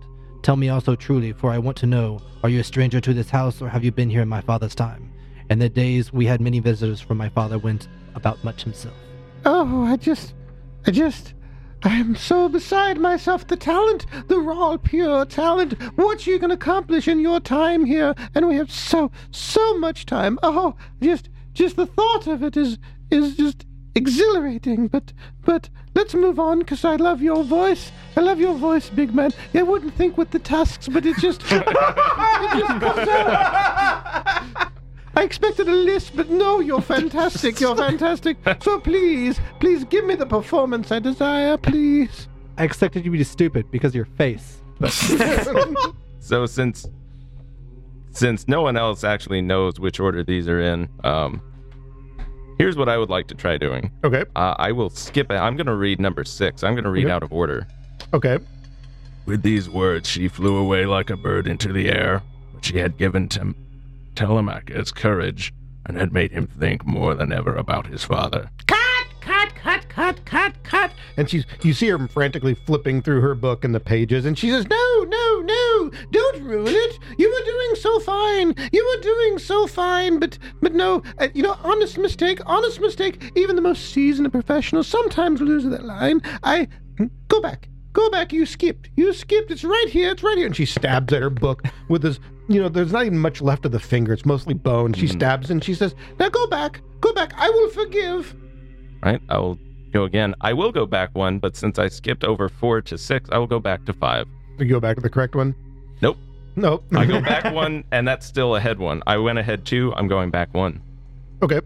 Tell 0.43 0.55
me 0.55 0.69
also 0.69 0.95
truly, 0.95 1.33
for 1.33 1.51
I 1.51 1.57
want 1.57 1.77
to 1.77 1.85
know, 1.85 2.19
are 2.43 2.49
you 2.49 2.59
a 2.59 2.63
stranger 2.63 2.99
to 3.01 3.13
this 3.13 3.29
house, 3.29 3.61
or 3.61 3.69
have 3.69 3.83
you 3.83 3.91
been 3.91 4.09
here 4.09 4.21
in 4.21 4.29
my 4.29 4.41
father's 4.41 4.75
time? 4.75 5.11
In 5.49 5.59
the 5.59 5.69
days 5.69 6.13
we 6.13 6.25
had 6.25 6.41
many 6.41 6.59
visitors, 6.59 7.01
for 7.01 7.13
my 7.13 7.29
father 7.29 7.57
went 7.59 7.87
about 8.15 8.43
much 8.43 8.63
himself. 8.63 8.95
Oh, 9.45 9.83
I 9.83 9.97
just, 9.97 10.33
I 10.87 10.91
just, 10.91 11.33
I 11.83 11.95
am 11.95 12.15
so 12.15 12.47
beside 12.47 12.99
myself. 12.99 13.47
The 13.47 13.57
talent, 13.57 14.05
the 14.27 14.39
raw, 14.39 14.77
pure 14.77 15.25
talent. 15.25 15.73
What 15.95 16.25
you 16.25 16.39
can 16.39 16.51
accomplish 16.51 17.07
in 17.07 17.19
your 17.19 17.39
time 17.39 17.85
here, 17.85 18.15
and 18.35 18.47
we 18.47 18.55
have 18.55 18.71
so, 18.71 19.11
so 19.31 19.77
much 19.79 20.05
time. 20.05 20.39
Oh, 20.43 20.75
just, 21.01 21.29
just 21.53 21.75
the 21.75 21.87
thought 21.87 22.27
of 22.27 22.43
it 22.43 22.55
is, 22.55 22.77
is 23.09 23.35
just 23.35 23.65
exhilarating. 23.95 24.87
But, 24.87 25.13
but 25.43 25.69
let's 25.95 26.13
move 26.13 26.39
on, 26.39 26.59
because 26.59 26.85
I 26.85 26.95
love 26.95 27.21
your 27.21 27.43
voice. 27.43 27.91
I 28.15 28.21
love 28.21 28.39
your 28.39 28.55
voice, 28.55 28.89
big 28.89 29.13
man. 29.13 29.31
I 29.53 29.63
wouldn't 29.63 29.95
think 29.95 30.17
with 30.17 30.31
the 30.31 30.39
tasks, 30.39 30.87
but 30.87 31.05
it 31.05 31.17
just, 31.17 31.41
it 31.43 31.65
just 31.65 32.79
comes 32.79 33.07
out. 33.09 34.71
I 35.13 35.23
expected 35.23 35.67
a 35.67 35.73
list, 35.73 36.15
but 36.15 36.29
no, 36.29 36.61
you're 36.61 36.81
fantastic. 36.81 37.59
You're 37.59 37.75
fantastic. 37.75 38.37
So 38.61 38.79
please, 38.79 39.39
please 39.59 39.83
give 39.83 40.05
me 40.05 40.15
the 40.15 40.25
performance 40.25 40.91
I 40.91 40.99
desire, 40.99 41.57
please. 41.57 42.27
I 42.57 42.63
expected 42.63 43.05
you 43.05 43.11
to 43.11 43.17
be 43.17 43.23
stupid 43.23 43.69
because 43.71 43.91
of 43.91 43.95
your 43.95 44.05
face. 44.05 44.61
So 46.23 46.45
since 46.45 46.87
since 48.11 48.47
no 48.47 48.61
one 48.61 48.77
else 48.77 49.03
actually 49.03 49.41
knows 49.41 49.79
which 49.79 49.99
order 49.99 50.23
these 50.23 50.47
are 50.47 50.61
in, 50.61 50.87
um, 51.03 51.41
here's 52.61 52.77
what 52.77 52.87
I 52.87 52.95
would 52.99 53.09
like 53.09 53.25
to 53.29 53.33
try 53.33 53.57
doing. 53.57 53.89
Okay. 54.03 54.23
Uh, 54.35 54.53
I 54.59 54.71
will 54.71 54.91
skip 54.91 55.31
it. 55.31 55.35
I'm 55.35 55.55
going 55.55 55.65
to 55.65 55.73
read 55.73 55.99
number 55.99 56.23
six. 56.23 56.63
I'm 56.63 56.75
going 56.75 56.83
to 56.83 56.91
read 56.91 57.05
Okay. 57.05 57.11
out 57.13 57.23
of 57.23 57.33
order. 57.33 57.65
Okay. 58.13 58.37
With 59.25 59.41
these 59.41 59.67
words, 59.67 60.07
she 60.07 60.27
flew 60.27 60.57
away 60.57 60.85
like 60.85 61.09
a 61.09 61.17
bird 61.17 61.47
into 61.47 61.73
the 61.73 61.89
air, 61.89 62.21
but 62.53 62.63
she 62.63 62.77
had 62.77 62.97
given 62.99 63.27
Tem- 63.29 63.55
Telemachus 64.13 64.91
courage 64.91 65.51
and 65.87 65.97
had 65.97 66.13
made 66.13 66.31
him 66.31 66.45
think 66.45 66.85
more 66.85 67.15
than 67.15 67.33
ever 67.33 67.55
about 67.55 67.87
his 67.87 68.03
father. 68.03 68.51
Cut, 68.67 68.77
cut, 69.91 70.23
cut, 70.23 70.53
cut. 70.63 70.93
And 71.17 71.29
she's, 71.29 71.45
you 71.63 71.73
see 71.73 71.89
her 71.89 72.07
frantically 72.07 72.53
flipping 72.53 73.01
through 73.01 73.19
her 73.21 73.35
book 73.35 73.65
and 73.65 73.75
the 73.75 73.79
pages, 73.79 74.25
and 74.25 74.39
she 74.39 74.49
says, 74.49 74.65
No, 74.67 75.03
no, 75.03 75.41
no, 75.41 75.91
don't 76.11 76.43
ruin 76.43 76.73
it. 76.73 76.99
You 77.17 77.29
were 77.29 77.51
doing 77.51 77.75
so 77.75 77.99
fine. 77.99 78.55
You 78.71 78.95
were 78.95 79.01
doing 79.03 79.37
so 79.37 79.67
fine, 79.67 80.19
but, 80.19 80.37
but 80.61 80.73
no, 80.73 81.03
uh, 81.17 81.27
you 81.33 81.43
know, 81.43 81.57
honest 81.63 81.97
mistake, 81.97 82.39
honest 82.45 82.79
mistake. 82.79 83.31
Even 83.35 83.57
the 83.57 83.61
most 83.61 83.91
seasoned 83.91 84.31
professional 84.31 84.83
sometimes 84.83 85.41
lose 85.41 85.65
that 85.65 85.83
line. 85.83 86.21
I, 86.43 86.69
go 87.27 87.41
back. 87.41 87.67
Go 87.93 88.09
back, 88.09 88.31
you 88.31 88.45
skipped. 88.45 88.89
You 88.95 89.11
skipped. 89.11 89.51
It's 89.51 89.65
right 89.65 89.87
here. 89.89 90.11
It's 90.11 90.23
right 90.23 90.37
here. 90.37 90.45
And 90.45 90.55
she 90.55 90.65
stabs 90.65 91.11
at 91.11 91.21
her 91.21 91.29
book 91.29 91.63
with 91.89 92.03
this, 92.03 92.21
you 92.47 92.61
know, 92.61 92.69
there's 92.69 92.93
not 92.93 93.05
even 93.05 93.17
much 93.17 93.41
left 93.41 93.65
of 93.65 93.73
the 93.73 93.81
finger. 93.81 94.13
It's 94.13 94.25
mostly 94.25 94.53
bone. 94.53 94.93
She 94.93 95.07
stabs 95.07 95.51
and 95.51 95.61
she 95.61 95.73
says, 95.73 95.93
Now 96.17 96.29
go 96.29 96.47
back. 96.47 96.79
Go 97.01 97.11
back. 97.11 97.33
I 97.35 97.49
will 97.49 97.69
forgive. 97.69 98.33
Right? 99.03 99.21
I 99.27 99.39
will 99.39 99.59
go 99.91 100.03
again. 100.03 100.35
I 100.41 100.53
will 100.53 100.71
go 100.71 100.85
back 100.85 101.13
one, 101.13 101.39
but 101.39 101.55
since 101.55 101.77
I 101.79 101.87
skipped 101.87 102.23
over 102.23 102.49
four 102.49 102.81
to 102.81 102.97
six, 102.97 103.29
I 103.31 103.37
will 103.37 103.47
go 103.47 103.59
back 103.59 103.85
to 103.85 103.93
five. 103.93 104.27
You 104.57 104.65
go 104.65 104.79
back 104.79 104.95
to 104.97 105.01
the 105.01 105.09
correct 105.09 105.35
one? 105.35 105.55
Nope. 106.01 106.17
Nope. 106.55 106.83
I 106.95 107.05
go 107.05 107.21
back 107.33 107.53
one, 107.53 107.83
and 107.91 108.07
that's 108.07 108.25
still 108.25 108.55
ahead 108.55 108.79
one. 108.79 109.01
I 109.07 109.17
went 109.17 109.39
ahead 109.39 109.65
two. 109.65 109.93
I'm 109.95 110.07
going 110.07 110.29
back 110.31 110.53
one. 110.53 110.81
okay. 111.41 111.61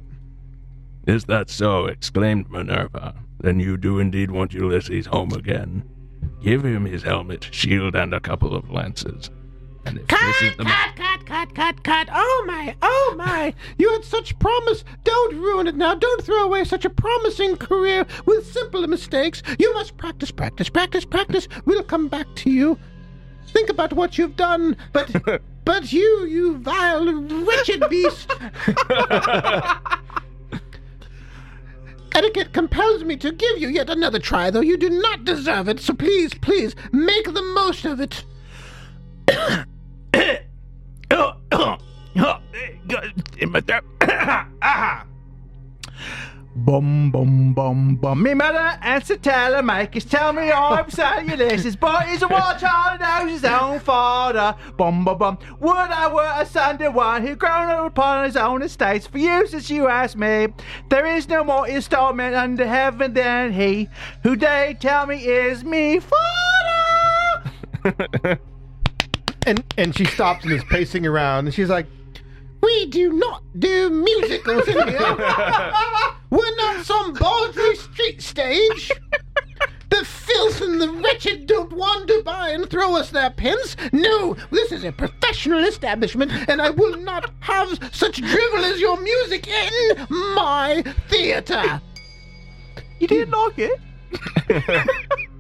Is 1.07 1.25
that 1.25 1.49
so? 1.49 1.85
exclaimed 1.85 2.49
Minerva. 2.49 3.13
Then 3.39 3.59
you 3.59 3.77
do 3.77 3.99
indeed 3.99 4.31
want 4.31 4.53
Ulysses 4.53 5.05
home 5.05 5.33
again. 5.33 5.83
Give 6.41 6.63
him 6.65 6.85
his 6.85 7.03
helmet, 7.03 7.47
shield, 7.51 7.95
and 7.95 8.13
a 8.13 8.19
couple 8.19 8.55
of 8.55 8.71
lances. 8.71 9.29
And 9.85 9.99
if 9.99 10.07
this 10.07 10.41
is 10.41 10.57
the 10.57 10.63
cut, 10.63 10.95
cut, 10.95 11.25
cut, 11.25 11.55
cut, 11.55 11.83
cut. 11.83 12.09
Oh 12.11 12.43
my, 12.47 12.75
oh 12.81 13.13
my. 13.17 13.53
You 13.77 13.91
had 13.93 14.03
such 14.03 14.37
promise. 14.39 14.83
Don't 15.03 15.35
ruin 15.37 15.67
it 15.67 15.75
now. 15.75 15.93
Don't 15.95 16.23
throw 16.23 16.43
away 16.43 16.63
such 16.63 16.85
a 16.85 16.89
promising 16.89 17.55
career 17.57 18.05
with 18.25 18.51
simple 18.51 18.85
mistakes. 18.87 19.43
You 19.59 19.73
must 19.73 19.97
practice, 19.97 20.31
practice, 20.31 20.69
practice, 20.69 21.05
practice. 21.05 21.47
We'll 21.65 21.83
come 21.83 22.07
back 22.07 22.27
to 22.37 22.49
you. 22.49 22.79
Think 23.47 23.69
about 23.69 23.93
what 23.93 24.17
you've 24.17 24.35
done, 24.35 24.75
but 24.91 25.41
but 25.65 25.93
you, 25.93 26.25
you 26.25 26.57
vile, 26.57 27.13
wretched 27.13 27.83
beast. 27.89 28.31
Etiquette 32.15 32.53
compels 32.53 33.03
me 33.03 33.17
to 33.17 33.31
give 33.31 33.57
you 33.59 33.67
yet 33.67 33.89
another 33.89 34.19
try, 34.19 34.49
though 34.49 34.61
you 34.61 34.77
do 34.77 34.89
not 34.89 35.25
deserve 35.25 35.67
it. 35.67 35.79
So 35.79 35.93
please, 35.93 36.33
please, 36.33 36.75
make 36.91 37.25
the 37.33 37.41
most 37.41 37.85
of 37.85 37.99
it. 37.99 38.23
Bum 46.57 47.11
bum 47.11 47.53
bum 47.53 47.97
bum. 47.97 48.23
Me 48.23 48.33
mother 48.33 48.79
and 48.81 49.05
Sir 49.05 49.17
Telemachus 49.17 50.05
tell 50.05 50.31
me 50.31 50.51
I'm 50.51 50.85
Ulysses, 51.27 51.75
but 51.75 52.07
he's 52.07 52.21
a 52.21 52.29
watch 52.29 52.63
on 52.63 52.99
knows 52.99 53.29
his 53.29 53.43
own 53.43 53.81
father. 53.81 54.55
Bum 54.77 55.03
bum 55.03 55.17
bum. 55.17 55.37
Would 55.59 55.75
I 55.75 56.11
were 56.11 56.41
a 56.41 56.45
son 56.45 56.77
to 56.77 56.89
one 56.89 57.27
who 57.27 57.35
grown 57.35 57.69
up 57.69 57.87
upon 57.87 58.23
his 58.23 58.37
own 58.37 58.61
estates? 58.61 59.05
For 59.05 59.17
you, 59.17 59.45
since 59.47 59.69
you 59.69 59.87
ask 59.87 60.17
me, 60.17 60.47
there 60.89 61.05
is 61.05 61.27
no 61.27 61.43
more 61.43 61.67
installment 61.67 62.35
under 62.35 62.65
heaven 62.65 63.13
than 63.13 63.51
he 63.51 63.89
who 64.23 64.37
they 64.37 64.77
tell 64.79 65.07
me 65.07 65.25
is 65.25 65.65
me 65.65 65.99
father. 65.99 68.39
And 69.45 69.63
and 69.77 69.95
she 69.95 70.05
stops 70.05 70.43
and 70.43 70.53
is 70.53 70.63
pacing 70.65 71.05
around, 71.05 71.45
and 71.45 71.53
she's 71.53 71.69
like, 71.69 71.85
We 72.61 72.87
do 72.87 73.13
not 73.13 73.43
do 73.59 73.89
musicals 73.89 74.67
in 74.67 74.87
here. 74.87 75.15
We're 76.29 76.55
not 76.57 76.85
some 76.85 77.13
bawdry 77.13 77.75
street 77.75 78.21
stage. 78.21 78.91
The 79.89 80.03
filth 80.03 80.61
and 80.61 80.81
the 80.81 80.89
wretched 80.89 81.45
don't 81.45 81.71
wander 81.71 82.21
by 82.23 82.49
and 82.49 82.67
throw 82.69 82.95
us 82.95 83.11
their 83.11 83.29
pence. 83.29 83.77
No, 83.93 84.35
this 84.51 84.71
is 84.71 84.83
a 84.83 84.91
professional 84.91 85.63
establishment, 85.63 86.31
and 86.49 86.61
I 86.61 86.71
will 86.71 86.97
not 86.97 87.31
have 87.41 87.79
such 87.93 88.19
drivel 88.19 88.65
as 88.65 88.79
your 88.79 88.99
music 88.99 89.47
in 89.47 90.07
my 90.09 90.83
theater. 91.07 91.79
You 92.99 93.07
didn't 93.07 93.31
like 93.31 93.59
it? 93.59 94.87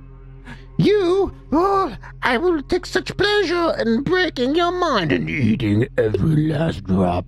You, 0.77 1.33
oh, 1.51 1.95
I 2.21 2.37
will 2.37 2.61
take 2.61 2.85
such 2.85 3.15
pleasure 3.15 3.75
in 3.79 4.03
breaking 4.03 4.55
your 4.55 4.71
mind 4.71 5.11
and 5.11 5.29
eating 5.29 5.87
every 5.97 6.49
last 6.51 6.83
drop. 6.83 7.27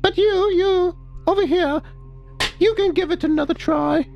But 0.00 0.16
you, 0.16 0.50
you, 0.52 0.96
over 1.26 1.46
here, 1.46 1.82
you 2.58 2.74
can 2.74 2.92
give 2.92 3.10
it 3.10 3.24
another 3.24 3.54
try. 3.54 4.06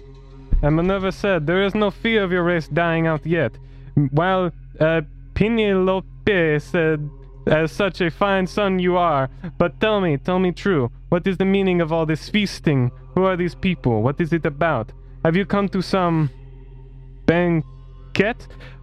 And 0.63 0.77
Minerva 0.77 1.13
said, 1.13 1.47
There 1.47 1.63
is 1.63 1.75
no 1.75 1.91
fear 1.91 2.23
of 2.23 2.33
your 2.33 2.45
race 2.45 2.69
dying 2.69 3.07
out 3.07 3.27
yet. 3.27 3.53
While 4.11 4.53
uh, 4.81 5.03
Penelope 5.35 6.59
said, 6.61 7.11
As 7.47 7.71
such 7.73 8.01
a 8.01 8.11
fine 8.11 8.47
son 8.47 8.79
you 8.79 8.97
are. 8.97 9.29
But 9.59 9.79
tell 9.81 10.01
me, 10.01 10.17
tell 10.17 10.39
me 10.39 10.53
true, 10.53 10.91
what 11.11 11.27
is 11.27 11.37
the 11.37 11.45
meaning 11.45 11.83
of 11.83 11.93
all 11.93 12.07
this 12.07 12.31
feasting? 12.31 12.91
Who 13.15 13.25
are 13.25 13.37
these 13.37 13.55
people? 13.55 14.03
What 14.03 14.21
is 14.21 14.33
it 14.33 14.47
about? 14.47 14.93
Have 15.25 15.37
you 15.37 15.45
come 15.45 15.69
to 15.69 15.83
some 15.83 16.31
banquet? 17.27 17.69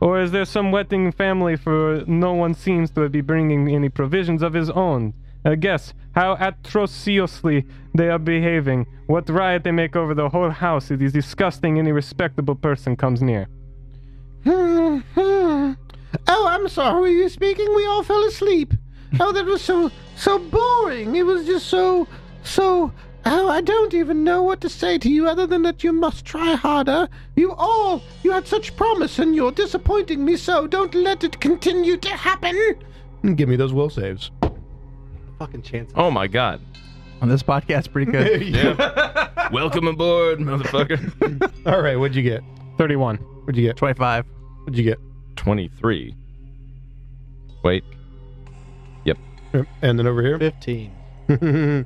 Or 0.01 0.19
is 0.21 0.31
there 0.31 0.45
some 0.45 0.71
wedding 0.71 1.11
family 1.11 1.55
for 1.55 2.03
no 2.07 2.33
one 2.33 2.53
seems 2.53 2.91
to 2.91 3.09
be 3.09 3.21
bringing 3.21 3.69
any 3.69 3.89
provisions 3.89 4.41
of 4.41 4.53
his 4.53 4.69
own? 4.69 5.13
Guess 5.59 5.93
how 6.15 6.35
atrociously 6.39 7.65
they 7.93 8.09
are 8.09 8.19
behaving. 8.19 8.85
What 9.07 9.29
riot 9.29 9.63
they 9.63 9.71
make 9.71 9.95
over 9.95 10.13
the 10.13 10.29
whole 10.29 10.49
house. 10.49 10.91
It 10.91 11.01
is 11.01 11.13
disgusting 11.13 11.79
any 11.79 11.91
respectable 11.91 12.55
person 12.55 12.95
comes 12.95 13.21
near. 13.21 13.47
Oh, 16.27 16.47
I'm 16.47 16.67
sorry. 16.69 16.99
Were 16.99 17.07
you 17.07 17.29
speaking? 17.29 17.67
We 17.75 17.85
all 17.85 18.03
fell 18.03 18.23
asleep. 18.25 18.73
Oh, 19.19 19.31
that 19.31 19.45
was 19.45 19.61
so 19.61 19.91
so 20.15 20.39
boring. 20.39 21.15
It 21.15 21.23
was 21.23 21.45
just 21.45 21.67
so 21.67 22.07
so. 22.43 22.91
Oh, 23.31 23.47
I 23.47 23.61
don't 23.61 23.93
even 23.93 24.23
know 24.23 24.41
what 24.41 24.59
to 24.61 24.69
say 24.69 24.97
to 24.97 25.07
you 25.07 25.27
other 25.27 25.45
than 25.45 25.61
that 25.61 25.83
you 25.83 25.93
must 25.93 26.25
try 26.25 26.55
harder. 26.55 27.07
You 27.35 27.53
all, 27.53 28.01
you 28.23 28.31
had 28.31 28.47
such 28.47 28.75
promise 28.75 29.19
and 29.19 29.35
you're 29.35 29.51
disappointing 29.51 30.25
me 30.25 30.35
so. 30.35 30.65
Don't 30.65 30.95
let 30.95 31.23
it 31.23 31.39
continue 31.39 31.95
to 31.97 32.09
happen. 32.09 32.55
And 33.21 33.37
"give 33.37 33.47
me 33.47 33.55
those 33.55 33.71
will 33.71 33.91
saves." 33.91 34.31
Fucking 35.37 35.61
chance. 35.61 35.91
Oh 35.95 36.09
my 36.09 36.25
god. 36.25 36.59
On 37.21 37.29
this 37.29 37.43
podcast, 37.43 37.91
pretty 37.91 38.11
good. 38.11 38.41
Yeah. 38.47 39.49
Welcome 39.51 39.87
aboard, 39.87 40.39
motherfucker. 40.39 41.51
All 41.71 41.83
right, 41.83 41.97
what'd 41.97 42.15
you 42.15 42.23
get? 42.23 42.43
31. 42.79 43.17
What'd 43.17 43.57
you 43.57 43.67
get? 43.67 43.77
25. 43.77 44.25
What'd 44.61 44.75
you 44.75 44.83
get? 44.83 44.97
23. 45.35 46.15
Wait. 47.63 47.83
Yep. 49.05 49.17
And 49.83 49.99
then 49.99 50.07
over 50.07 50.23
here. 50.23 50.39
15. 50.39 51.85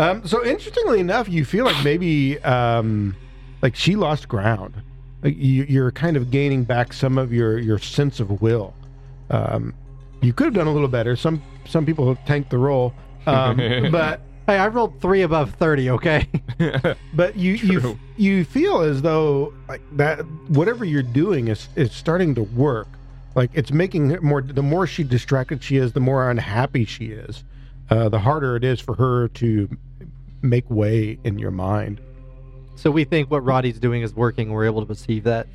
Um, 0.00 0.26
so 0.26 0.44
interestingly 0.44 1.00
enough, 1.00 1.28
you 1.28 1.44
feel 1.44 1.64
like 1.64 1.84
maybe 1.84 2.38
um, 2.40 3.16
like 3.62 3.74
she 3.76 3.96
lost 3.96 4.28
ground. 4.28 4.74
Like 5.22 5.36
you, 5.36 5.64
you're 5.64 5.92
kind 5.92 6.16
of 6.16 6.30
gaining 6.30 6.64
back 6.64 6.92
some 6.92 7.18
of 7.18 7.32
your 7.32 7.58
your 7.58 7.78
sense 7.78 8.20
of 8.20 8.40
will. 8.40 8.74
Um, 9.28 9.74
you 10.22 10.32
could 10.32 10.46
have 10.46 10.54
done 10.54 10.66
a 10.66 10.72
little 10.72 10.88
better. 10.88 11.16
Some 11.16 11.42
some 11.66 11.84
people 11.84 12.16
tanked 12.26 12.50
the 12.50 12.58
roll, 12.58 12.94
um, 13.26 13.56
but 13.92 14.20
Hey, 14.50 14.58
I 14.58 14.66
rolled 14.66 15.00
three 15.00 15.22
above 15.22 15.54
30, 15.54 15.90
okay? 15.90 16.28
but 17.14 17.36
you 17.36 17.52
you 17.52 17.80
True. 17.80 17.98
you 18.16 18.44
feel 18.44 18.80
as 18.80 19.00
though 19.00 19.54
like 19.68 19.80
that 19.92 20.22
whatever 20.48 20.84
you're 20.84 21.04
doing 21.04 21.46
is 21.46 21.68
is 21.76 21.92
starting 21.92 22.34
to 22.34 22.42
work. 22.42 22.88
Like 23.36 23.50
it's 23.54 23.70
making 23.70 24.10
it 24.10 24.24
more. 24.24 24.42
The 24.42 24.62
more 24.62 24.88
she 24.88 25.04
distracted 25.04 25.62
she 25.62 25.76
is, 25.76 25.92
the 25.92 26.00
more 26.00 26.28
unhappy 26.28 26.84
she 26.84 27.12
is. 27.12 27.44
Uh, 27.90 28.08
the 28.08 28.18
harder 28.18 28.56
it 28.56 28.64
is 28.64 28.80
for 28.80 28.96
her 28.96 29.28
to 29.28 29.68
make 30.42 30.68
way 30.70 31.18
in 31.24 31.38
your 31.38 31.50
mind. 31.50 32.00
so 32.76 32.90
we 32.90 33.04
think 33.04 33.30
what 33.30 33.44
Roddy's 33.44 33.78
doing 33.78 34.02
is 34.02 34.14
working. 34.14 34.52
We're 34.52 34.64
able 34.64 34.80
to 34.80 34.86
perceive 34.86 35.24
that. 35.24 35.46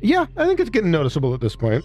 Yeah, 0.00 0.26
I 0.36 0.46
think 0.46 0.60
it's 0.60 0.70
getting 0.70 0.90
noticeable 0.90 1.34
at 1.34 1.40
this 1.40 1.56
point. 1.56 1.84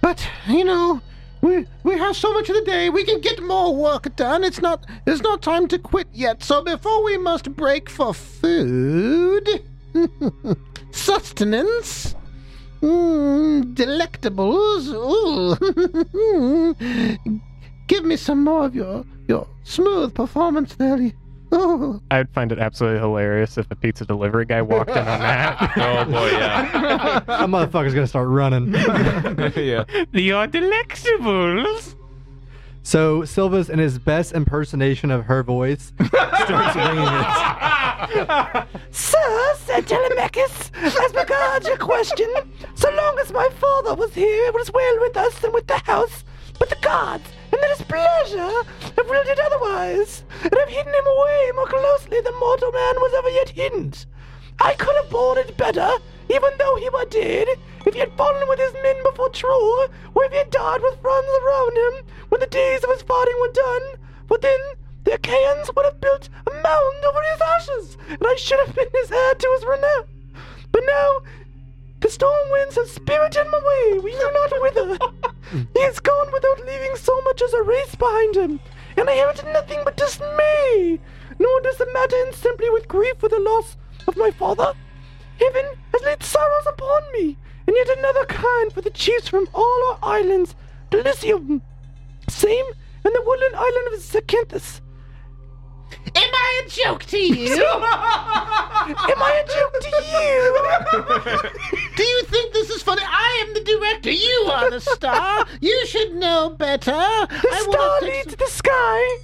But 0.00 0.26
you 0.48 0.64
know, 0.64 1.00
we 1.40 1.66
we 1.82 1.96
have 1.98 2.16
so 2.16 2.32
much 2.32 2.48
of 2.48 2.56
the 2.56 2.62
day. 2.62 2.90
We 2.90 3.04
can 3.04 3.20
get 3.20 3.42
more 3.42 3.74
work 3.74 4.14
done. 4.16 4.44
It's 4.44 4.60
not 4.60 4.86
there's 5.04 5.22
not 5.22 5.42
time 5.42 5.68
to 5.68 5.78
quit 5.78 6.08
yet. 6.12 6.42
So 6.42 6.62
before 6.62 7.04
we 7.04 7.18
must 7.18 7.54
break 7.56 7.88
for 7.88 8.12
food, 8.12 9.48
sustenance, 10.90 12.14
mm, 12.80 13.74
delectables. 13.74 14.92
Ooh. 17.82 17.86
Give 17.88 18.04
me 18.04 18.16
some 18.16 18.44
more 18.44 18.64
of 18.64 18.74
your 18.74 19.04
your 19.28 19.46
smooth 19.64 20.14
performance 20.14 20.74
there. 20.74 21.12
Oh, 21.54 22.00
I 22.10 22.18
would 22.18 22.30
find 22.30 22.50
it 22.50 22.58
absolutely 22.58 23.00
hilarious 23.00 23.58
if 23.58 23.70
a 23.70 23.76
pizza 23.76 24.06
delivery 24.06 24.46
guy 24.46 24.62
walked 24.62 24.90
in 24.90 24.96
on 24.96 25.04
that. 25.04 25.72
oh 25.76 26.04
boy, 26.06 26.30
yeah. 26.30 27.20
that 27.26 27.48
motherfucker's 27.48 27.94
gonna 27.94 28.06
start 28.06 28.28
running. 28.28 28.72
yeah. 28.72 29.84
Your 30.12 30.48
delectables. 30.48 31.94
So 32.82 33.20
Silvus 33.22 33.68
in 33.68 33.78
his 33.78 33.98
best 33.98 34.32
impersonation 34.32 35.10
of 35.10 35.26
her 35.26 35.42
voice 35.42 35.92
starts 36.02 36.74
winging 36.74 37.04
it. 37.06 38.66
Sir, 38.90 39.54
said 39.58 39.86
Telemachus, 39.86 40.72
as 40.74 41.14
regards 41.14 41.66
your 41.66 41.76
question, 41.76 42.26
so 42.74 42.90
long 42.90 43.18
as 43.20 43.30
my 43.32 43.48
father 43.54 43.94
was 43.94 44.12
here, 44.14 44.46
it 44.46 44.54
was 44.54 44.72
well 44.72 45.00
with 45.00 45.16
us 45.16 45.44
and 45.44 45.52
with 45.52 45.66
the 45.68 45.78
house. 45.78 46.24
But 46.58 46.70
the 46.70 46.76
gods, 46.82 47.28
in 47.52 47.60
their 47.60 47.74
displeasure, 47.76 48.64
have 48.96 49.08
willed 49.08 49.26
it 49.26 49.38
otherwise, 49.38 50.24
and 50.42 50.54
have 50.58 50.68
hidden 50.68 50.92
him 50.92 51.06
away 51.06 51.50
more 51.54 51.66
closely 51.66 52.20
than 52.20 52.38
mortal 52.40 52.72
man 52.72 52.94
was 52.96 53.14
ever 53.18 53.30
yet 53.30 53.50
hidden. 53.50 53.92
I 54.60 54.74
could 54.74 54.94
have 54.96 55.10
borne 55.10 55.38
it 55.38 55.56
better, 55.56 55.90
even 56.28 56.50
though 56.58 56.76
he 56.76 56.88
were 56.88 57.04
dead, 57.06 57.48
if 57.84 57.94
he 57.94 58.00
had 58.00 58.16
fallen 58.16 58.48
with 58.48 58.58
his 58.58 58.72
men 58.82 59.02
before 59.02 59.28
Troy, 59.30 59.86
or 60.14 60.24
if 60.24 60.32
he 60.32 60.38
had 60.38 60.50
died 60.50 60.82
with 60.82 61.00
friends 61.00 61.28
around 61.44 61.76
him 61.76 62.04
when 62.28 62.40
the 62.40 62.46
days 62.46 62.84
of 62.84 62.90
his 62.90 63.02
fighting 63.02 63.36
were 63.40 63.52
done. 63.52 63.82
For 64.28 64.38
then 64.38 64.60
the 65.04 65.14
Achaeans 65.14 65.70
would 65.74 65.84
have 65.84 66.00
built 66.00 66.28
a 66.46 66.50
mound 66.50 67.04
over 67.04 67.22
his 67.32 67.40
ashes, 67.40 67.98
and 68.08 68.24
I 68.26 68.36
should 68.36 68.60
have 68.64 68.74
been 68.74 68.88
his 68.92 69.10
heir 69.10 69.34
to 69.34 69.48
his 69.58 69.66
renown. 69.66 70.04
But 70.70 70.84
now 70.86 71.20
the 72.02 72.10
storm 72.10 72.50
winds 72.50 72.74
have 72.74 72.88
spirited 72.88 73.46
him 73.46 73.54
away. 73.54 74.00
We 74.00 74.12
know 74.14 74.30
not 74.30 74.60
whither. 74.60 74.98
he 75.72 75.80
is 75.80 76.00
gone 76.00 76.32
without 76.32 76.66
leaving 76.66 76.96
so 76.96 77.18
much 77.22 77.40
as 77.40 77.52
a 77.52 77.62
race 77.62 77.94
behind 77.94 78.36
him, 78.36 78.60
and 78.96 79.08
I 79.08 79.12
inherited 79.12 79.46
nothing 79.52 79.80
but 79.84 79.96
dismay. 79.96 80.98
Nor 81.38 81.60
does 81.60 81.78
the 81.78 81.88
matter 81.94 82.16
end 82.16 82.34
simply 82.34 82.68
with 82.70 82.88
grief 82.88 83.14
for 83.18 83.28
the 83.28 83.38
loss 83.38 83.76
of 84.08 84.16
my 84.16 84.32
father. 84.32 84.74
Heaven 85.38 85.64
has 85.92 86.02
laid 86.02 86.22
sorrows 86.22 86.66
upon 86.66 87.02
me, 87.12 87.38
and 87.66 87.76
yet 87.76 87.96
another 87.96 88.24
kind 88.24 88.72
for 88.72 88.80
the 88.80 88.90
chiefs 88.90 89.28
from 89.28 89.48
all 89.54 89.80
our 89.90 89.98
islands 90.02 90.56
to 90.90 91.00
Elysium. 91.00 91.62
Same 92.28 92.66
in 93.04 93.12
the 93.12 93.22
woodland 93.24 93.54
island 93.54 93.94
of 93.94 94.00
Zacynthus. 94.00 94.80
Am 96.14 96.30
I 96.34 96.62
a 96.64 96.68
joke 96.68 97.04
to 97.04 97.18
you? 97.18 97.54
Am 98.82 99.22
I 99.22 99.44
a 99.44 99.46
joke 99.46 99.76
to 99.80 99.88
you? 100.12 101.90
Do 101.96 102.02
you 102.02 102.22
think 102.24 102.52
this 102.52 102.68
is 102.70 102.82
funny? 102.82 103.02
I 103.04 103.44
am 103.46 103.54
the 103.54 103.60
director. 103.62 104.10
You 104.10 104.48
are 104.52 104.70
the 104.70 104.80
star. 104.80 105.46
You 105.60 105.86
should 105.86 106.14
know 106.14 106.50
better. 106.58 106.90
The 106.90 107.48
I 107.52 107.66
star 107.70 108.00
leads 108.02 108.30
some- 108.30 108.38
the 108.38 108.46
sky. 108.48 109.18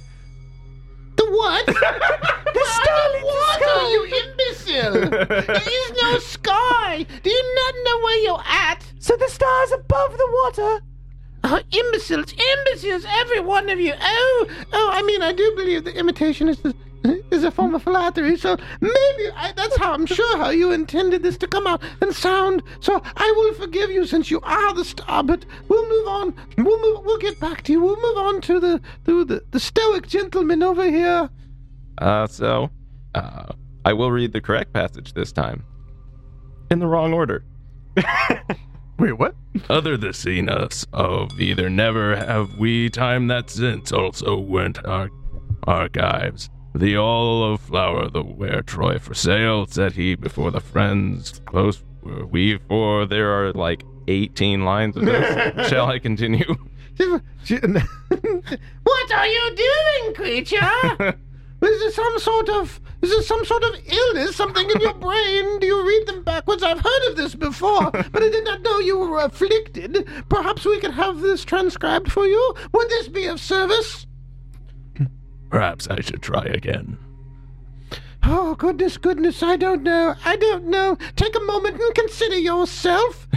The 1.17 1.25
what? 1.29 1.65
the 1.65 2.65
star 2.65 3.09
leads 3.13 3.25
water, 3.25 3.65
sky. 3.65 3.89
you 3.91 4.05
imbecile. 4.23 4.93
there 5.09 5.61
is 5.61 5.91
no 6.01 6.19
sky. 6.19 7.05
Do 7.23 7.29
you 7.29 7.55
not 7.55 7.73
know 7.83 7.97
where 8.05 8.23
you're 8.23 8.43
at? 8.47 8.85
So 8.99 9.17
the 9.17 9.27
star's 9.27 9.71
above 9.73 10.11
the 10.17 10.27
water. 10.43 10.81
Oh, 11.43 11.61
imbeciles, 11.71 12.33
imbeciles, 12.33 13.05
every 13.07 13.39
one 13.39 13.69
of 13.69 13.79
you. 13.79 13.93
Oh, 13.99 14.47
oh, 14.73 14.89
I 14.91 15.01
mean, 15.03 15.21
I 15.21 15.31
do 15.31 15.53
believe 15.55 15.83
the 15.85 15.95
imitation 15.95 16.49
is 16.49 16.59
is 17.31 17.43
a 17.43 17.51
form 17.51 17.75
of 17.75 17.83
flattery. 17.83 18.37
So 18.37 18.57
maybe 18.81 19.31
I, 19.35 19.53
that's 19.55 19.77
how 19.77 19.93
I'm 19.93 20.05
sure 20.05 20.37
how 20.37 20.49
you 20.49 20.71
intended 20.71 21.23
this 21.23 21.37
to 21.37 21.47
come 21.47 21.67
out 21.67 21.81
and 22.01 22.13
sound. 22.13 22.63
So 22.81 23.01
I 23.15 23.33
will 23.35 23.53
forgive 23.53 23.89
you 23.89 24.05
since 24.05 24.29
you 24.29 24.41
are 24.41 24.73
the 24.73 24.85
star. 24.85 25.23
But 25.23 25.45
we'll 25.67 25.87
move 25.89 26.07
on. 26.07 26.35
We'll 26.57 26.81
move. 26.81 27.05
We'll 27.05 27.17
get 27.17 27.39
back 27.39 27.63
to 27.63 27.71
you. 27.71 27.81
We'll 27.81 28.01
move 28.01 28.17
on 28.17 28.41
to 28.41 28.59
the 28.59 28.81
to 29.05 29.25
the, 29.25 29.43
the 29.51 29.59
stoic 29.59 30.07
gentleman 30.07 30.63
over 30.63 30.89
here. 30.89 31.29
Uh, 31.99 32.27
so, 32.27 32.69
uh, 33.15 33.53
I 33.85 33.93
will 33.93 34.11
read 34.11 34.33
the 34.33 34.41
correct 34.41 34.73
passage 34.73 35.13
this 35.13 35.31
time. 35.31 35.63
In 36.71 36.79
the 36.79 36.87
wrong 36.87 37.13
order. 37.13 37.43
Wait, 38.99 39.17
what? 39.17 39.33
Other 39.69 39.95
the 39.95 40.13
seen 40.13 40.49
us 40.49 40.85
of 40.91 41.39
either 41.39 41.69
never 41.69 42.17
have 42.17 42.57
we 42.57 42.89
time 42.89 43.27
that 43.27 43.49
since 43.49 43.93
also 43.93 44.37
went 44.37 44.85
our 44.85 45.09
archives. 45.63 46.49
The 46.75 46.97
all 46.97 47.53
of 47.53 47.61
flower 47.61 48.09
the 48.09 48.21
where 48.21 48.61
Troy 48.61 48.99
for 48.99 49.13
sale, 49.13 49.65
said 49.67 49.93
he 49.93 50.15
before 50.15 50.51
the 50.51 50.59
friends 50.59 51.41
close 51.45 51.81
were 52.03 52.25
we 52.25 52.57
for 52.67 53.05
there 53.05 53.31
are 53.31 53.53
like 53.53 53.83
18 54.07 54.65
lines 54.65 54.97
of 54.97 55.05
this. 55.05 55.67
Shall 55.69 55.87
I 55.87 55.99
continue? 55.99 56.55
What 58.83 59.11
are 59.13 59.27
you 59.27 59.55
doing, 59.55 60.13
creature? 60.13 61.17
Is 61.61 61.79
there 61.79 61.91
some 61.91 62.19
sort 62.19 62.49
of 62.49 62.79
is 63.01 63.11
there 63.11 63.21
some 63.21 63.45
sort 63.45 63.63
of 63.63 63.75
illness, 63.85 64.35
something 64.35 64.69
in 64.69 64.81
your 64.81 64.93
brain? 64.93 65.59
Do 65.59 65.67
you 65.67 65.87
read 65.87 66.07
them 66.07 66.23
backwards? 66.23 66.63
I've 66.63 66.81
heard 66.81 67.09
of 67.09 67.15
this 67.15 67.35
before, 67.35 67.91
but 67.91 68.23
I 68.23 68.29
did 68.29 68.43
not 68.43 68.61
know 68.61 68.79
you 68.79 68.97
were 68.99 69.19
afflicted. 69.19 70.05
Perhaps 70.29 70.65
we 70.65 70.79
could 70.79 70.91
have 70.91 71.19
this 71.21 71.45
transcribed 71.45 72.11
for 72.11 72.27
you. 72.27 72.55
Would 72.73 72.89
this 72.89 73.07
be 73.07 73.25
of 73.25 73.39
service? 73.39 74.05
Perhaps 75.49 75.87
I 75.87 76.01
should 76.01 76.21
try 76.21 76.43
again. 76.43 76.97
Oh, 78.23 78.55
goodness, 78.55 78.97
goodness, 78.97 79.41
I 79.41 79.55
don't 79.55 79.81
know. 79.81 80.13
I 80.25 80.35
don't 80.35 80.65
know. 80.65 80.97
Take 81.15 81.35
a 81.35 81.41
moment 81.41 81.81
and 81.81 81.95
consider 81.95 82.37
yourself. 82.37 83.27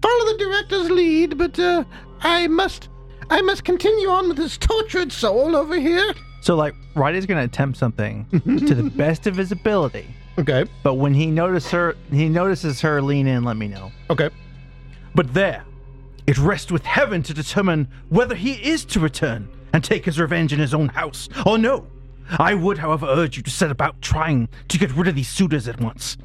Follow 0.00 0.32
the 0.32 0.38
director's 0.38 0.90
lead, 0.90 1.38
but 1.38 1.58
uh, 1.58 1.84
I 2.20 2.48
must 2.48 2.88
I 3.30 3.40
must 3.40 3.64
continue 3.64 4.08
on 4.08 4.28
with 4.28 4.36
this 4.36 4.58
tortured 4.58 5.12
soul 5.12 5.54
over 5.54 5.78
here. 5.78 6.14
So, 6.40 6.56
like, 6.56 6.71
Roddy's 6.94 7.26
gonna 7.26 7.42
attempt 7.42 7.78
something 7.78 8.26
to 8.30 8.74
the 8.74 8.90
best 8.90 9.26
of 9.26 9.36
his 9.36 9.52
ability, 9.52 10.06
Okay. 10.38 10.64
but 10.82 10.94
when 10.94 11.14
he 11.14 11.26
notices 11.26 11.70
her, 11.70 11.96
he 12.10 12.28
notices 12.28 12.80
her 12.80 13.00
lean 13.02 13.26
in. 13.26 13.44
Let 13.44 13.56
me 13.56 13.68
know. 13.68 13.90
Okay. 14.10 14.30
But 15.14 15.32
there, 15.34 15.64
it 16.26 16.38
rests 16.38 16.70
with 16.72 16.84
heaven 16.84 17.22
to 17.24 17.34
determine 17.34 17.88
whether 18.08 18.34
he 18.34 18.52
is 18.54 18.84
to 18.86 19.00
return 19.00 19.48
and 19.72 19.82
take 19.82 20.04
his 20.04 20.18
revenge 20.20 20.52
in 20.52 20.58
his 20.60 20.74
own 20.74 20.88
house 20.88 21.28
or 21.46 21.58
no. 21.58 21.86
I 22.38 22.54
would, 22.54 22.78
however, 22.78 23.06
urge 23.08 23.36
you 23.36 23.42
to 23.42 23.50
set 23.50 23.70
about 23.70 24.00
trying 24.00 24.48
to 24.68 24.78
get 24.78 24.92
rid 24.94 25.08
of 25.08 25.14
these 25.14 25.28
suitors 25.28 25.68
at 25.68 25.80
once. 25.80 26.16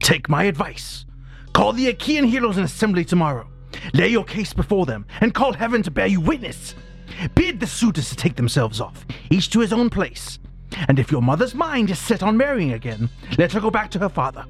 Take 0.00 0.28
my 0.28 0.44
advice. 0.44 1.04
Call 1.52 1.72
the 1.72 1.88
Achaean 1.88 2.24
heroes 2.24 2.58
in 2.58 2.64
assembly 2.64 3.04
tomorrow. 3.04 3.48
Lay 3.94 4.08
your 4.08 4.24
case 4.24 4.52
before 4.52 4.86
them 4.86 5.06
and 5.20 5.34
call 5.34 5.52
heaven 5.52 5.82
to 5.82 5.90
bear 5.90 6.06
you 6.06 6.20
witness. 6.20 6.74
Bid 7.34 7.60
the 7.60 7.66
suitors 7.66 8.10
to 8.10 8.16
take 8.16 8.36
themselves 8.36 8.80
off, 8.80 9.06
each 9.30 9.50
to 9.50 9.60
his 9.60 9.72
own 9.72 9.90
place. 9.90 10.38
And 10.88 10.98
if 10.98 11.10
your 11.10 11.22
mother's 11.22 11.54
mind 11.54 11.90
is 11.90 11.98
set 11.98 12.22
on 12.22 12.36
marrying 12.36 12.72
again, 12.72 13.08
let 13.38 13.52
her 13.52 13.60
go 13.60 13.70
back 13.70 13.90
to 13.92 13.98
her 13.98 14.08
father, 14.08 14.44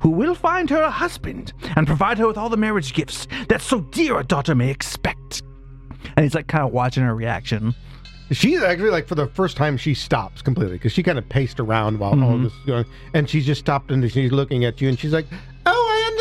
who 0.00 0.10
will 0.10 0.34
find 0.34 0.70
her 0.70 0.82
a 0.82 0.90
husband 0.90 1.52
and 1.76 1.86
provide 1.86 2.18
her 2.18 2.26
with 2.26 2.38
all 2.38 2.48
the 2.48 2.56
marriage 2.56 2.94
gifts 2.94 3.26
that 3.48 3.60
so 3.60 3.80
dear 3.80 4.18
a 4.18 4.24
daughter 4.24 4.54
may 4.54 4.70
expect. 4.70 5.42
And 6.16 6.24
he's 6.24 6.34
like 6.34 6.46
kind 6.46 6.64
of 6.64 6.72
watching 6.72 7.02
her 7.02 7.14
reaction. 7.14 7.74
She's 8.30 8.62
actually 8.62 8.90
like 8.90 9.06
for 9.06 9.14
the 9.14 9.26
first 9.28 9.56
time 9.56 9.76
she 9.76 9.94
stops 9.94 10.42
completely 10.42 10.76
because 10.76 10.92
she 10.92 11.02
kind 11.02 11.18
of 11.18 11.28
paced 11.28 11.60
around 11.60 11.98
while 11.98 12.10
all 12.10 12.16
mm-hmm. 12.16 12.44
this 12.44 12.52
is 12.52 12.64
going, 12.66 12.84
and 13.14 13.28
she's 13.28 13.46
just 13.46 13.60
stopped 13.60 13.90
and 13.90 14.10
she's 14.10 14.32
looking 14.32 14.64
at 14.64 14.80
you 14.80 14.88
and 14.88 14.98
she's 14.98 15.12
like, 15.12 15.26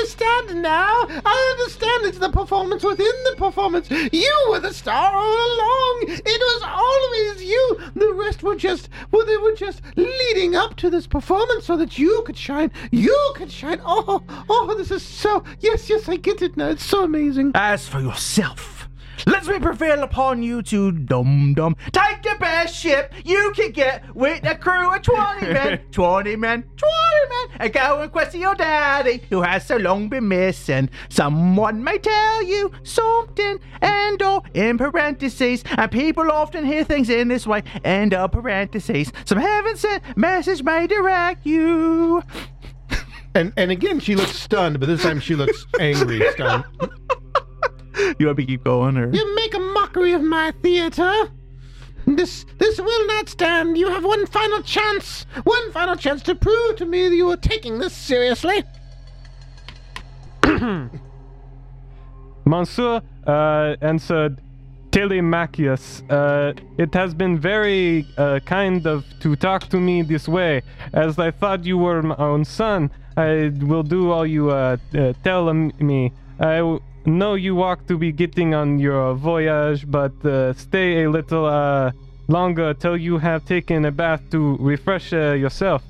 understand 0.08 0.62
now. 0.62 1.06
I 1.26 1.56
understand 1.60 2.06
it's 2.06 2.20
the 2.20 2.30
performance 2.30 2.84
within 2.84 3.12
the 3.26 3.36
performance. 3.38 3.90
You 3.90 4.48
were 4.50 4.60
the 4.60 4.74
star 4.74 5.14
all 5.14 5.26
along. 5.26 6.04
It 6.08 6.24
was 6.26 6.64
always 6.66 7.44
you. 7.44 7.78
The 7.96 8.14
rest 8.14 8.44
were 8.44 8.56
just, 8.56 8.90
well, 9.12 9.26
they 9.26 9.38
were 9.38 9.56
just 9.56 9.82
leading 9.96 10.56
up 10.56 10.76
to 10.78 10.90
this 10.90 11.08
performance 11.08 11.66
so 11.66 11.76
that 11.78 11.98
you 11.98 12.24
could 12.26 12.38
shine. 12.38 12.72
You 12.92 13.34
could 13.36 13.52
shine. 13.52 13.82
Oh, 13.86 14.24
oh, 14.50 14.76
this 14.78 14.92
is 14.92 15.04
so, 15.04 15.44
yes, 15.60 15.90
yes, 15.90 16.08
I 16.08 16.16
get 16.16 16.42
it 16.42 16.56
now. 16.56 16.70
It's 16.70 16.86
so 16.86 17.04
amazing. 17.04 17.52
As 17.56 17.88
for 17.88 18.00
yourself, 18.00 18.77
let 19.26 19.46
me 19.48 19.60
prevail 19.60 20.04
upon 20.04 20.44
you 20.44 20.62
to 20.64 20.92
dum 20.92 21.54
dum. 21.54 21.76
Take 21.92 22.22
the 22.24 22.36
best 22.40 22.76
ship 22.76 23.14
you 23.26 23.52
can 23.56 23.72
get 23.72 24.16
with 24.16 24.44
a 24.46 24.56
crew 24.56 24.94
of 24.94 25.02
20 25.02 25.42
men, 25.54 25.80
20 25.92 26.36
men, 26.36 26.64
20 26.76 26.94
men, 27.30 27.58
and 27.60 27.74
go 27.74 28.02
and 28.02 28.12
question 28.12 28.42
your 28.42 28.56
daddy 28.56 29.24
who 29.30 29.42
has 29.42 29.66
so 29.66 29.78
long 29.78 30.10
been 30.10 30.28
missing. 30.28 30.90
Someone 31.10 31.84
may 31.84 31.98
tell 31.98 32.44
you 32.44 32.72
something, 32.84 33.60
and 33.82 34.22
or 34.22 34.44
in 34.54 34.78
parentheses, 34.78 35.64
and 35.78 35.92
people 35.92 36.32
often 36.32 36.66
hear 36.66 36.84
things 36.84 37.10
in 37.10 37.28
this 37.30 37.48
way, 37.48 37.64
end 37.84 38.14
of 38.14 38.32
parentheses. 38.32 39.12
Some 39.26 39.40
heaven 39.40 39.76
sent 39.78 40.18
message 40.18 40.64
may 40.64 40.88
direct 40.88 41.46
you. 41.46 42.22
and 43.36 43.54
and 43.58 43.72
again 43.72 44.00
she 44.00 44.16
looks 44.16 44.32
stunned, 44.36 44.80
but 44.80 44.88
this 44.88 45.04
time 45.04 45.20
she 45.20 45.36
looks 45.36 45.66
angry 45.80 46.22
stunned. 46.32 46.66
You 48.20 48.28
want 48.28 48.38
me 48.38 48.46
to 48.46 48.52
keep 48.52 48.64
going, 48.64 48.98
or? 48.98 49.14
You 49.14 49.36
make 49.36 49.54
a 49.54 49.60
mockery 49.60 50.14
of 50.14 50.22
my 50.22 50.54
theater. 50.62 51.30
This 52.06 52.46
this 52.58 52.80
will 52.80 53.08
not 53.08 53.28
stand. 53.28 53.78
You 53.78 53.90
have 53.90 54.06
one 54.06 54.26
final 54.28 54.62
chance. 54.62 55.26
One 55.44 55.72
final 55.72 55.96
chance 55.96 56.22
to 56.24 56.36
prove 56.36 56.78
to 56.78 56.86
me 56.86 57.10
that 57.10 57.16
you 57.16 57.30
are 57.30 57.38
taking 57.38 57.80
this 57.80 57.94
seriously. 57.94 58.64
Monsieur 62.46 63.02
uh, 63.26 63.76
answered, 63.82 64.42
Telemachus, 64.92 66.02
uh, 66.10 66.54
it 66.78 66.94
has 66.94 67.14
been 67.14 67.38
very 67.38 68.08
uh, 68.18 68.40
kind 68.46 68.88
of 68.88 69.04
to 69.20 69.36
talk 69.36 69.68
to 69.68 69.80
me 69.80 70.02
this 70.02 70.30
way. 70.30 70.62
As 70.94 71.20
I 71.20 71.32
thought 71.32 71.66
you 71.66 71.78
were 71.78 72.02
my 72.02 72.16
own 72.16 72.46
son, 72.46 72.90
I 73.18 73.52
will 73.60 73.84
do 73.84 74.12
all 74.12 74.26
you 74.26 74.50
uh, 74.50 74.78
uh, 74.96 75.14
tell 75.24 75.54
me. 75.54 76.14
I 76.40 76.80
know 77.08 77.34
you 77.36 77.56
walk 77.56 77.88
to 77.88 77.98
be 77.98 78.12
getting 78.12 78.54
on 78.54 78.80
your 78.80 79.16
voyage, 79.16 79.90
but 79.90 80.14
uh, 80.26 80.54
stay 80.54 81.04
a 81.04 81.10
little 81.10 81.46
uh, 81.46 81.92
longer 82.28 82.74
till 82.74 82.98
you 82.98 83.18
have 83.18 83.46
taken 83.46 83.86
a 83.86 83.92
bath 83.92 84.22
to 84.32 84.58
refresh 84.60 85.14
uh, 85.14 85.34
yourself. 85.34 85.84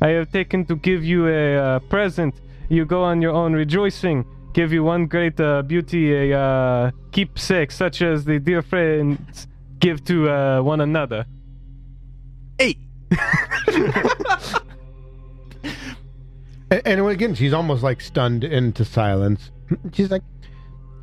I 0.00 0.08
have 0.08 0.32
taken 0.32 0.64
to 0.66 0.76
give 0.76 1.04
you 1.04 1.28
a 1.28 1.56
uh, 1.56 1.78
present. 1.80 2.34
You 2.68 2.84
go 2.84 3.02
on 3.04 3.22
your 3.22 3.32
own 3.32 3.52
rejoicing. 3.52 4.24
Give 4.54 4.72
you 4.72 4.82
one 4.82 5.06
great 5.06 5.38
uh, 5.40 5.62
beauty, 5.62 6.12
a 6.12 6.38
uh, 6.38 6.90
keepsake, 7.12 7.70
such 7.70 8.02
as 8.02 8.24
the 8.24 8.38
dear 8.38 8.62
friends 8.62 9.46
give 9.78 10.04
to 10.06 10.28
uh, 10.28 10.62
one 10.62 10.80
another. 10.80 11.26
Hey! 12.58 12.76
And, 16.72 16.82
and 16.86 17.06
again, 17.06 17.34
she's 17.34 17.52
almost 17.52 17.82
like 17.82 18.00
stunned 18.00 18.44
into 18.44 18.82
silence. 18.82 19.50
She's 19.92 20.10
like, 20.10 20.22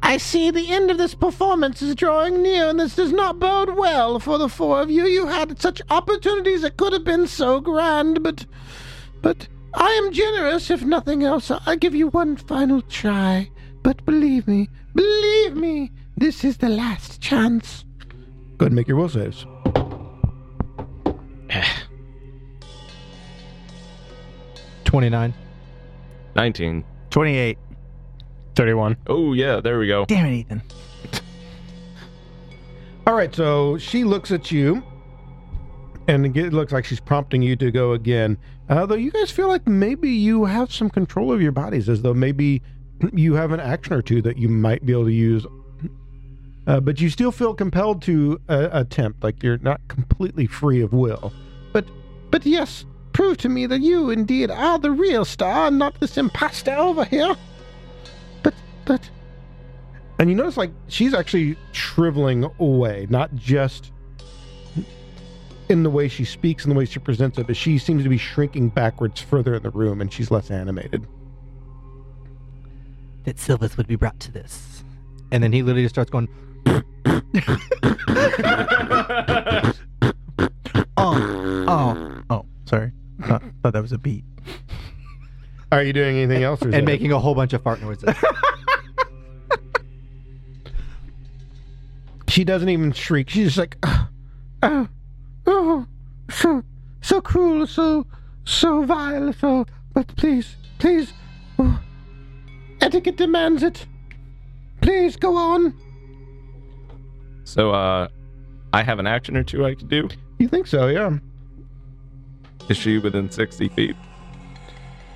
I 0.10 0.18
see 0.18 0.50
the 0.50 0.72
end 0.72 0.90
of 0.90 0.98
this 0.98 1.14
performance 1.14 1.84
is 1.84 1.94
drawing 1.94 2.42
near, 2.42 2.68
and 2.68 2.80
this 2.80 2.96
does 2.96 3.12
not 3.12 3.38
bode 3.38 3.76
well 3.76 4.18
for 4.20 4.40
the 4.40 4.50
four 4.50 4.82
of 4.82 4.90
you. 4.90 5.06
You 5.06 5.28
had 5.28 5.62
such 5.62 5.84
opportunities 5.92 6.64
that 6.64 6.78
could 6.78 6.94
have 6.94 7.04
been 7.04 7.28
so 7.28 7.60
grand, 7.62 8.24
but, 8.24 8.48
but 9.22 9.48
I 9.76 9.88
am 9.92 10.12
generous, 10.12 10.72
if 10.72 10.84
nothing 10.84 11.24
else. 11.24 11.52
I 11.52 11.76
give 11.76 11.94
you 11.94 12.08
one 12.08 12.38
final 12.38 12.82
try. 12.82 13.52
But 13.84 14.04
believe 14.04 14.48
me, 14.48 14.70
believe 14.96 15.56
me, 15.56 15.92
this 16.18 16.44
is 16.44 16.58
the 16.58 16.70
last 16.70 17.22
chance. 17.22 17.86
go 18.58 18.64
ahead 18.66 18.72
and 18.72 18.76
make 18.78 18.88
your 18.88 18.98
will 18.98 19.10
saves. 19.10 19.46
Twenty-nine. 24.86 25.36
19. 26.36 26.84
28. 27.12 27.58
31. 28.60 28.98
Oh, 29.08 29.32
yeah, 29.32 29.62
there 29.62 29.80
we 29.80 29.88
go. 29.88 30.04
Damn 30.04 30.26
it, 30.26 30.40
Ethan. 30.40 30.62
All 33.08 33.14
right, 33.14 33.34
so 33.34 33.78
she 33.78 34.04
looks 34.04 34.32
at 34.32 34.52
you, 34.52 34.84
and 36.10 36.36
it 36.36 36.52
looks 36.52 36.74
like 36.74 36.84
she's 36.84 37.00
prompting 37.00 37.42
you 37.42 37.56
to 37.56 37.72
go 37.72 37.94
again. 37.94 38.38
Uh, 38.68 38.86
though 38.86 38.96
you 38.96 39.12
guys 39.12 39.32
feel 39.32 39.48
like 39.48 39.66
maybe 39.66 40.10
you 40.10 40.44
have 40.44 40.74
some 40.74 40.90
control 40.90 41.32
of 41.32 41.42
your 41.42 41.54
bodies, 41.54 41.88
as 41.88 42.02
though 42.02 42.14
maybe 42.14 42.62
you 43.14 43.34
have 43.34 43.54
an 43.54 43.62
action 43.62 43.94
or 43.94 44.02
two 44.02 44.22
that 44.24 44.38
you 44.38 44.50
might 44.50 44.86
be 44.86 44.92
able 44.92 45.06
to 45.06 45.14
use. 45.14 45.46
Uh, 46.68 46.82
but 46.82 47.00
you 47.00 47.10
still 47.10 47.32
feel 47.32 47.54
compelled 47.54 48.02
to 48.02 48.42
uh, 48.50 48.68
attempt, 48.74 49.24
like 49.24 49.42
you're 49.42 49.60
not 49.60 49.80
completely 49.88 50.46
free 50.46 50.82
of 50.82 50.92
will. 50.92 51.32
But, 51.72 51.86
but 52.30 52.46
yes, 52.46 52.84
prove 53.14 53.38
to 53.38 53.48
me 53.48 53.68
that 53.68 53.80
you 53.80 54.10
indeed 54.10 54.52
are 54.52 54.78
the 54.78 54.92
real 54.92 55.24
star, 55.24 55.68
and 55.68 55.80
not 55.80 55.98
this 56.02 56.18
impostor 56.18 56.76
over 56.76 57.06
here. 57.06 57.38
But, 58.90 59.02
but, 59.02 59.10
And 60.18 60.30
you 60.32 60.36
notice, 60.36 60.58
like, 60.58 60.72
she's 60.88 61.14
actually 61.14 61.56
shriveling 61.74 62.50
away, 62.60 63.06
not 63.10 63.36
just 63.36 63.92
in 65.70 65.84
the 65.84 65.90
way 65.92 66.08
she 66.08 66.26
speaks 66.26 66.66
and 66.66 66.72
the 66.72 66.76
way 66.76 66.86
she 66.86 66.98
presents 66.98 67.38
it, 67.38 67.46
but 67.46 67.56
she 67.56 67.78
seems 67.78 68.02
to 68.02 68.10
be 68.10 68.18
shrinking 68.18 68.70
backwards 68.70 69.22
further 69.22 69.54
in 69.54 69.62
the 69.62 69.70
room 69.70 70.02
and 70.02 70.12
she's 70.12 70.32
less 70.32 70.50
animated. 70.50 71.06
That 73.26 73.38
Silvus 73.38 73.78
would 73.78 73.86
be 73.86 73.96
brought 73.96 74.20
to 74.22 74.32
this. 74.32 74.84
And 75.32 75.44
then 75.44 75.54
he 75.54 75.62
literally 75.62 75.84
just 75.84 75.94
starts 75.94 76.10
going, 76.10 76.28
Oh, 80.98 81.66
oh, 81.68 82.24
oh, 82.32 82.46
sorry. 82.66 82.92
Thought, 83.22 83.44
thought 83.62 83.74
that 83.74 83.82
was 83.84 83.92
a 83.92 84.00
beat. 84.00 84.24
Are 85.72 85.84
you 85.84 85.94
doing 85.94 86.18
anything 86.18 86.44
else? 86.44 86.62
Or 86.64 86.66
and 86.66 86.74
that 86.74 86.84
making 86.84 87.12
a 87.12 87.20
whole 87.20 87.36
bunch 87.36 87.54
of 87.54 87.62
fart 87.62 87.82
noises. 87.82 88.16
she 92.30 92.44
doesn't 92.44 92.70
even 92.70 92.92
shriek. 92.92 93.30
She's 93.30 93.56
just 93.56 93.58
like, 93.58 93.78
oh, 93.84 94.08
oh, 94.64 94.88
oh, 95.48 95.88
so, 96.30 96.64
so 97.02 97.22
cruel, 97.22 97.66
so, 97.68 98.06
so 98.46 98.84
vile, 98.86 99.34
so, 99.34 99.66
but 99.94 100.16
please, 100.16 100.56
please, 100.78 101.14
oh, 101.58 101.80
etiquette 102.82 103.18
demands 103.18 103.64
it. 103.64 103.86
Please 104.82 105.16
go 105.16 105.36
on. 105.36 105.74
So, 107.44 107.72
uh, 107.72 108.08
I 108.72 108.84
have 108.84 109.00
an 109.00 109.08
action 109.08 109.36
or 109.36 109.44
two 109.44 109.66
I 109.66 109.76
could 109.76 109.90
do. 109.90 110.08
You 110.38 110.48
think 110.48 110.68
so? 110.68 110.88
Yeah. 110.88 111.18
Is 112.70 112.78
she 112.78 113.00
within 113.00 113.32
60 113.32 113.68
feet? 113.70 113.96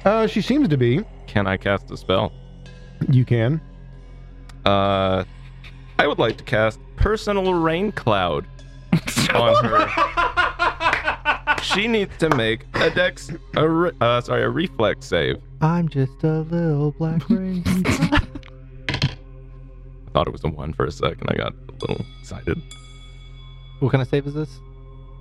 Uh, 0.03 0.28
she 0.28 0.41
seems 0.41 0.68
to 0.70 0.78
be. 0.78 1.01
Can 1.28 1.47
I 1.47 1.57
cast 1.57 1.91
a 1.91 1.97
spell? 1.97 2.34
You 3.09 3.24
can. 3.24 3.61
Uh, 4.66 5.24
I 5.99 6.07
would 6.07 6.20
like 6.20 6.38
to 6.38 6.43
cast 6.43 6.80
Personal 7.04 7.54
Rain 7.56 7.91
Cloud 7.91 8.45
on 9.34 9.66
her. 9.66 9.88
she 11.62 11.86
needs 11.88 12.16
to 12.20 12.30
make 12.38 12.66
a 12.76 12.89
dex, 12.91 13.30
a 13.58 13.68
re- 13.68 13.91
uh, 13.99 14.22
sorry, 14.22 14.43
a 14.43 14.49
reflex 14.49 15.06
save. 15.08 15.41
I'm 15.60 15.89
just 15.89 16.24
a 16.24 16.39
little 16.43 16.91
black 16.91 17.30
rain. 17.30 17.62
cloud. 17.64 18.28
I 18.93 20.12
thought 20.14 20.28
it 20.28 20.32
was 20.32 20.45
a 20.45 20.47
one 20.47 20.72
for 20.72 20.86
a 20.86 20.91
second. 20.91 21.28
I 21.28 21.36
got 21.36 21.51
a 21.54 21.72
little 21.82 22.06
excited. 22.22 22.62
what 23.80 23.91
kind 23.91 24.01
of 24.01 24.08
save 24.08 24.26
is 24.26 24.34
this? 24.36 24.60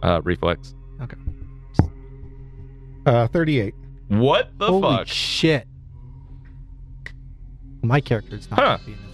Uh, 0.04 0.20
reflex. 0.22 0.74
Okay. 1.00 1.16
Uh, 3.06 3.26
38. 3.26 3.74
What 4.08 4.50
the 4.58 4.66
Holy 4.68 4.98
fuck? 4.98 5.08
shit. 5.08 5.66
My 7.82 8.00
character's 8.00 8.48
not 8.50 8.60
Huh. 8.60 8.66
going 8.66 8.78
to 8.78 8.86
be 8.86 8.92
in 8.92 8.98
this 8.98 9.06
combat. 9.06 9.11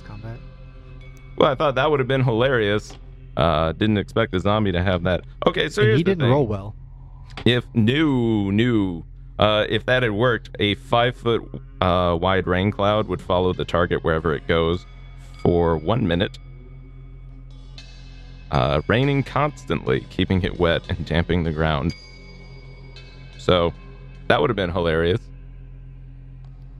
Well, 1.38 1.52
I 1.52 1.54
thought 1.54 1.76
that 1.76 1.88
would 1.90 2.00
have 2.00 2.08
been 2.08 2.24
hilarious. 2.24 2.92
Uh, 3.36 3.70
didn't 3.72 3.98
expect 3.98 4.32
the 4.32 4.40
zombie 4.40 4.72
to 4.72 4.82
have 4.82 5.04
that. 5.04 5.22
Okay, 5.46 5.68
so 5.68 5.82
and 5.82 5.88
here's 5.88 5.98
he 6.00 6.04
didn't 6.04 6.22
thing. 6.22 6.30
roll 6.30 6.46
well. 6.46 6.74
If 7.44 7.64
new, 7.74 8.50
new, 8.50 9.04
uh, 9.38 9.64
if 9.68 9.86
that 9.86 10.02
had 10.02 10.10
worked, 10.10 10.50
a 10.58 10.74
five 10.74 11.16
foot 11.16 11.42
uh, 11.80 12.18
wide 12.20 12.48
rain 12.48 12.72
cloud 12.72 13.06
would 13.06 13.22
follow 13.22 13.52
the 13.52 13.64
target 13.64 14.02
wherever 14.02 14.34
it 14.34 14.48
goes 14.48 14.84
for 15.40 15.76
one 15.76 16.08
minute, 16.08 16.36
uh, 18.50 18.82
raining 18.88 19.22
constantly, 19.22 20.00
keeping 20.10 20.42
it 20.42 20.58
wet 20.58 20.82
and 20.88 21.06
damping 21.06 21.44
the 21.44 21.52
ground. 21.52 21.94
So 23.38 23.72
that 24.26 24.40
would 24.40 24.50
have 24.50 24.56
been 24.56 24.72
hilarious. 24.72 25.20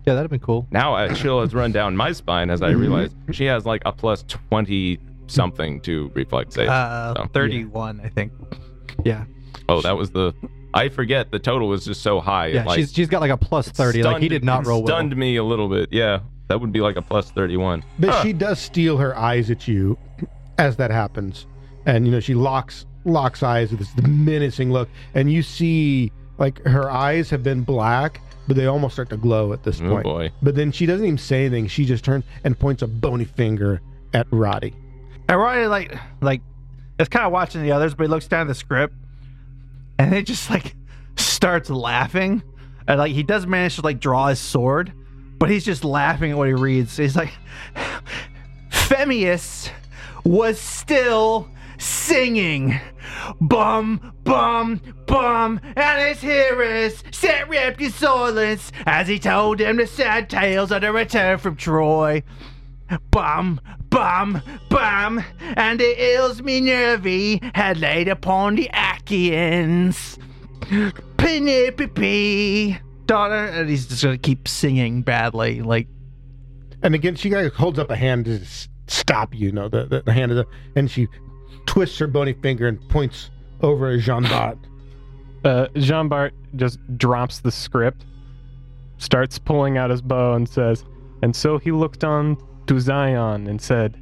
Yeah, 0.09 0.15
that'd 0.15 0.25
have 0.25 0.31
been 0.31 0.41
cool. 0.47 0.67
Now 0.71 0.97
a 0.97 1.15
chill 1.15 1.41
has 1.41 1.55
run 1.55 1.71
down 1.73 1.95
my 1.97 2.13
spine 2.13 2.49
as 2.51 2.63
I 2.63 2.71
realize 2.71 3.15
she 3.31 3.45
has 3.45 3.67
like 3.67 3.83
a 3.85 3.93
plus 3.93 4.25
20 4.51 4.99
something 5.27 5.81
to 5.83 6.11
reflex 6.15 6.55
save. 6.55 6.69
Uh, 6.69 7.15
So- 7.15 7.27
31, 7.35 8.01
I 8.03 8.09
think. 8.09 8.33
Yeah. 9.05 9.25
oh, 9.69 9.81
that 9.83 9.97
was 9.97 10.11
the. 10.11 10.33
I 10.75 10.89
forget 10.89 11.31
the 11.31 11.39
total 11.39 11.69
was 11.69 11.85
just 11.85 12.03
so 12.03 12.21
high. 12.21 12.49
Yeah, 12.49 12.65
like, 12.65 12.79
she's 12.79 12.93
she's 12.93 13.09
got 13.09 13.21
like 13.21 13.31
a 13.31 13.37
plus 13.37 13.69
30. 13.69 14.03
like 14.03 14.23
he 14.23 14.29
did 14.29 14.45
not 14.45 14.65
it 14.65 14.69
roll 14.69 14.83
well. 14.83 14.89
Stunned 14.97 15.17
me 15.17 15.37
a 15.37 15.45
little 15.45 15.69
bit. 15.69 15.89
Yeah, 15.93 16.21
that 16.49 16.61
would 16.61 16.73
be 16.73 16.81
like 16.81 16.97
a 16.97 17.03
plus 17.03 17.31
31. 17.31 17.85
But 17.99 18.11
Huh. 18.11 18.23
she 18.23 18.33
does 18.33 18.59
steal 18.59 18.97
her 18.99 19.17
eyes 19.17 19.51
at 19.51 19.69
you 19.69 19.97
as 20.59 20.77
that 20.77 20.91
happens. 20.91 21.47
And 21.87 22.07
you 22.07 22.13
know, 22.13 22.21
she 22.21 22.35
locks 22.35 22.87
locks 23.05 23.43
eyes 23.43 23.71
with 23.71 23.81
this 23.81 24.07
menacing 24.07 24.71
look. 24.73 24.89
And 25.15 25.31
you 25.33 25.43
see 25.43 26.13
like 26.39 26.63
her 26.65 26.91
eyes 26.91 27.31
have 27.31 27.43
been 27.43 27.63
black, 27.63 28.21
but 28.49 28.57
they 28.57 28.67
almost 28.67 28.95
start 28.95 29.11
to 29.11 29.17
glow 29.17 29.53
at 29.53 29.63
this 29.63 29.81
Oh 29.81 29.89
point. 29.91 30.05
boy. 30.05 30.33
But 30.43 30.57
then 30.57 30.73
she 30.73 30.87
doesn't 30.87 31.05
even 31.07 31.19
say 31.19 31.47
anything. 31.47 31.69
She 31.69 31.85
just 31.85 32.03
turns 32.05 32.25
and 32.43 32.59
points 32.59 32.83
a 32.83 32.87
bony 32.89 33.25
finger 33.27 33.81
at 34.15 34.27
Roddy. 34.33 34.75
And 35.29 35.39
Roddy 35.39 35.67
like 35.67 35.95
like 36.21 36.41
it's 36.99 37.09
kind 37.09 37.25
of 37.27 37.33
watching 37.33 37.63
the 37.63 37.71
others, 37.73 37.95
but 37.95 38.05
he 38.05 38.09
looks 38.09 38.27
down 38.27 38.41
at 38.43 38.49
the 38.49 38.55
script 38.55 38.95
and 39.99 40.13
it 40.15 40.23
just 40.23 40.51
like 40.51 40.75
starts 41.17 41.71
laughing. 41.71 42.43
And 42.89 42.99
like 42.99 43.13
he 43.13 43.23
does 43.23 43.47
manage 43.47 43.77
to 43.77 43.83
like 43.83 44.01
draw 44.01 44.29
his 44.29 44.39
sword, 44.41 44.93
but 45.39 45.51
he's 45.51 45.65
just 45.65 45.85
laughing 45.85 46.31
at 46.31 46.37
what 46.39 46.49
he 46.49 46.55
reads. 46.55 46.97
He's 46.97 47.15
like 47.15 47.33
Phemius 48.71 49.71
was 50.25 50.59
still 50.61 51.49
singing. 51.79 52.79
Bum, 53.41 54.13
bum, 54.25 54.81
bum, 55.07 55.61
and 55.77 56.09
his 56.09 56.21
hearers 56.21 57.03
sat 57.11 57.49
wrapped 57.49 57.81
in 57.81 57.91
silence 57.91 58.71
as 58.87 59.09
he 59.09 59.19
told 59.19 59.59
them 59.59 59.77
the 59.77 59.87
sad 59.87 60.29
tales 60.29 60.71
of 60.71 60.83
the 60.83 60.93
return 60.93 61.39
from 61.39 61.57
Troy. 61.57 62.23
Bum, 63.11 63.61
bum, 63.91 64.43
bum, 64.71 65.23
and 65.41 65.81
the 65.81 66.15
ills 66.15 66.43
Minerva 66.43 67.39
had 67.55 67.79
laid 67.79 68.09
upon 68.09 68.57
the 68.57 68.71
Achaeans. 68.73 70.19
Penelope, 71.17 72.79
daughter, 73.07 73.35
and 73.35 73.69
he's 73.69 73.87
just 73.87 74.03
gonna 74.03 74.19
keep 74.19 74.49
singing 74.49 75.03
badly, 75.03 75.63
like 75.63 75.89
And 76.83 76.95
again, 76.95 77.17
she 77.17 77.31
holds 77.31 77.79
up 77.79 77.91
a 77.91 77.97
hand 77.97 78.27
to 78.27 78.41
stop 78.87 79.35
you. 79.35 79.47
you 79.47 79.53
know, 79.53 79.69
the, 79.69 79.87
the, 79.87 80.03
the 80.03 80.13
hand 80.13 80.33
is 80.33 80.39
up, 80.39 80.49
and 80.77 80.91
she 80.91 81.09
twists 81.69 81.99
her 81.99 82.07
bony 82.07 82.33
finger 82.33 82.67
and 82.67 82.81
points 82.89 83.31
over 83.61 83.91
at 83.91 84.01
Jean 84.01 84.23
Bart. 84.31 84.59
Uh, 85.45 85.69
Jean 85.77 86.09
Bart 86.09 86.35
just 86.57 86.79
drops 86.97 87.41
the 87.41 87.53
script, 87.53 88.05
starts 88.97 89.39
pulling 89.39 89.79
out 89.79 89.91
his 89.91 90.03
bow, 90.03 90.35
and 90.35 90.49
says, 90.49 90.85
And 91.23 91.37
so 91.37 91.59
he 91.59 91.71
looked 91.71 92.03
on 92.03 92.37
to 92.67 92.81
Zion 92.81 93.47
and 93.47 93.61
said, 93.61 93.97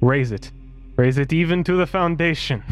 Raise 0.00 0.32
it, 0.32 0.52
raise 0.96 1.18
it 1.18 1.32
even 1.32 1.64
to 1.64 1.76
the 1.76 1.86
foundation, 1.86 2.62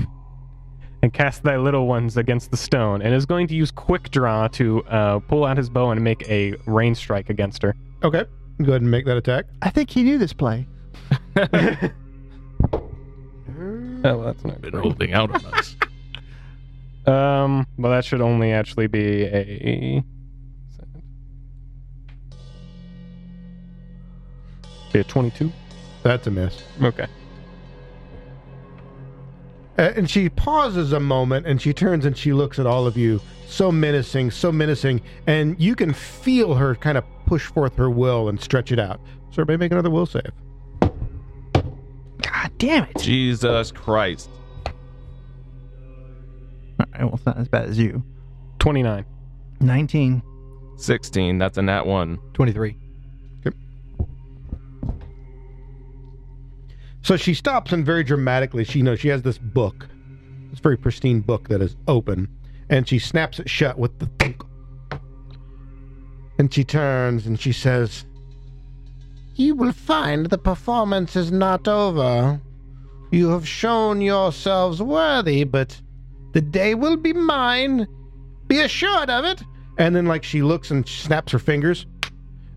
and 1.02 1.12
cast 1.12 1.42
thy 1.42 1.56
little 1.56 1.86
ones 1.86 2.16
against 2.16 2.50
the 2.50 2.56
stone. 2.56 3.02
And 3.02 3.12
is 3.12 3.26
going 3.26 3.48
to 3.48 3.54
use 3.54 3.70
quick 3.70 4.10
draw 4.10 4.48
to 4.48 4.84
uh, 4.84 5.18
pull 5.18 5.44
out 5.44 5.56
his 5.56 5.68
bow 5.68 5.90
and 5.90 6.02
make 6.02 6.28
a 6.28 6.54
rain 6.66 6.94
strike 6.94 7.28
against 7.28 7.60
her. 7.62 7.74
Okay, 8.04 8.24
go 8.62 8.72
ahead 8.72 8.82
and 8.82 8.90
make 8.90 9.04
that 9.06 9.16
attack. 9.16 9.46
I 9.62 9.70
think 9.70 9.90
he 9.90 10.04
knew 10.04 10.16
this 10.16 10.32
play. 10.32 10.66
Oh, 14.04 14.16
well, 14.18 14.22
that's 14.22 14.44
not 14.44 14.60
Been 14.60 14.74
holding 14.74 15.12
out 15.12 15.30
on 15.30 15.44
us. 15.54 15.76
Um, 17.04 17.66
well, 17.78 17.90
that 17.90 18.04
should 18.04 18.20
only 18.20 18.52
actually 18.52 18.86
be 18.86 19.24
a. 19.24 20.04
Be 24.92 25.00
a 25.00 25.02
22? 25.02 25.50
That's 26.04 26.28
a 26.28 26.30
miss. 26.30 26.62
Okay. 26.80 27.08
Uh, 29.78 29.92
and 29.96 30.08
she 30.08 30.28
pauses 30.28 30.92
a 30.92 31.00
moment 31.00 31.46
and 31.46 31.60
she 31.60 31.72
turns 31.72 32.04
and 32.04 32.16
she 32.16 32.32
looks 32.32 32.58
at 32.58 32.66
all 32.66 32.86
of 32.86 32.96
you 32.96 33.20
so 33.46 33.72
menacing 33.72 34.30
so 34.30 34.52
menacing 34.52 35.00
and 35.26 35.58
you 35.58 35.74
can 35.74 35.94
feel 35.94 36.54
her 36.54 36.74
kind 36.74 36.98
of 36.98 37.04
push 37.24 37.46
forth 37.46 37.74
her 37.74 37.88
will 37.88 38.28
and 38.28 38.38
stretch 38.38 38.70
it 38.70 38.78
out 38.78 39.00
so 39.30 39.40
everybody 39.40 39.56
make 39.56 39.72
another 39.72 39.88
will 39.88 40.04
save 40.04 40.30
God 42.42 42.58
damn 42.58 42.84
it! 42.84 42.98
Jesus 42.98 43.70
Christ. 43.70 44.28
All 46.80 46.86
right, 46.92 47.04
well, 47.04 47.14
it's 47.14 47.24
not 47.24 47.38
as 47.38 47.46
bad 47.46 47.68
as 47.68 47.78
you. 47.78 48.02
29. 48.58 49.04
19. 49.60 50.22
16. 50.76 51.38
That's 51.38 51.56
a 51.56 51.62
nat 51.62 51.86
one. 51.86 52.18
23. 52.34 52.76
so 57.04 57.16
she 57.16 57.34
stops 57.34 57.72
and 57.72 57.84
very 57.84 58.04
dramatically 58.04 58.62
she 58.62 58.80
knows 58.80 59.00
she 59.00 59.08
has 59.08 59.22
this 59.22 59.36
book 59.36 59.88
this 60.50 60.60
very 60.60 60.76
pristine 60.76 61.20
book 61.20 61.48
that 61.48 61.60
is 61.60 61.74
open 61.88 62.28
and 62.68 62.88
she 62.88 62.96
snaps 62.96 63.40
it 63.40 63.50
shut 63.50 63.76
with 63.76 63.98
the 63.98 64.06
thunk 64.20 64.40
and 66.38 66.54
she 66.54 66.62
turns 66.62 67.26
and 67.26 67.40
she 67.40 67.50
says 67.52 68.04
you 69.42 69.54
will 69.54 69.72
find 69.72 70.26
the 70.26 70.38
performance 70.38 71.16
is 71.16 71.32
not 71.32 71.66
over. 71.68 72.40
You 73.10 73.28
have 73.30 73.46
shown 73.46 74.00
yourselves 74.00 74.80
worthy 74.80 75.44
but 75.44 75.80
the 76.32 76.40
day 76.40 76.74
will 76.74 76.96
be 76.96 77.12
mine. 77.12 77.86
Be 78.46 78.60
assured 78.60 79.10
of 79.10 79.24
it. 79.24 79.42
And 79.78 79.94
then 79.94 80.06
like 80.06 80.24
she 80.24 80.42
looks 80.42 80.70
and 80.70 80.88
snaps 80.88 81.32
her 81.32 81.38
fingers 81.38 81.86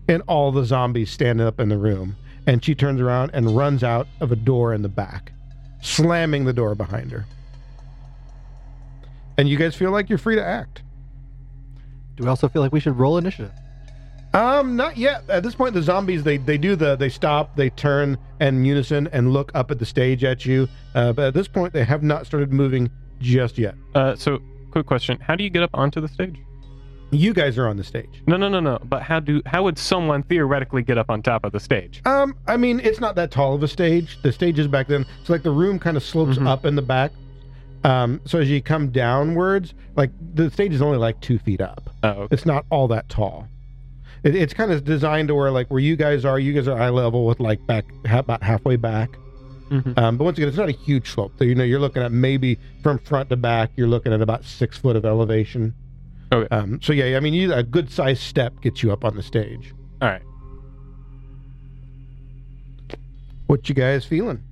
and 0.08 0.22
all 0.28 0.52
the 0.52 0.64
zombies 0.64 1.10
stand 1.10 1.40
up 1.40 1.60
in 1.60 1.68
the 1.68 1.78
room. 1.78 2.16
And 2.46 2.64
she 2.64 2.74
turns 2.74 3.00
around 3.00 3.32
and 3.34 3.56
runs 3.56 3.82
out 3.82 4.06
of 4.20 4.30
a 4.30 4.36
door 4.36 4.72
in 4.72 4.82
the 4.82 4.88
back 4.88 5.32
slamming 5.82 6.44
the 6.44 6.52
door 6.52 6.74
behind 6.74 7.12
her. 7.12 7.26
And 9.38 9.48
you 9.48 9.56
guys 9.56 9.74
feel 9.74 9.90
like 9.90 10.08
you're 10.08 10.18
free 10.18 10.36
to 10.36 10.44
act. 10.44 10.82
Do 12.16 12.24
we 12.24 12.30
also 12.30 12.48
feel 12.48 12.62
like 12.62 12.72
we 12.72 12.80
should 12.80 12.98
roll 12.98 13.18
initiative? 13.18 13.52
Um, 14.34 14.76
not 14.76 14.96
yet. 14.98 15.22
At 15.28 15.42
this 15.42 15.54
point, 15.54 15.74
the 15.74 15.82
zombies 15.82 16.22
they 16.22 16.36
they 16.36 16.58
do 16.58 16.76
the 16.76 16.96
they 16.96 17.08
stop, 17.08 17.56
they 17.56 17.70
turn 17.70 18.18
in 18.40 18.64
unison 18.64 19.08
and 19.12 19.32
look 19.32 19.50
up 19.54 19.70
at 19.70 19.78
the 19.78 19.86
stage 19.86 20.24
at 20.24 20.44
you. 20.44 20.68
Uh, 20.94 21.12
but 21.12 21.26
at 21.26 21.34
this 21.34 21.48
point, 21.48 21.72
they 21.72 21.84
have 21.84 22.02
not 22.02 22.26
started 22.26 22.52
moving 22.52 22.90
just 23.20 23.56
yet. 23.56 23.74
Uh, 23.94 24.14
so, 24.14 24.38
quick 24.70 24.84
question: 24.86 25.18
How 25.20 25.36
do 25.36 25.44
you 25.44 25.50
get 25.50 25.62
up 25.62 25.70
onto 25.74 26.00
the 26.00 26.08
stage? 26.08 26.36
You 27.12 27.32
guys 27.32 27.56
are 27.56 27.68
on 27.68 27.76
the 27.76 27.84
stage. 27.84 28.22
No, 28.26 28.36
no, 28.36 28.48
no, 28.48 28.58
no. 28.60 28.78
But 28.84 29.00
how 29.02 29.20
do 29.20 29.40
how 29.46 29.62
would 29.62 29.78
someone 29.78 30.22
theoretically 30.24 30.82
get 30.82 30.98
up 30.98 31.08
on 31.08 31.22
top 31.22 31.44
of 31.44 31.52
the 31.52 31.60
stage? 31.60 32.02
Um, 32.04 32.34
I 32.46 32.56
mean, 32.56 32.80
it's 32.80 33.00
not 33.00 33.14
that 33.14 33.30
tall 33.30 33.54
of 33.54 33.62
a 33.62 33.68
stage. 33.68 34.18
The 34.22 34.32
stage 34.32 34.58
is 34.58 34.66
back 34.66 34.88
then, 34.88 35.06
so 35.24 35.32
like 35.32 35.44
the 35.44 35.50
room 35.52 35.78
kind 35.78 35.96
of 35.96 36.02
slopes 36.02 36.36
Mhm. 36.36 36.46
up 36.48 36.64
in 36.66 36.74
the 36.74 36.82
back. 36.82 37.12
Um, 37.84 38.20
so 38.24 38.40
as 38.40 38.50
you 38.50 38.60
come 38.60 38.88
downwards, 38.90 39.72
like 39.94 40.10
the 40.34 40.50
stage 40.50 40.74
is 40.74 40.82
only 40.82 40.98
like 40.98 41.20
two 41.20 41.38
feet 41.38 41.60
up. 41.60 41.88
Oh, 42.02 42.08
okay. 42.08 42.34
It's 42.34 42.44
not 42.44 42.66
all 42.70 42.88
that 42.88 43.08
tall. 43.08 43.46
It, 44.26 44.34
it's 44.34 44.52
kind 44.52 44.72
of 44.72 44.84
designed 44.84 45.28
to 45.28 45.34
where 45.36 45.50
like 45.52 45.68
where 45.70 45.78
you 45.80 45.94
guys 45.96 46.24
are, 46.24 46.38
you 46.38 46.52
guys 46.52 46.66
are 46.66 46.76
eye 46.76 46.90
level 46.90 47.26
with 47.26 47.38
like 47.38 47.64
back 47.66 47.84
ha- 48.06 48.18
about 48.18 48.42
halfway 48.42 48.74
back. 48.76 49.16
Mhm. 49.70 49.96
Um, 49.98 50.16
but 50.16 50.24
once 50.24 50.36
again, 50.38 50.48
it's 50.48 50.56
not 50.56 50.68
a 50.68 50.72
huge 50.72 51.10
slope. 51.10 51.32
So 51.38 51.44
you 51.44 51.54
know, 51.54 51.64
you're 51.64 51.78
looking 51.80 52.02
at 52.02 52.10
maybe 52.12 52.58
from 52.82 52.98
front 52.98 53.30
to 53.30 53.36
back, 53.36 53.70
you're 53.76 53.88
looking 53.88 54.12
at 54.12 54.20
about 54.20 54.44
six 54.44 54.78
foot 54.78 54.96
of 54.96 55.04
elevation. 55.04 55.74
Okay. 56.32 56.48
Um, 56.54 56.80
so 56.82 56.92
yeah, 56.92 57.16
I 57.16 57.20
mean, 57.20 57.34
you, 57.34 57.52
a 57.54 57.62
good 57.62 57.90
sized 57.90 58.22
step 58.22 58.60
gets 58.60 58.82
you 58.82 58.92
up 58.92 59.04
on 59.04 59.14
the 59.14 59.22
stage. 59.22 59.72
All 60.02 60.08
right. 60.08 60.22
What 63.46 63.68
you 63.68 63.74
guys 63.76 64.04
feeling? 64.04 64.42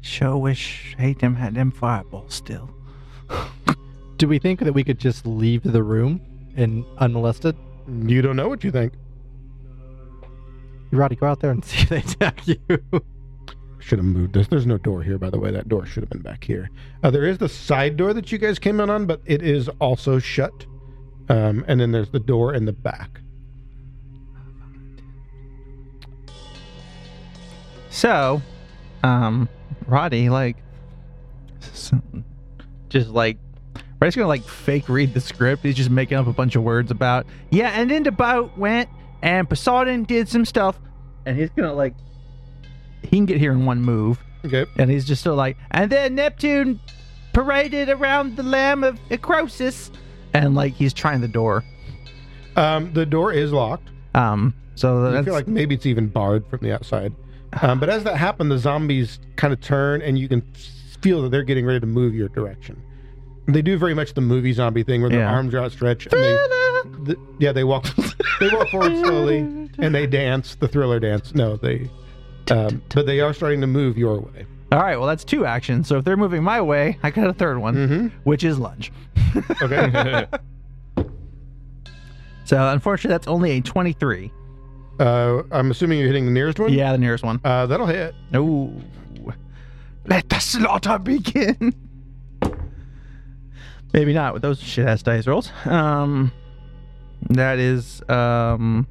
Sure 0.00 0.36
wish 0.36 0.96
hate 0.98 1.20
them 1.20 1.36
had 1.36 1.54
them 1.54 1.70
fireballs 1.70 2.34
still. 2.34 2.70
Do 4.16 4.26
we 4.26 4.40
think 4.40 4.60
that 4.60 4.72
we 4.72 4.82
could 4.82 4.98
just 4.98 5.26
leave 5.26 5.62
the 5.62 5.82
room 5.82 6.20
and 6.56 6.84
unmolested? 6.98 7.56
You 7.88 8.20
don't 8.22 8.36
know 8.36 8.48
what 8.48 8.64
you 8.64 8.70
think. 8.72 8.94
Roddy, 10.92 11.16
go 11.16 11.26
out 11.26 11.40
there 11.40 11.50
and 11.50 11.64
see 11.64 11.82
if 11.82 11.88
they 11.88 11.98
attack 11.98 12.46
you. 12.46 12.58
Should 13.78 13.98
have 13.98 14.06
moved 14.06 14.34
this. 14.34 14.46
There's 14.46 14.66
no 14.66 14.78
door 14.78 15.02
here, 15.02 15.18
by 15.18 15.30
the 15.30 15.38
way. 15.38 15.50
That 15.50 15.68
door 15.68 15.84
should 15.86 16.02
have 16.04 16.10
been 16.10 16.22
back 16.22 16.44
here. 16.44 16.70
Uh, 17.02 17.10
there 17.10 17.24
is 17.24 17.38
the 17.38 17.48
side 17.48 17.96
door 17.96 18.14
that 18.14 18.30
you 18.30 18.38
guys 18.38 18.58
came 18.58 18.78
in 18.78 18.88
on, 18.90 19.06
but 19.06 19.20
it 19.24 19.42
is 19.42 19.68
also 19.80 20.18
shut. 20.20 20.66
Um, 21.28 21.64
and 21.66 21.80
then 21.80 21.90
there's 21.90 22.10
the 22.10 22.20
door 22.20 22.54
in 22.54 22.64
the 22.64 22.72
back. 22.72 23.20
So, 27.90 28.40
um, 29.02 29.48
Roddy, 29.86 30.28
like, 30.28 30.56
just 32.88 33.10
like, 33.10 33.38
Roddy's 34.00 34.16
gonna 34.16 34.28
like 34.28 34.44
fake 34.44 34.88
read 34.88 35.12
the 35.14 35.20
script. 35.20 35.62
He's 35.62 35.76
just 35.76 35.90
making 35.90 36.18
up 36.18 36.26
a 36.26 36.32
bunch 36.32 36.56
of 36.56 36.62
words 36.62 36.90
about, 36.90 37.26
yeah, 37.50 37.68
and 37.70 37.90
then 37.90 38.02
the 38.02 38.12
boat 38.12 38.56
went, 38.56 38.88
and 39.22 39.48
Poseidon 39.48 40.04
did 40.04 40.28
some 40.28 40.44
stuff, 40.44 40.78
and 41.26 41.36
he's 41.38 41.50
gonna 41.50 41.72
like, 41.72 41.94
he 43.02 43.16
can 43.16 43.26
get 43.26 43.38
here 43.38 43.52
in 43.52 43.64
one 43.64 43.80
move, 43.80 44.18
Okay. 44.44 44.66
and 44.78 44.90
he's 44.90 45.04
just 45.04 45.20
still 45.22 45.34
like, 45.36 45.56
and 45.70 45.90
then 45.90 46.14
Neptune 46.14 46.80
paraded 47.32 47.88
around 47.88 48.36
the 48.36 48.42
lamb 48.42 48.84
of 48.84 48.98
Acrosis, 49.10 49.90
and 50.34 50.54
like 50.54 50.74
he's 50.74 50.92
trying 50.92 51.20
the 51.20 51.28
door. 51.28 51.64
Um, 52.56 52.92
the 52.92 53.06
door 53.06 53.32
is 53.32 53.52
locked. 53.52 53.88
Um, 54.14 54.54
so 54.74 55.16
I 55.16 55.22
feel 55.22 55.32
like 55.32 55.48
maybe 55.48 55.74
it's 55.74 55.86
even 55.86 56.08
barred 56.08 56.46
from 56.48 56.60
the 56.62 56.72
outside. 56.74 57.14
Um, 57.62 57.78
but 57.80 57.88
as 57.88 58.04
that 58.04 58.16
happened, 58.16 58.50
the 58.50 58.58
zombies 58.58 59.18
kind 59.36 59.52
of 59.52 59.60
turn, 59.60 60.02
and 60.02 60.18
you 60.18 60.28
can 60.28 60.42
feel 61.00 61.22
that 61.22 61.30
they're 61.30 61.42
getting 61.42 61.64
ready 61.66 61.80
to 61.80 61.86
move 61.86 62.14
your 62.14 62.28
direction. 62.28 62.80
They 63.46 63.62
do 63.62 63.76
very 63.76 63.94
much 63.94 64.14
the 64.14 64.20
movie 64.20 64.52
zombie 64.52 64.82
thing, 64.82 65.00
where 65.00 65.10
their 65.10 65.20
Yeah. 65.20 65.32
arms 65.32 65.54
are 65.54 65.58
outstretched. 65.60 66.12
And 66.12 66.22
they, 66.22 66.34
th- 67.06 67.18
yeah, 67.38 67.52
they 67.52 67.64
walk. 67.64 67.86
they 68.40 68.48
walk 68.50 68.68
forward 68.68 68.96
slowly, 68.98 69.38
and 69.38 69.94
they 69.94 70.06
dance 70.06 70.54
the 70.56 70.68
thriller 70.68 70.98
dance. 71.00 71.34
No, 71.34 71.56
they. 71.56 71.90
Um, 72.50 72.82
but 72.94 73.06
they 73.06 73.20
are 73.20 73.32
starting 73.32 73.60
to 73.60 73.66
move 73.66 73.96
your 73.96 74.18
way. 74.20 74.46
all 74.72 74.80
right. 74.80 74.96
Well, 74.96 75.06
that's 75.06 75.24
two 75.24 75.46
actions. 75.46 75.86
So 75.88 75.98
if 75.98 76.04
they're 76.04 76.16
moving 76.16 76.42
my 76.42 76.60
way, 76.60 76.98
I 77.02 77.10
got 77.10 77.28
a 77.28 77.32
third 77.32 77.58
one, 77.58 77.74
Mm-hmm. 77.74 78.06
which 78.24 78.44
is 78.44 78.58
lunge. 78.58 78.92
Okay. 79.62 80.26
So 82.44 82.68
unfortunately, 82.68 83.14
that's 83.14 83.28
only 83.28 83.52
a 83.52 83.60
23. 83.60 84.32
uh, 85.00 85.42
I'm 85.52 85.70
assuming 85.70 85.98
you're 85.98 86.08
hitting 86.08 86.26
the 86.26 86.32
nearest 86.32 86.58
one. 86.58 86.72
Yeah, 86.72 86.92
the 86.92 86.98
nearest 86.98 87.24
one. 87.24 87.40
Uh, 87.44 87.66
that'll 87.66 87.86
hit. 87.86 88.14
Ooh. 88.34 88.72
Let 90.06 90.28
the 90.28 90.38
slaughter 90.40 90.98
begin. 90.98 91.72
Maybe 93.94 94.12
not 94.12 94.32
with 94.32 94.42
those 94.42 94.60
shit 94.60 94.86
ass 94.86 95.02
dice 95.02 95.26
rolls. 95.26 95.52
Um, 95.64 96.32
that 97.30 97.58
is 97.58 98.02
um, 98.08 98.86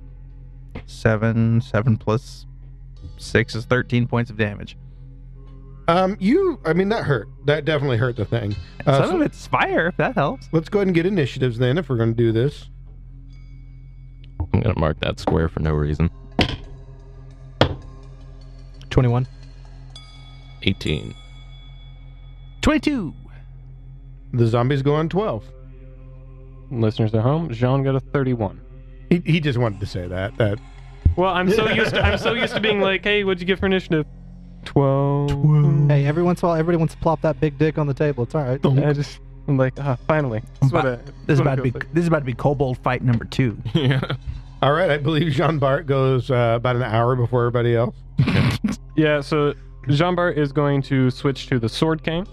seven. 0.86 1.62
Seven 1.62 1.98
plus 1.98 2.46
six 3.18 3.56
is 3.56 3.66
13 3.66 4.08
points 4.08 4.30
of 4.32 4.38
damage. 4.38 4.78
Um, 5.88 6.16
you. 6.20 6.60
I 6.66 6.74
mean, 6.74 6.90
that 6.90 7.04
hurt. 7.04 7.28
That 7.46 7.66
definitely 7.66 7.98
hurt 7.98 8.16
the 8.16 8.26
thing. 8.26 8.56
Uh, 8.86 9.00
Some 9.02 9.10
so 9.10 9.16
of 9.18 9.22
it's 9.24 9.48
fire, 9.48 9.88
if 9.88 9.98
that 9.98 10.16
helps. 10.16 10.48
let's 10.52 10.70
go 10.70 10.80
ahead 10.80 10.88
and 10.88 10.96
get 10.96 11.06
initiatives 11.06 11.58
then, 11.58 11.78
if 11.78 11.90
we're 11.90 11.98
going 11.98 12.12
to 12.12 12.18
do 12.18 12.32
this. 12.32 12.70
I'm 14.54 14.60
gonna 14.60 14.80
mark 14.80 15.00
that 15.00 15.20
square 15.20 15.48
for 15.48 15.60
no 15.62 15.72
reason. 15.74 16.10
21. 18.90 19.26
18. 20.64 21.16
22. 22.62 23.14
The 24.34 24.48
zombies 24.48 24.82
go 24.82 24.94
on 24.94 25.10
12. 25.10 25.46
Listeners 26.72 27.14
at 27.14 27.22
home, 27.22 27.52
Jean 27.54 27.84
got 27.84 27.96
a 27.96 28.00
31. 28.00 28.62
He, 29.10 29.22
he 29.26 29.40
just 29.40 29.60
wanted 29.60 29.80
to 29.82 29.86
say 29.86 30.08
that. 30.08 30.38
That 30.38 30.58
Well, 31.18 31.34
I'm 31.34 31.52
so 31.52 31.68
used 31.70 31.94
to 31.94 32.02
I'm 32.02 32.18
so 32.18 32.34
used 32.34 32.54
to 32.56 32.60
being 32.62 32.80
like, 32.80 33.04
hey, 33.04 33.24
what'd 33.24 33.42
you 33.42 33.46
get 33.48 33.60
for 33.60 33.66
initiative? 33.66 34.06
Twelve. 34.64 35.30
Hey, 35.90 36.06
every 36.06 36.24
once 36.24 36.42
in 36.42 36.46
a 36.46 36.50
while, 36.50 36.58
everybody 36.60 36.78
wants 36.78 36.94
to 36.94 37.00
plop 37.02 37.22
that 37.22 37.40
big 37.40 37.58
dick 37.58 37.78
on 37.78 37.88
the 37.88 37.94
table. 37.94 38.24
It's 38.24 38.36
all 38.36 38.44
right. 38.44 38.60
I 38.66 38.94
just 38.94 39.20
I'm 39.48 39.58
like, 39.58 39.74
ah, 39.80 39.98
finally. 40.08 40.42
That's 40.62 40.72
what 40.72 40.86
I- 40.86 40.96
This 40.96 41.00
that's 41.06 41.12
is 41.30 41.40
what 41.40 41.42
about 41.48 41.54
it 41.54 41.56
to 41.58 41.64
be. 41.64 41.72
feels 41.72 41.84
like. 41.84 41.94
This 41.94 42.02
is 42.04 42.08
about 42.08 42.20
to 42.20 42.26
be 42.26 42.34
Kobold 42.34 42.78
fight 42.78 43.02
number 43.02 43.26
two. 43.26 43.58
yeah. 43.74 44.02
All 44.62 44.72
right, 44.74 44.92
I 44.92 44.98
believe 44.98 45.32
Jean 45.34 45.58
Bart 45.58 45.88
goes 45.88 46.30
uh, 46.30 46.54
about 46.56 46.76
an 46.76 46.84
hour 46.84 47.16
before 47.16 47.46
everybody 47.48 47.76
else. 47.76 47.96
Yeah, 48.96 49.22
so 49.22 49.54
Jean 49.88 50.16
Bart 50.16 50.38
is 50.38 50.52
going 50.52 50.82
to 50.84 51.10
switch 51.10 51.48
to 51.48 51.58
the 51.60 51.70
sword 51.70 52.04
cane 52.04 52.28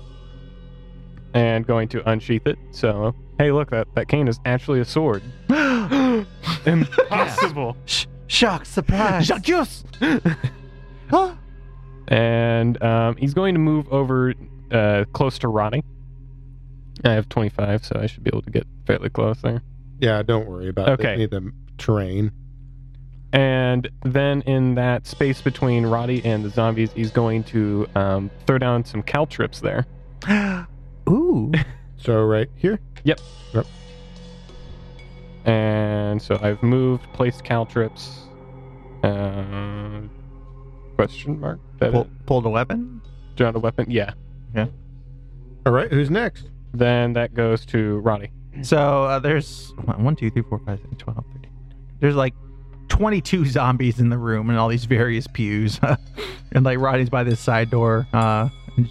and 1.34 1.64
going 1.66 1.88
to 1.88 2.06
unsheath 2.10 2.46
it. 2.48 2.58
So, 2.72 3.14
hey, 3.38 3.52
look, 3.52 3.70
that, 3.70 3.86
that 3.94 4.08
cane 4.08 4.28
is 4.28 4.38
actually 4.44 4.80
a 4.80 4.84
sword. 4.84 5.22
Impossible. 6.66 7.76
Shock, 8.26 8.66
surprise. 8.66 9.26
Jacques! 9.26 9.68
and 12.08 12.82
um, 12.82 13.16
he's 13.16 13.34
going 13.34 13.54
to 13.54 13.60
move 13.60 13.88
over 13.92 14.34
uh, 14.70 15.04
close 15.12 15.38
to 15.40 15.48
Roddy. 15.48 15.82
I 17.04 17.12
have 17.12 17.28
25, 17.28 17.84
so 17.86 18.00
I 18.00 18.06
should 18.06 18.24
be 18.24 18.28
able 18.32 18.42
to 18.42 18.50
get 18.50 18.66
fairly 18.86 19.08
close 19.08 19.40
there. 19.40 19.62
Yeah, 20.00 20.22
don't 20.22 20.46
worry 20.46 20.68
about 20.68 20.88
Okay. 20.90 21.12
any 21.14 21.24
of 21.24 21.30
the 21.30 21.52
terrain. 21.78 22.32
And 23.32 23.88
then 24.04 24.42
in 24.42 24.74
that 24.76 25.06
space 25.06 25.40
between 25.40 25.86
Roddy 25.86 26.24
and 26.24 26.44
the 26.44 26.50
zombies, 26.50 26.92
he's 26.92 27.10
going 27.10 27.44
to 27.44 27.86
um, 27.94 28.30
throw 28.46 28.58
down 28.58 28.84
some 28.84 29.02
caltrops 29.02 29.60
there. 29.60 29.86
Ooh. 31.08 31.52
So 32.00 32.22
right 32.22 32.48
here. 32.54 32.78
And 35.44 36.20
so 36.20 36.38
I've 36.42 36.62
moved, 36.62 37.10
placed 37.12 37.42
caltrops. 37.44 38.26
Uh, 39.02 40.00
question 40.96 41.40
mark? 41.40 41.58
That 41.78 41.92
Pull, 41.92 42.08
pulled 42.26 42.46
a 42.46 42.50
weapon? 42.50 43.00
Drawn 43.36 43.56
a 43.56 43.58
weapon? 43.58 43.90
Yeah. 43.90 44.12
Yeah. 44.54 44.66
All 45.64 45.72
right, 45.72 45.90
who's 45.90 46.10
next? 46.10 46.48
Then 46.74 47.12
that 47.14 47.34
goes 47.34 47.64
to 47.66 47.98
Ronnie. 47.98 48.30
So 48.62 49.04
uh, 49.04 49.18
there's 49.20 49.72
one, 49.96 50.16
two, 50.16 50.30
three, 50.30 50.42
four, 50.42 50.58
five, 50.66 50.80
six, 50.80 50.94
12, 50.98 51.24
13. 51.34 51.50
There's 52.00 52.16
like 52.16 52.34
22 52.88 53.46
zombies 53.46 54.00
in 54.00 54.10
the 54.10 54.18
room 54.18 54.50
and 54.50 54.58
all 54.58 54.68
these 54.68 54.84
various 54.84 55.26
pews. 55.26 55.80
and 56.52 56.64
like 56.64 56.78
Roddy's 56.78 57.08
by 57.08 57.24
this 57.24 57.40
side 57.40 57.70
door. 57.70 58.06
Uh, 58.12 58.48
and 58.76 58.88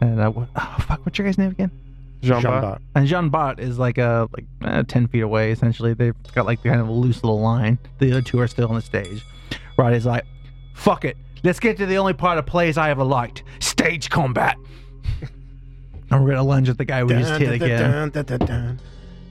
and 0.00 0.20
uh, 0.20 0.30
what, 0.30 0.48
oh, 0.54 0.76
fuck, 0.86 1.04
what's 1.06 1.18
your 1.18 1.26
guy's 1.26 1.38
name 1.38 1.50
again? 1.50 1.70
Jean 2.22 2.40
Jean 2.40 2.50
Bart. 2.50 2.62
Bart. 2.62 2.82
And 2.94 3.06
Jean 3.06 3.28
Bart 3.28 3.60
is 3.60 3.78
like 3.78 3.98
a 3.98 4.28
like 4.32 4.46
uh, 4.62 4.82
10 4.86 5.08
feet 5.08 5.20
away 5.20 5.52
essentially. 5.52 5.94
They've 5.94 6.14
got 6.34 6.46
like 6.46 6.62
kind 6.62 6.80
of 6.80 6.88
a 6.88 6.92
loose 6.92 7.22
little 7.22 7.40
line. 7.40 7.78
The 7.98 8.10
other 8.10 8.22
two 8.22 8.40
are 8.40 8.48
still 8.48 8.68
on 8.68 8.74
the 8.74 8.82
stage. 8.82 9.24
Roddy's 9.76 10.06
like, 10.06 10.24
fuck 10.74 11.04
it. 11.04 11.16
Let's 11.44 11.60
get 11.60 11.76
to 11.78 11.86
the 11.86 11.98
only 11.98 12.14
part 12.14 12.38
of 12.38 12.46
plays 12.46 12.76
I 12.76 12.90
ever 12.90 13.04
liked 13.04 13.44
stage 13.60 14.10
combat. 14.10 14.56
and 16.10 16.24
we're 16.24 16.30
gonna 16.30 16.42
lunge 16.42 16.68
at 16.68 16.78
the 16.78 16.84
guy 16.84 17.04
we 17.04 17.14
just 17.14 17.40
hit 17.40 17.52
again. 17.52 18.10
Dun, 18.10 18.10
dun, 18.10 18.24
dun, 18.24 18.38
dun. 18.46 18.80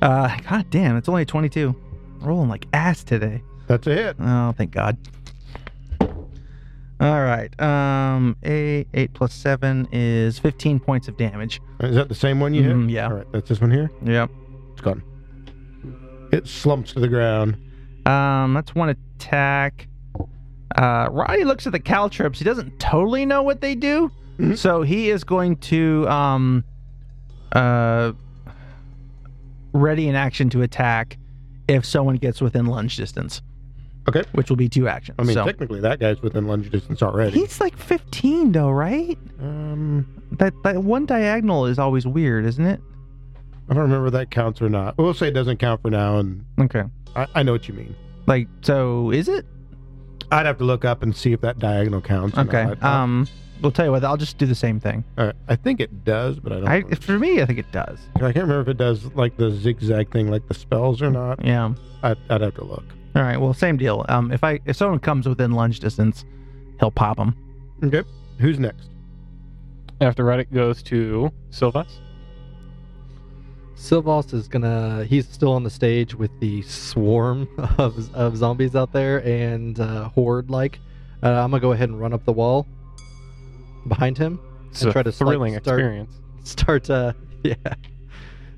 Uh, 0.01 0.38
god 0.49 0.69
damn, 0.69 0.95
it's 0.95 1.09
only 1.09 1.23
a 1.23 1.25
22. 1.25 1.75
Rolling 2.19 2.49
like 2.49 2.65
ass 2.73 3.03
today. 3.03 3.43
That's 3.67 3.85
a 3.88 3.93
hit. 3.93 4.15
Oh, 4.19 4.53
thank 4.57 4.71
God. 4.71 4.97
All 6.99 7.21
right. 7.21 7.59
Um, 7.61 8.35
eight 8.43 8.87
eight 8.95 9.13
plus 9.13 9.33
seven 9.33 9.87
is 9.91 10.39
fifteen 10.39 10.79
points 10.79 11.07
of 11.07 11.15
damage. 11.17 11.61
Is 11.81 11.95
that 11.95 12.09
the 12.09 12.15
same 12.15 12.39
one 12.39 12.53
you 12.55 12.63
hit? 12.63 12.75
Mhm, 12.75 12.89
yeah. 12.91 13.05
All 13.07 13.13
right, 13.13 13.31
that's 13.31 13.49
this 13.49 13.61
one 13.61 13.69
here. 13.71 13.91
Yep. 14.03 14.31
It's 14.71 14.81
gone. 14.81 15.03
It 16.31 16.47
slumps 16.47 16.93
to 16.93 16.99
the 16.99 17.07
ground. 17.07 17.55
Um, 18.07 18.53
that's 18.55 18.73
one 18.73 18.89
attack. 18.89 19.87
Uh, 20.75 21.07
Roddy 21.11 21.43
looks 21.43 21.65
at 21.67 21.71
the 21.73 21.79
caltrops. 21.79 22.39
He 22.39 22.45
doesn't 22.45 22.79
totally 22.79 23.25
know 23.25 23.41
what 23.43 23.61
they 23.61 23.75
do, 23.75 24.11
Mhm. 24.39 24.57
so 24.57 24.81
he 24.81 25.09
is 25.09 25.23
going 25.23 25.57
to 25.57 26.07
um, 26.09 26.63
uh, 27.51 28.13
ready 29.73 30.07
in 30.07 30.15
action 30.15 30.49
to 30.49 30.61
attack 30.63 31.17
if 31.67 31.85
someone 31.85 32.15
gets 32.15 32.41
within 32.41 32.65
lunge 32.65 32.97
distance. 32.97 33.41
Okay. 34.10 34.24
Which 34.34 34.49
will 34.49 34.55
be 34.58 34.70
two 34.70 34.88
actions. 34.88 35.16
I 35.20 35.24
mean, 35.24 35.34
so. 35.34 35.45
technically, 35.45 35.82
that 35.82 35.99
guy's 35.99 36.22
within 36.22 36.47
lunge 36.47 36.70
distance 36.70 37.01
already. 37.03 37.39
he's 37.39 37.60
like 37.60 37.78
15 37.78 38.51
though, 38.53 38.70
right? 38.70 39.18
Um, 39.41 40.08
That 40.34 40.53
that 40.64 40.84
one 40.84 41.05
diagonal 41.05 41.66
is 41.66 41.78
always 41.80 42.05
weird, 42.08 42.45
isn't 42.45 42.66
it? 42.66 42.80
I 43.70 43.74
don't 43.74 43.84
remember 43.84 44.08
if 44.08 44.14
that 44.14 44.32
counts 44.32 44.62
or 44.62 44.70
not. 44.70 44.97
We'll 44.97 45.14
say 45.14 45.28
it 45.28 45.32
doesn't 45.34 45.58
count 45.58 45.82
for 45.82 45.89
now, 45.89 46.20
and 46.20 46.45
Okay. 46.60 46.84
I, 47.16 47.28
I 47.36 47.43
know 47.43 47.51
what 47.51 47.68
you 47.68 47.74
mean. 47.74 47.95
Like, 48.28 48.47
so 48.62 49.12
is 49.12 49.28
it? 49.28 49.45
I'd 50.32 50.45
have 50.45 50.58
to 50.60 50.64
look 50.64 50.86
up 50.86 51.03
and 51.03 51.16
see 51.16 51.34
if 51.34 51.41
that 51.41 51.60
diagonal 51.60 52.01
counts. 52.01 52.38
or 52.38 52.41
Okay. 52.41 52.64
not. 52.66 52.84
Um, 52.84 53.28
we'll 53.62 53.72
tell 53.72 53.86
you 53.86 53.91
what. 53.91 54.03
I'll 54.05 54.16
just 54.18 54.38
do 54.38 54.45
the 54.45 54.55
same 54.55 54.80
thing. 54.80 55.03
all 55.18 55.26
right. 55.28 55.36
I 55.49 55.55
think 55.58 55.80
it 55.82 56.05
does, 56.05 56.39
but 56.39 56.51
I 56.53 56.55
don't. 56.62 56.68
I, 56.93 56.95
for 56.95 57.20
me, 57.20 57.41
I 57.41 57.45
think 57.45 57.60
it 57.60 57.72
does. 57.74 57.99
I 58.16 58.20
can't 58.20 58.36
remember 58.38 58.62
if 58.62 58.68
it 58.70 58.78
does 58.78 59.05
like 59.16 59.36
the 59.38 59.51
zigzag 59.51 60.12
thing, 60.12 60.30
like 60.32 60.47
the 60.47 60.53
spells 60.53 61.01
or 61.01 61.10
not. 61.10 61.43
Yeah. 61.43 61.74
I'd, 62.03 62.18
I'd 62.30 62.41
have 62.41 62.55
to 62.55 62.64
look. 62.64 62.84
All 63.16 63.24
right. 63.24 63.38
Well, 63.39 63.53
same 63.53 63.78
deal. 63.78 64.05
Um, 64.10 64.32
if 64.32 64.43
I 64.43 64.60
if 64.66 64.76
someone 64.76 64.99
comes 64.99 65.28
within 65.28 65.51
lunge 65.51 65.80
distance, 65.80 66.26
he'll 66.80 66.91
pop 66.91 67.18
them. 67.18 67.36
Okay. 67.84 68.03
Who's 68.39 68.60
next? 68.60 68.89
After 70.01 70.24
Reddick 70.24 70.51
goes 70.51 70.84
to 70.84 71.32
Silvus. 71.49 71.89
Silvus 73.76 74.34
is 74.34 74.47
gonna. 74.47 75.05
He's 75.05 75.28
still 75.28 75.51
on 75.53 75.64
the 75.64 75.70
stage 75.70 76.16
with 76.16 76.32
the 76.39 76.62
swarm 76.64 77.47
of, 77.78 78.14
of 78.16 78.36
zombies 78.38 78.76
out 78.76 78.91
there 78.91 79.20
and 79.26 79.80
uh, 79.80 80.10
horde 80.10 80.49
like. 80.49 80.80
Uh, 81.24 81.30
I'm 81.32 81.51
gonna 81.51 81.60
go 81.62 81.72
ahead 81.72 81.89
and 81.89 81.99
run 81.99 82.14
up 82.14 82.26
the 82.26 82.34
wall 82.34 82.68
behind 83.88 84.18
him. 84.18 84.39
It's 84.70 84.82
And 84.82 84.89
a 84.89 84.93
try 84.93 85.03
to, 85.03 85.10
like, 85.10 85.16
thrilling 85.18 85.53
start- 85.53 85.80
experience. 85.80 86.20
Start 86.43 86.89
uh 86.89 87.14
yeah. 87.43 87.55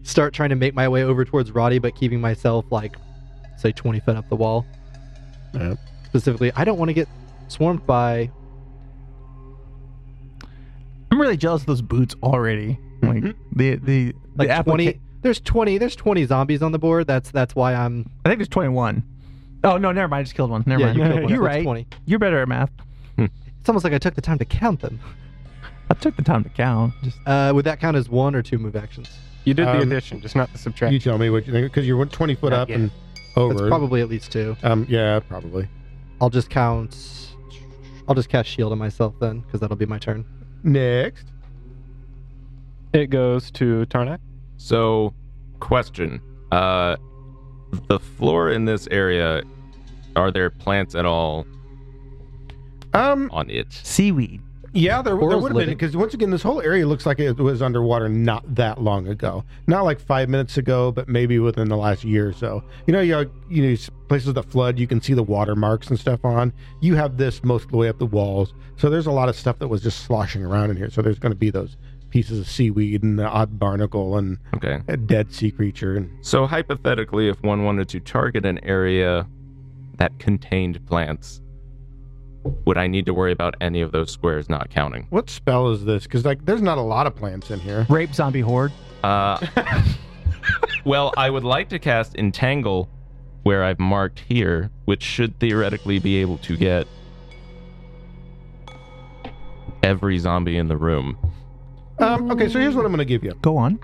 Start 0.03 0.33
trying 0.33 0.49
to 0.49 0.55
make 0.55 0.73
my 0.73 0.87
way 0.87 1.03
over 1.03 1.23
towards 1.25 1.51
Roddy, 1.51 1.79
but 1.79 1.95
keeping 1.95 2.19
myself 2.21 2.65
like, 2.71 2.95
say, 3.59 3.71
20 3.71 3.99
foot 3.99 4.15
up 4.15 4.27
the 4.29 4.35
wall. 4.35 4.65
Yeah. 5.53 5.75
Specifically, 6.05 6.51
I 6.55 6.63
don't 6.63 6.77
want 6.79 6.89
to 6.89 6.93
get 6.93 7.07
swarmed 7.47 7.85
by. 7.85 8.29
I'm 11.11 11.19
really 11.19 11.37
jealous 11.37 11.61
of 11.63 11.67
those 11.67 11.81
boots 11.81 12.15
already. 12.21 12.79
Like 13.01 13.23
Mhm. 13.23 13.35
the 13.55 13.75
the 13.75 14.13
Like 14.35 14.49
the 14.49 14.63
20 14.63 14.87
applica- 14.87 14.99
there's 15.21 15.39
20 15.39 15.77
there's 15.77 15.95
20 15.95 16.25
zombies 16.25 16.61
on 16.61 16.71
the 16.71 16.79
board 16.79 17.07
that's 17.07 17.31
that's 17.31 17.55
why 17.55 17.73
i'm 17.73 18.09
I 18.25 18.29
think 18.29 18.39
there's 18.39 18.47
21. 18.49 19.03
Oh 19.63 19.77
no, 19.77 19.91
never 19.91 20.07
mind. 20.07 20.19
I 20.19 20.23
just 20.23 20.35
killed 20.35 20.51
one. 20.51 20.63
Never 20.65 20.79
yeah 20.81 20.85
mind. 20.87 20.97
you 20.97 21.03
killed 21.05 21.21
one, 21.23 21.29
You're 21.33 21.41
right. 21.43 21.63
20 21.63 21.87
You're 22.05 22.19
better 22.19 22.41
at 22.41 22.47
math. 22.47 22.71
it's 23.17 23.67
almost 23.67 23.83
like 23.83 23.93
i 23.93 23.97
took 23.97 24.15
the 24.15 24.21
time 24.21 24.37
to 24.37 24.45
count 24.45 24.81
them 24.81 24.99
I 25.89 25.95
took 25.95 26.15
the 26.15 26.21
time 26.21 26.43
to 26.43 26.49
count. 26.49 26.93
Just 27.03 27.17
uh 27.25 27.51
would 27.55 27.65
that 27.65 27.79
count 27.79 27.97
as 27.97 28.09
one 28.09 28.35
or 28.35 28.41
two 28.43 28.57
move 28.59 28.75
actions 28.75 29.09
You 29.45 29.53
did 29.53 29.65
the 29.65 29.71
Um, 29.81 29.91
addition, 29.91 30.21
just 30.21 30.35
not 30.35 30.51
the 30.51 30.57
subtraction. 30.59 30.93
You 30.93 30.99
tell 30.99 31.17
me 31.17 31.29
what 31.29 31.47
you 31.47 31.53
think 31.53 31.65
because 31.71 31.87
you're 31.87 32.05
20 32.05 32.35
foot 32.35 32.51
Not 32.51 32.59
up 32.61 32.69
yet. 32.69 32.79
and 32.79 32.91
it's 33.39 33.59
over. 33.59 33.67
probably 33.69 34.01
at 34.01 34.09
least 34.09 34.31
two 34.31 34.55
Um. 34.63 34.85
Yeah. 34.89 35.19
Probably. 35.19 35.67
i'll 36.21 36.29
just 36.29 36.49
count 36.49 36.95
i'll 38.07 38.15
just 38.15 38.29
cast 38.29 38.49
shield 38.49 38.71
on 38.71 38.77
myself 38.77 39.13
then 39.19 39.39
because 39.41 39.59
that'll 39.59 39.77
be 39.77 39.85
my 39.85 39.99
turn 39.99 40.25
Next. 40.63 41.25
It 42.91 43.07
goes 43.11 43.49
to 43.51 43.85
Tarnak. 43.85 44.19
So, 44.57 45.13
question: 45.61 46.19
uh, 46.51 46.97
the 47.87 47.99
floor 47.99 48.51
in 48.51 48.65
this 48.65 48.87
area, 48.91 49.43
are 50.17 50.31
there 50.31 50.49
plants 50.49 50.95
at 50.95 51.05
all 51.05 51.45
Um. 52.93 53.29
on 53.31 53.49
it? 53.49 53.71
seaweed. 53.71 54.41
Yeah, 54.73 55.01
there, 55.01 55.15
there 55.17 55.37
would 55.37 55.51
have 55.51 55.57
been 55.57 55.69
because 55.69 55.95
once 55.97 56.13
again, 56.13 56.29
this 56.29 56.43
whole 56.43 56.61
area 56.61 56.85
looks 56.87 57.05
like 57.05 57.19
it 57.19 57.37
was 57.37 57.61
underwater 57.61 58.07
not 58.07 58.55
that 58.55 58.81
long 58.81 59.07
ago. 59.07 59.43
Not 59.67 59.83
like 59.83 59.99
five 59.99 60.29
minutes 60.29 60.57
ago, 60.57 60.91
but 60.91 61.07
maybe 61.07 61.39
within 61.39 61.69
the 61.69 61.77
last 61.77 62.03
year 62.03 62.29
or 62.29 62.33
so. 62.33 62.63
You 62.85 62.93
know, 62.93 63.01
you 63.01 63.11
know, 63.13 63.31
you 63.49 63.63
know, 63.69 63.75
places 64.07 64.33
that 64.33 64.43
flood, 64.43 64.77
you 64.77 64.87
can 64.87 65.01
see 65.01 65.13
the 65.13 65.23
watermarks 65.23 65.87
and 65.87 65.99
stuff 65.99 66.23
on. 66.23 66.53
You 66.81 66.95
have 66.95 67.17
this 67.17 67.43
most 67.43 67.65
of 67.65 67.71
the 67.71 67.77
way 67.77 67.89
up 67.89 67.97
the 67.97 68.05
walls, 68.05 68.53
so 68.77 68.89
there's 68.89 69.07
a 69.07 69.11
lot 69.11 69.29
of 69.29 69.35
stuff 69.35 69.59
that 69.59 69.67
was 69.67 69.81
just 69.81 69.99
sloshing 70.05 70.43
around 70.43 70.69
in 70.71 70.77
here. 70.77 70.89
So 70.89 71.01
there's 71.01 71.19
going 71.19 71.31
to 71.31 71.37
be 71.37 71.49
those 71.49 71.75
pieces 72.11 72.39
of 72.39 72.47
seaweed 72.49 73.03
and 73.03 73.19
the 73.19 73.25
odd 73.27 73.59
barnacle 73.59 74.17
and 74.17 74.37
Okay. 74.55 74.81
a 74.87 74.97
dead 74.97 75.31
sea 75.33 75.51
creature. 75.51 75.95
And 75.95 76.09
So 76.25 76.47
hypothetically, 76.47 77.27
if 77.29 77.41
one 77.43 77.63
wanted 77.63 77.87
to 77.89 77.99
target 77.99 78.45
an 78.45 78.59
area 78.63 79.27
that 79.97 80.17
contained 80.17 80.83
plants, 80.87 81.41
would 82.65 82.77
I 82.77 82.87
need 82.87 83.05
to 83.05 83.13
worry 83.13 83.31
about 83.31 83.55
any 83.61 83.81
of 83.81 83.91
those 83.91 84.11
squares 84.11 84.49
not 84.49 84.69
counting? 84.69 85.07
what 85.09 85.29
spell 85.29 85.69
is 85.69 85.85
this? 85.85 86.03
Because 86.03 86.25
like, 86.25 86.45
there's 86.45 86.61
not 86.61 86.77
a 86.77 86.81
lot 86.81 87.07
of 87.07 87.15
plants 87.15 87.51
in 87.51 87.59
here. 87.59 87.85
Rape 87.89 88.13
zombie 88.13 88.41
horde. 88.41 88.71
Uh, 89.03 89.45
well, 90.85 91.13
I 91.17 91.29
would 91.29 91.43
like 91.43 91.69
to 91.69 91.79
cast 91.79 92.15
Entangle 92.15 92.89
where 93.43 93.63
I've 93.63 93.79
marked 93.79 94.19
here, 94.19 94.69
which 94.85 95.03
should 95.03 95.39
theoretically 95.39 95.99
be 95.99 96.17
able 96.17 96.37
to 96.39 96.57
get 96.57 96.87
every 99.83 100.19
zombie 100.19 100.57
in 100.57 100.67
the 100.67 100.77
room. 100.77 101.17
Um, 101.99 102.31
okay, 102.31 102.47
so 102.47 102.59
here's 102.59 102.75
what 102.75 102.85
I'm 102.85 102.91
going 102.91 102.99
to 102.99 103.05
give 103.05 103.23
you. 103.23 103.33
Go 103.41 103.57
on. 103.57 103.79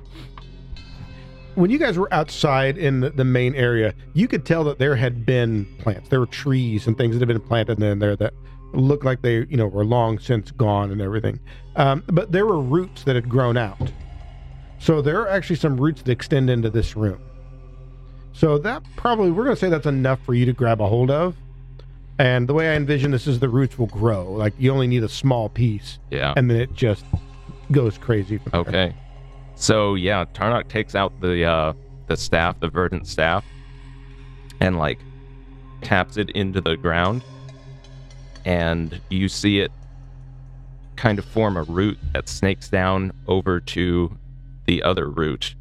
When 1.55 1.69
you 1.71 1.77
guys 1.77 1.97
were 1.97 2.13
outside 2.13 2.77
in 2.77 2.99
the, 3.01 3.09
the 3.09 3.25
main 3.25 3.55
area, 3.55 3.93
you 4.13 4.27
could 4.27 4.45
tell 4.45 4.63
that 4.65 4.77
there 4.79 4.95
had 4.95 5.25
been 5.25 5.65
plants. 5.79 6.09
There 6.09 6.19
were 6.19 6.25
trees 6.25 6.87
and 6.87 6.97
things 6.97 7.15
that 7.17 7.21
had 7.21 7.27
been 7.27 7.45
planted 7.47 7.81
in 7.81 7.99
there 7.99 8.15
that 8.17 8.33
looked 8.73 9.05
like 9.05 9.21
they, 9.21 9.37
you 9.45 9.57
know, 9.57 9.67
were 9.67 9.85
long 9.85 10.19
since 10.19 10.51
gone 10.51 10.91
and 10.91 11.01
everything. 11.01 11.39
Um, 11.75 12.03
but 12.07 12.31
there 12.31 12.45
were 12.45 12.59
roots 12.59 13.03
that 13.03 13.15
had 13.15 13.29
grown 13.29 13.57
out. 13.57 13.91
So 14.79 15.01
there 15.01 15.21
are 15.21 15.29
actually 15.29 15.55
some 15.55 15.77
roots 15.77 16.01
that 16.01 16.11
extend 16.11 16.49
into 16.49 16.69
this 16.69 16.95
room. 16.95 17.19
So 18.33 18.57
that 18.59 18.83
probably 18.97 19.31
we're 19.31 19.45
going 19.45 19.55
to 19.55 19.59
say 19.59 19.69
that's 19.69 19.85
enough 19.85 20.19
for 20.25 20.33
you 20.33 20.45
to 20.45 20.53
grab 20.53 20.81
a 20.81 20.87
hold 20.87 21.09
of. 21.09 21.35
And 22.19 22.47
the 22.47 22.53
way 22.53 22.69
I 22.71 22.75
envision 22.75 23.11
this 23.11 23.27
is 23.27 23.39
the 23.39 23.49
roots 23.49 23.77
will 23.79 23.87
grow. 23.87 24.31
Like 24.31 24.53
you 24.57 24.71
only 24.71 24.87
need 24.87 25.03
a 25.03 25.09
small 25.09 25.49
piece, 25.49 25.99
Yeah. 26.11 26.33
and 26.37 26.49
then 26.49 26.57
it 26.57 26.73
just 26.73 27.03
goes 27.71 27.97
crazy. 27.97 28.37
From 28.37 28.63
there. 28.65 28.93
So 29.65 29.95
yeah, 29.95 30.25
Tarnok 30.25 30.67
takes 30.67 30.93
out 30.93 31.19
the 31.21 31.43
uh 31.43 31.73
the 32.05 32.15
staff, 32.15 32.59
the 32.59 32.69
verdant 32.69 33.07
staff, 33.07 33.43
and 34.59 34.77
like 34.77 34.99
taps 35.81 36.17
it 36.17 36.29
into 36.35 36.61
the 36.61 36.77
ground, 36.77 37.23
and 38.45 39.01
you 39.09 39.27
see 39.27 39.61
it 39.61 39.71
kind 40.97 41.17
of 41.17 41.25
form 41.25 41.57
a 41.57 41.63
root 41.63 41.97
that 42.13 42.29
snakes 42.29 42.69
down 42.69 43.11
over 43.25 43.59
to 43.59 44.15
the 44.67 44.83
other 44.83 45.09
root, 45.09 45.55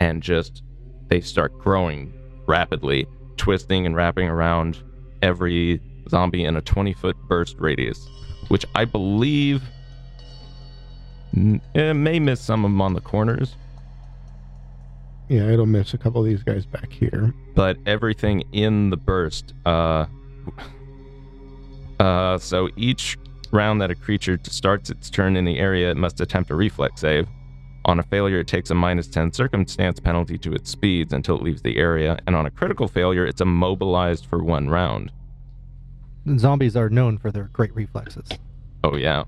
and 0.00 0.24
just 0.24 0.64
they 1.06 1.20
start 1.20 1.56
growing 1.56 2.12
rapidly, 2.48 3.06
twisting 3.36 3.86
and 3.86 3.94
wrapping 3.94 4.28
around 4.28 4.82
every 5.22 5.80
zombie 6.08 6.44
in 6.44 6.56
a 6.56 6.62
20 6.62 6.94
foot 6.94 7.16
burst 7.28 7.54
radius, 7.60 8.08
which 8.48 8.66
I 8.74 8.86
believe 8.86 9.62
It 11.32 11.94
may 11.94 12.18
miss 12.18 12.40
some 12.40 12.64
of 12.64 12.70
them 12.70 12.80
on 12.80 12.94
the 12.94 13.00
corners, 13.00 13.54
Yeah, 15.28 15.48
it'll 15.50 15.66
miss 15.66 15.94
a 15.94 15.98
couple 15.98 16.20
of 16.22 16.26
these 16.26 16.42
guys 16.42 16.66
back 16.66 16.90
here. 16.92 17.32
but 17.54 17.76
everything 17.86 18.42
in 18.52 18.90
the 18.90 18.96
burst. 18.96 19.54
Uh, 19.64 20.06
uh, 21.98 22.38
so 22.38 22.68
each 22.76 23.16
round 23.52 23.80
that 23.80 23.90
a 23.90 23.94
creature 23.94 24.38
starts 24.44 24.90
its 24.90 25.10
turn 25.10 25.36
in 25.36 25.44
the 25.44 25.58
area, 25.58 25.90
it 25.90 25.96
must 25.96 26.20
attempt 26.20 26.50
a 26.50 26.54
reflex 26.54 27.00
save. 27.02 27.26
On 27.86 27.98
a 27.98 28.02
failure, 28.02 28.40
it 28.40 28.46
takes 28.46 28.70
a 28.70 28.74
minus 28.74 29.06
10 29.08 29.32
circumstance 29.32 30.00
penalty 30.00 30.36
to 30.38 30.52
its 30.52 30.70
speeds 30.70 31.12
until 31.12 31.36
it 31.36 31.42
leaves 31.42 31.62
the 31.62 31.76
area, 31.78 32.18
and 32.26 32.36
on 32.36 32.46
a 32.46 32.50
critical 32.50 32.88
failure, 32.88 33.24
it's 33.24 33.40
immobilized 33.40 34.26
for 34.26 34.42
one 34.42 34.68
round. 34.68 35.10
zombies 36.38 36.76
are 36.76 36.90
known 36.90 37.16
for 37.18 37.30
their 37.30 37.44
great 37.52 37.74
reflexes 37.74 38.28
Oh, 38.84 38.96
yeah. 38.96 39.24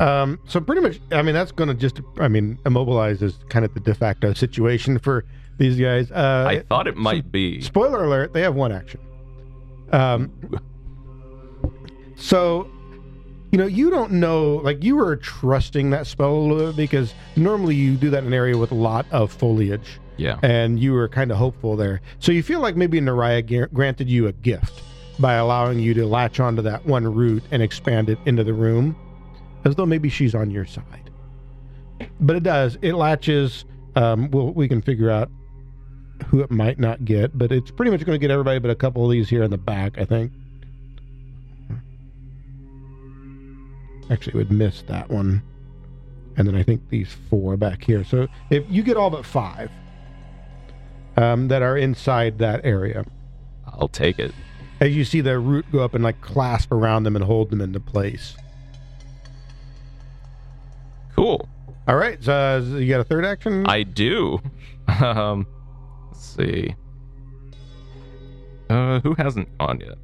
Um, 0.00 0.38
so 0.46 0.60
pretty 0.60 0.80
much, 0.80 0.98
I 1.12 1.20
mean, 1.22 1.34
that's 1.34 1.52
going 1.52 1.68
to 1.68 1.74
just, 1.74 2.00
I 2.18 2.26
mean, 2.28 2.58
immobilize 2.64 3.20
is 3.22 3.34
kind 3.50 3.64
of 3.64 3.74
the 3.74 3.80
de 3.80 3.94
facto 3.94 4.32
situation 4.32 4.98
for 4.98 5.24
these 5.58 5.78
guys. 5.78 6.10
Uh, 6.10 6.46
I 6.48 6.60
thought 6.60 6.86
it 6.88 6.96
might 6.96 7.30
be. 7.30 7.60
spoiler 7.60 8.04
alert: 8.04 8.32
they 8.32 8.40
have 8.40 8.54
one 8.54 8.72
action. 8.72 9.00
Um, 9.92 10.32
so, 12.16 12.70
you 13.52 13.58
know, 13.58 13.66
you 13.66 13.90
don't 13.90 14.12
know, 14.12 14.56
like, 14.56 14.82
you 14.84 14.96
were 14.96 15.16
trusting 15.16 15.90
that 15.90 16.06
spell 16.06 16.32
a 16.34 16.36
little 16.38 16.66
bit 16.68 16.76
because 16.76 17.14
normally 17.36 17.74
you 17.74 17.96
do 17.96 18.10
that 18.10 18.18
in 18.18 18.26
an 18.28 18.34
area 18.34 18.56
with 18.56 18.70
a 18.70 18.76
lot 18.76 19.06
of 19.10 19.32
foliage, 19.32 19.98
Yeah. 20.16 20.38
and 20.42 20.78
you 20.78 20.92
were 20.92 21.08
kind 21.08 21.30
of 21.30 21.38
hopeful 21.38 21.76
there. 21.76 22.00
So 22.20 22.30
you 22.32 22.42
feel 22.42 22.60
like 22.60 22.76
maybe 22.76 23.00
Naraya 23.00 23.68
granted 23.72 24.08
you 24.08 24.28
a 24.28 24.32
gift 24.32 24.82
by 25.18 25.34
allowing 25.34 25.80
you 25.80 25.92
to 25.94 26.06
latch 26.06 26.40
onto 26.40 26.62
that 26.62 26.86
one 26.86 27.12
root 27.12 27.42
and 27.50 27.62
expand 27.62 28.08
it 28.08 28.18
into 28.26 28.44
the 28.44 28.54
room, 28.54 28.96
as 29.64 29.74
though 29.74 29.86
maybe 29.86 30.08
she's 30.08 30.34
on 30.34 30.50
your 30.50 30.64
side. 30.64 31.10
But 32.20 32.36
it 32.36 32.42
does. 32.42 32.78
It 32.82 32.94
latches. 32.94 33.64
Um, 33.96 34.30
well, 34.30 34.52
we 34.52 34.68
can 34.68 34.80
figure 34.80 35.10
out 35.10 35.30
who 36.26 36.40
it 36.40 36.50
might 36.50 36.78
not 36.78 37.04
get, 37.04 37.36
but 37.36 37.50
it's 37.50 37.70
pretty 37.70 37.90
much 37.90 38.04
going 38.04 38.18
to 38.18 38.20
get 38.20 38.30
everybody 38.30 38.58
but 38.58 38.70
a 38.70 38.74
couple 38.74 39.04
of 39.04 39.10
these 39.10 39.28
here 39.28 39.42
in 39.42 39.50
the 39.50 39.58
back, 39.58 39.98
I 39.98 40.04
think. 40.04 40.32
Actually, 44.10 44.34
it 44.34 44.36
would 44.36 44.52
miss 44.52 44.82
that 44.82 45.08
one. 45.08 45.42
And 46.36 46.46
then 46.46 46.54
I 46.54 46.62
think 46.62 46.88
these 46.88 47.16
four 47.28 47.56
back 47.56 47.84
here. 47.84 48.04
So 48.04 48.28
if 48.50 48.64
you 48.68 48.82
get 48.82 48.96
all 48.96 49.10
but 49.10 49.26
five 49.26 49.70
um, 51.16 51.48
that 51.48 51.62
are 51.62 51.76
inside 51.76 52.38
that 52.38 52.64
area, 52.64 53.04
I'll 53.66 53.88
take 53.88 54.18
it. 54.18 54.32
as 54.80 54.96
you 54.96 55.04
see 55.04 55.20
the 55.20 55.38
root 55.38 55.66
go 55.70 55.80
up 55.80 55.94
and 55.94 56.02
like 56.02 56.20
clasp 56.20 56.72
around 56.72 57.02
them 57.04 57.14
and 57.14 57.24
hold 57.24 57.50
them 57.50 57.60
into 57.60 57.80
place. 57.80 58.36
Cool. 61.20 61.46
All 61.86 61.96
right, 61.96 62.22
so 62.24 62.32
uh, 62.32 62.60
you 62.78 62.88
got 62.88 63.00
a 63.00 63.04
third 63.04 63.26
action. 63.26 63.66
I 63.66 63.82
do. 63.82 64.38
Um, 64.88 65.46
let's 66.08 66.24
see. 66.36 66.74
Uh, 68.68 68.98
who 69.00 69.14
hasn't 69.14 69.46
gone 69.58 69.78
yet? 69.80 69.98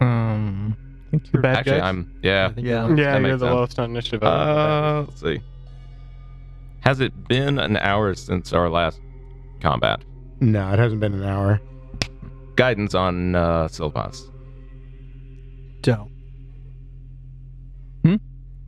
Um, 0.00 0.76
I 1.06 1.10
think 1.10 1.32
you're 1.32 1.42
Bad 1.42 1.56
Actually, 1.56 1.78
guys? 1.78 1.88
I'm. 1.88 2.18
Yeah. 2.22 2.52
Yeah. 2.56 2.86
That 2.86 2.98
Yeah, 2.98 3.12
you're 3.14 3.20
makes 3.20 3.32
the 3.40 3.46
sense. 3.46 3.54
lowest 3.54 3.78
on 3.80 3.90
initiative. 3.90 4.22
out 4.22 4.32
of 4.40 4.46
the 4.46 4.62
Uh, 4.62 5.00
let's 5.08 5.20
see. 5.22 5.40
Has 6.80 7.00
it 7.00 7.26
been 7.28 7.58
an 7.58 7.76
hour 7.78 8.14
since 8.14 8.52
our 8.52 8.68
last 8.68 9.00
combat? 9.60 10.04
no, 10.40 10.72
it 10.72 10.78
hasn't 10.78 11.00
been 11.00 11.14
an 11.14 11.24
hour. 11.24 11.60
Guidance 12.56 12.94
on 12.94 13.34
uh, 13.34 13.66
Silvus. 13.68 14.30
Don't. 15.82 16.10
Hmm. 18.04 18.16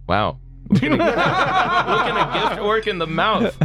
Wow. 0.08 0.38
Looking 0.72 1.00
at, 1.00 1.86
looking 1.88 2.16
at 2.16 2.48
gift 2.50 2.60
orc 2.62 2.86
in 2.86 2.98
the 2.98 3.06
mouth. 3.06 3.56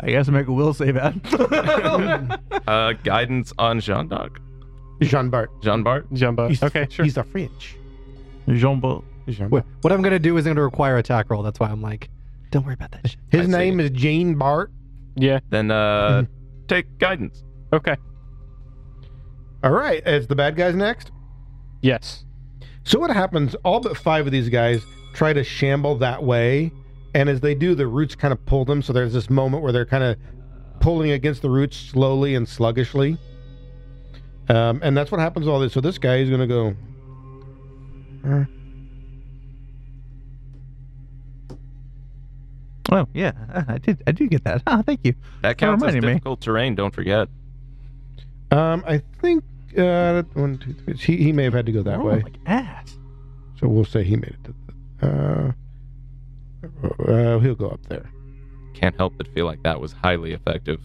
I 0.00 0.06
guess 0.08 0.28
make 0.28 0.46
a 0.46 0.52
will 0.52 0.74
save 0.74 0.94
that. 0.94 2.40
Uh, 2.66 2.92
guidance 3.04 3.52
on 3.58 3.78
Jean 3.80 4.08
Doc. 4.08 4.40
Jean 5.00 5.30
Bart. 5.30 5.50
Jean 5.62 5.84
Bart. 5.84 6.12
Jumbo. 6.12 6.48
He's 6.48 6.62
Okay, 6.64 6.88
sure. 6.90 7.04
He's 7.04 7.16
a 7.16 7.22
French. 7.22 7.76
Jean 8.48 8.80
Paul. 8.80 9.04
Jean 9.28 9.50
What, 9.50 9.62
Bart. 9.64 9.76
what 9.82 9.92
I'm 9.92 10.02
gonna 10.02 10.18
do 10.18 10.36
is 10.36 10.44
going 10.44 10.56
to 10.56 10.62
require 10.62 10.96
attack 10.98 11.30
roll. 11.30 11.44
That's 11.44 11.60
why 11.60 11.68
I'm 11.70 11.80
like, 11.82 12.10
don't 12.50 12.64
worry 12.64 12.74
about 12.74 12.90
that 12.92 13.08
shit. 13.08 13.20
His 13.30 13.42
I 13.42 13.44
see. 13.44 13.50
name 13.52 13.78
is 13.80 13.90
Jane 13.90 14.34
Bart. 14.34 14.72
Yeah. 15.14 15.38
Then 15.50 15.70
uh, 15.70 16.24
take 16.68 16.98
guidance. 16.98 17.44
Okay. 17.72 17.96
All 19.62 19.70
right, 19.72 20.02
it's 20.04 20.26
the 20.26 20.34
bad 20.36 20.56
guys 20.56 20.74
next. 20.74 21.12
Yes. 21.82 22.24
So 22.86 23.00
what 23.00 23.10
happens? 23.10 23.56
All 23.64 23.80
but 23.80 23.96
five 23.96 24.26
of 24.26 24.32
these 24.32 24.48
guys 24.48 24.82
try 25.12 25.32
to 25.32 25.42
shamble 25.42 25.96
that 25.96 26.22
way, 26.22 26.70
and 27.14 27.28
as 27.28 27.40
they 27.40 27.54
do, 27.54 27.74
the 27.74 27.86
roots 27.88 28.14
kind 28.14 28.32
of 28.32 28.46
pull 28.46 28.64
them. 28.64 28.80
So 28.80 28.92
there's 28.92 29.12
this 29.12 29.28
moment 29.28 29.64
where 29.64 29.72
they're 29.72 29.84
kind 29.84 30.04
of 30.04 30.16
pulling 30.78 31.10
against 31.10 31.42
the 31.42 31.50
roots 31.50 31.76
slowly 31.76 32.36
and 32.36 32.48
sluggishly, 32.48 33.18
um, 34.48 34.80
and 34.84 34.96
that's 34.96 35.10
what 35.10 35.20
happens. 35.20 35.46
to 35.46 35.52
All 35.52 35.58
this. 35.58 35.72
So 35.72 35.80
this 35.80 35.98
guy 35.98 36.18
is 36.18 36.28
going 36.30 36.40
to 36.40 36.46
go. 36.46 36.76
Uh, 38.24 38.44
Oh 42.92 43.08
yeah, 43.14 43.32
uh, 43.52 43.64
I 43.68 43.78
did. 43.78 44.00
I 44.06 44.12
do 44.12 44.28
get 44.28 44.44
that. 44.44 44.62
Ah, 44.64 44.80
thank 44.86 45.00
you. 45.02 45.14
That 45.42 45.58
counts 45.58 45.82
as 45.82 45.88
reminded 45.88 46.06
me. 46.06 46.14
difficult 46.14 46.40
terrain. 46.40 46.76
Don't 46.76 46.94
forget. 46.94 47.28
Um, 48.52 48.84
I 48.86 49.02
think 49.20 49.42
uh, 49.78 50.22
one, 50.34 50.58
two, 50.58 50.72
three. 50.74 50.94
He, 50.96 51.16
he 51.24 51.32
may 51.32 51.44
have 51.44 51.52
had 51.54 51.66
to 51.66 51.72
go 51.72 51.82
that 51.82 51.98
Oh, 52.00 52.04
way. 52.04 52.22
Like 52.22 52.36
ass. 52.46 52.96
So 53.60 53.68
we'll 53.68 53.84
say 53.84 54.04
he 54.04 54.16
made 54.16 54.34
it. 54.34 54.44
To 54.44 54.54
the, 55.00 55.06
uh, 55.08 55.52
uh, 57.12 57.38
he'll 57.40 57.54
go 57.54 57.68
up 57.68 57.80
there. 57.88 58.10
Can't 58.74 58.96
help 58.96 59.14
but 59.16 59.28
feel 59.28 59.46
like 59.46 59.62
that 59.62 59.80
was 59.80 59.92
highly 59.92 60.32
effective. 60.32 60.80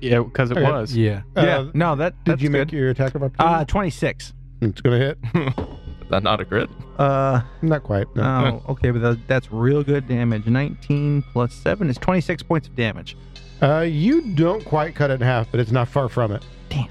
Yeah, 0.00 0.20
because 0.22 0.50
it 0.50 0.58
Okay. 0.58 0.70
was. 0.70 0.96
Yeah. 0.96 1.22
yeah. 1.36 1.58
Uh, 1.58 1.70
No, 1.74 1.94
that. 1.96 2.14
Did 2.24 2.32
that's 2.32 2.42
you 2.42 2.48
good. 2.48 2.58
make 2.68 2.72
your 2.72 2.90
attack 2.90 3.14
of 3.14 3.22
opportunity? 3.22 3.54
Uh, 3.54 3.64
twenty 3.64 3.90
six. 3.90 4.32
it's 4.60 4.80
gonna 4.80 4.98
hit. 4.98 5.18
Is 6.04 6.10
that 6.10 6.22
not 6.22 6.38
a 6.40 6.44
crit? 6.44 6.68
Uh, 6.98 7.40
Not 7.62 7.82
quite. 7.82 8.14
No. 8.14 8.60
oh, 8.66 8.72
okay, 8.72 8.90
but 8.90 9.00
that, 9.00 9.26
that's 9.26 9.50
real 9.50 9.82
good 9.82 10.06
damage. 10.06 10.46
Nineteen 10.46 11.22
plus 11.32 11.54
seven 11.54 11.88
is 11.88 11.96
twenty 11.96 12.20
six 12.20 12.42
points 12.42 12.68
of 12.68 12.76
damage. 12.76 13.16
Uh, 13.62 13.80
you 13.80 14.20
don't 14.34 14.62
quite 14.64 14.94
cut 14.94 15.10
it 15.10 15.14
in 15.14 15.20
half, 15.22 15.50
but 15.50 15.60
it's 15.60 15.70
not 15.70 15.88
far 15.88 16.08
from 16.08 16.32
it. 16.32 16.44
Damn. 16.68 16.88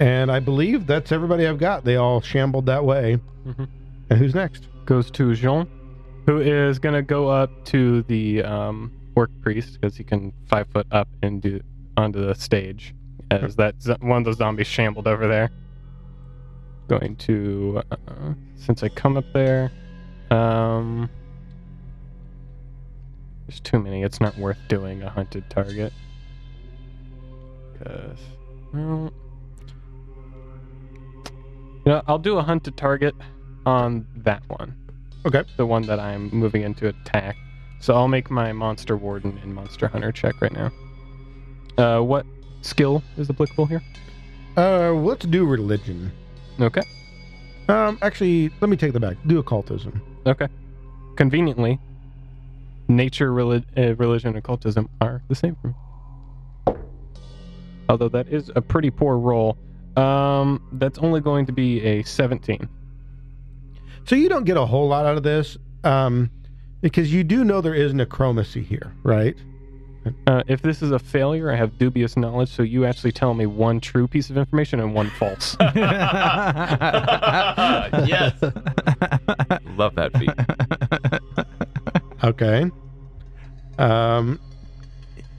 And 0.00 0.32
I 0.32 0.40
believe 0.40 0.86
that's 0.86 1.12
everybody 1.12 1.46
I've 1.46 1.58
got. 1.58 1.84
They 1.84 1.96
all 1.96 2.22
shambled 2.22 2.66
that 2.66 2.84
way. 2.84 3.18
Mhm. 3.46 3.68
And 4.08 4.18
who's 4.18 4.34
next? 4.34 4.66
Goes 4.86 5.10
to 5.12 5.34
Jean, 5.34 5.68
who 6.26 6.40
is 6.40 6.78
going 6.78 6.94
to 6.94 7.02
go 7.02 7.28
up 7.28 7.50
to 7.66 8.02
the 8.04 8.42
um, 8.42 8.90
orc 9.14 9.30
priest 9.42 9.74
because 9.74 9.96
he 9.96 10.02
can 10.02 10.32
five 10.46 10.66
foot 10.68 10.86
up 10.90 11.06
and 11.22 11.42
do 11.42 11.60
onto 11.96 12.24
the 12.24 12.34
stage 12.34 12.94
as 13.30 13.56
that 13.56 13.74
one 14.00 14.18
of 14.18 14.24
those 14.24 14.38
zombies 14.38 14.66
shambled 14.66 15.06
over 15.06 15.28
there. 15.28 15.50
Going 16.88 17.14
to 17.16 17.82
uh, 17.90 18.32
since 18.56 18.82
I 18.82 18.88
come 18.88 19.16
up 19.16 19.26
there, 19.32 19.70
um, 20.30 21.08
there's 23.46 23.60
too 23.60 23.78
many. 23.78 24.02
It's 24.02 24.20
not 24.20 24.36
worth 24.38 24.58
doing 24.68 25.02
a 25.02 25.10
hunted 25.10 25.48
target. 25.50 25.92
Cause 27.84 28.18
well, 28.72 29.12
know, 31.90 32.02
I'll 32.06 32.18
do 32.18 32.38
a 32.38 32.42
hunt 32.42 32.64
to 32.64 32.70
target 32.70 33.14
on 33.66 34.06
that 34.16 34.42
one. 34.48 34.74
Okay. 35.26 35.42
The 35.56 35.66
one 35.66 35.82
that 35.82 36.00
I'm 36.00 36.30
moving 36.30 36.62
into 36.62 36.88
attack. 36.88 37.36
So 37.80 37.94
I'll 37.94 38.08
make 38.08 38.30
my 38.30 38.52
monster 38.52 38.96
warden 38.96 39.38
and 39.42 39.54
monster 39.54 39.88
hunter 39.88 40.12
check 40.12 40.40
right 40.40 40.52
now. 40.52 40.70
Uh, 41.78 42.02
what 42.02 42.26
skill 42.62 43.02
is 43.16 43.30
applicable 43.30 43.66
here? 43.66 43.82
Uh, 44.56 44.92
let's 44.92 45.24
do 45.26 45.44
religion. 45.44 46.12
Okay. 46.60 46.82
Um, 47.68 47.98
actually, 48.02 48.50
let 48.60 48.68
me 48.68 48.76
take 48.76 48.92
that 48.92 49.00
back. 49.00 49.16
Do 49.26 49.38
occultism. 49.38 50.02
Okay. 50.26 50.48
Conveniently, 51.16 51.78
nature, 52.88 53.30
reli- 53.30 53.64
uh, 53.76 53.94
religion, 53.96 54.28
and 54.28 54.38
occultism 54.38 54.88
are 55.00 55.22
the 55.28 55.34
same 55.34 55.56
for 55.62 55.68
me. 55.68 55.74
Although 57.88 58.08
that 58.10 58.28
is 58.28 58.50
a 58.54 58.60
pretty 58.60 58.90
poor 58.90 59.16
roll. 59.18 59.56
Um, 60.00 60.62
that's 60.72 60.98
only 60.98 61.20
going 61.20 61.46
to 61.46 61.52
be 61.52 61.80
a 61.82 62.02
17. 62.02 62.68
So 64.04 64.16
you 64.16 64.28
don't 64.28 64.44
get 64.44 64.56
a 64.56 64.64
whole 64.64 64.88
lot 64.88 65.06
out 65.06 65.16
of 65.16 65.22
this, 65.22 65.56
um, 65.84 66.30
because 66.80 67.12
you 67.12 67.22
do 67.24 67.44
know 67.44 67.60
there 67.60 67.74
is 67.74 67.92
necromancy 67.92 68.62
here, 68.62 68.94
right? 69.02 69.36
Uh, 70.26 70.42
if 70.46 70.62
this 70.62 70.80
is 70.80 70.92
a 70.92 70.98
failure, 70.98 71.52
I 71.52 71.56
have 71.56 71.76
dubious 71.76 72.16
knowledge, 72.16 72.48
so 72.50 72.62
you 72.62 72.86
actually 72.86 73.12
tell 73.12 73.34
me 73.34 73.44
one 73.44 73.80
true 73.80 74.08
piece 74.08 74.30
of 74.30 74.38
information 74.38 74.80
and 74.80 74.94
one 74.94 75.10
false. 75.10 75.56
yes. 75.60 75.76
Love 79.76 79.94
that 79.96 80.16
feat. 80.18 80.30
Okay. 82.24 82.70
Um, 83.78 84.40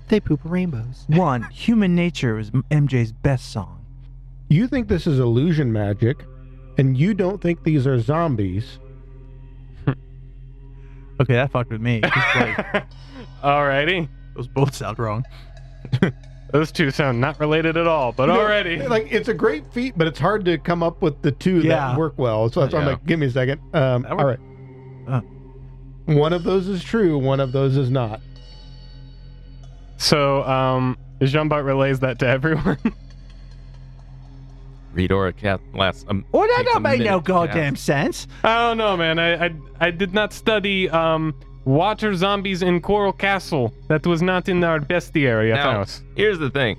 They 0.10 0.20
poop 0.20 0.42
rainbows. 0.44 1.06
One, 1.08 1.42
Human 1.52 1.96
Nature 1.96 2.36
was 2.36 2.52
MJ's 2.52 3.12
best 3.12 3.52
song. 3.52 3.81
You 4.52 4.68
think 4.68 4.88
this 4.88 5.08
is 5.08 5.20
illusion 5.20 5.72
magic, 5.72 6.24
and 6.78 6.98
you 6.98 7.14
don't 7.14 7.42
think 7.42 7.64
these 7.64 7.86
are 7.88 8.00
zombies. 8.00 8.80
Okay, 11.20 11.34
that 11.36 11.52
fucked 11.52 11.70
with 11.72 11.82
me. 11.82 12.02
like, 12.02 12.12
Alrighty. 13.44 14.10
those 14.36 14.48
both 14.48 14.74
sound 14.76 14.98
wrong. 14.98 15.24
Those 16.52 16.70
two 16.72 16.90
sound 16.92 17.22
not 17.22 17.40
related 17.40 17.78
at 17.78 17.88
all, 17.88 18.12
but 18.12 18.28
You 18.28 18.34
know, 18.34 18.42
already. 18.42 18.82
Like 18.86 19.08
it's 19.10 19.30
a 19.30 19.34
great 19.34 19.72
feat, 19.72 19.94
but 19.96 20.06
it's 20.08 20.20
hard 20.20 20.44
to 20.46 20.58
come 20.58 20.84
up 20.84 21.02
with 21.02 21.22
the 21.22 21.32
two 21.32 21.60
Yeah. 21.60 21.76
that 21.92 21.98
work 21.98 22.16
well. 22.18 22.50
So 22.50 22.60
that's 22.60 22.74
why 22.74 22.82
I'm 22.82 22.88
like, 22.88 23.06
give 23.06 23.20
me 23.20 23.28
a 23.28 23.32
second. 23.32 23.62
Um, 23.74 24.06
all 24.10 24.26
right. 24.26 24.40
Uh. 25.08 25.22
One 26.08 26.34
of 26.34 26.44
those 26.44 26.68
is 26.68 26.84
true. 26.84 27.18
One 27.18 27.40
of 27.40 27.54
those 27.54 27.78
is 27.78 27.90
not. 27.90 28.20
So, 29.98 30.44
um, 30.44 30.98
Jean 31.22 31.48
Bart 31.48 31.64
relays 31.64 32.00
that 32.00 32.20
to 32.20 32.28
everyone. 32.28 32.78
Read 34.94 35.12
Aura 35.12 35.34
Cat 35.34 35.60
last. 35.74 36.06
Um, 36.10 36.26
Well, 36.32 36.48
that 36.48 36.66
don't 36.66 36.82
make 36.84 37.02
no 37.02 37.20
goddamn 37.20 37.74
cast. 37.76 37.86
sense. 37.86 38.28
I 38.44 38.58
don't 38.68 38.78
know, 38.78 38.98
man. 38.98 39.20
I, 39.20 39.46
I 39.46 39.54
I 39.80 39.92
did 39.92 40.14
not 40.14 40.34
study 40.34 40.90
um 40.90 41.34
water 41.66 42.16
zombies 42.16 42.62
in 42.62 42.82
Coral 42.82 43.14
Castle. 43.14 43.74
That 43.88 44.06
was 44.06 44.22
not 44.22 44.50
in 44.50 44.64
our 44.64 44.80
bestiary 44.80 45.52
at 45.52 45.58
Now, 45.64 45.72
house. 45.74 46.02
here's 46.16 46.40
the 46.40 46.50
thing. 46.50 46.78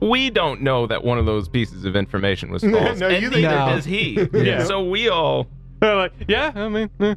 We 0.00 0.30
don't 0.30 0.62
know 0.62 0.86
that 0.88 1.04
one 1.04 1.18
of 1.18 1.26
those 1.26 1.48
pieces 1.48 1.84
of 1.84 1.94
information 1.96 2.50
was 2.50 2.62
false, 2.72 2.98
no, 2.98 3.08
and 3.08 3.22
you 3.22 3.30
neither 3.30 3.48
think- 3.48 3.50
No. 3.50 3.66
does 3.74 3.84
he. 3.84 4.28
Yeah. 4.32 4.64
So 4.64 4.82
we 4.84 5.08
all. 5.08 5.46
They're 5.80 5.96
like, 5.96 6.12
yeah, 6.28 6.52
I 6.54 6.68
mean, 6.68 6.90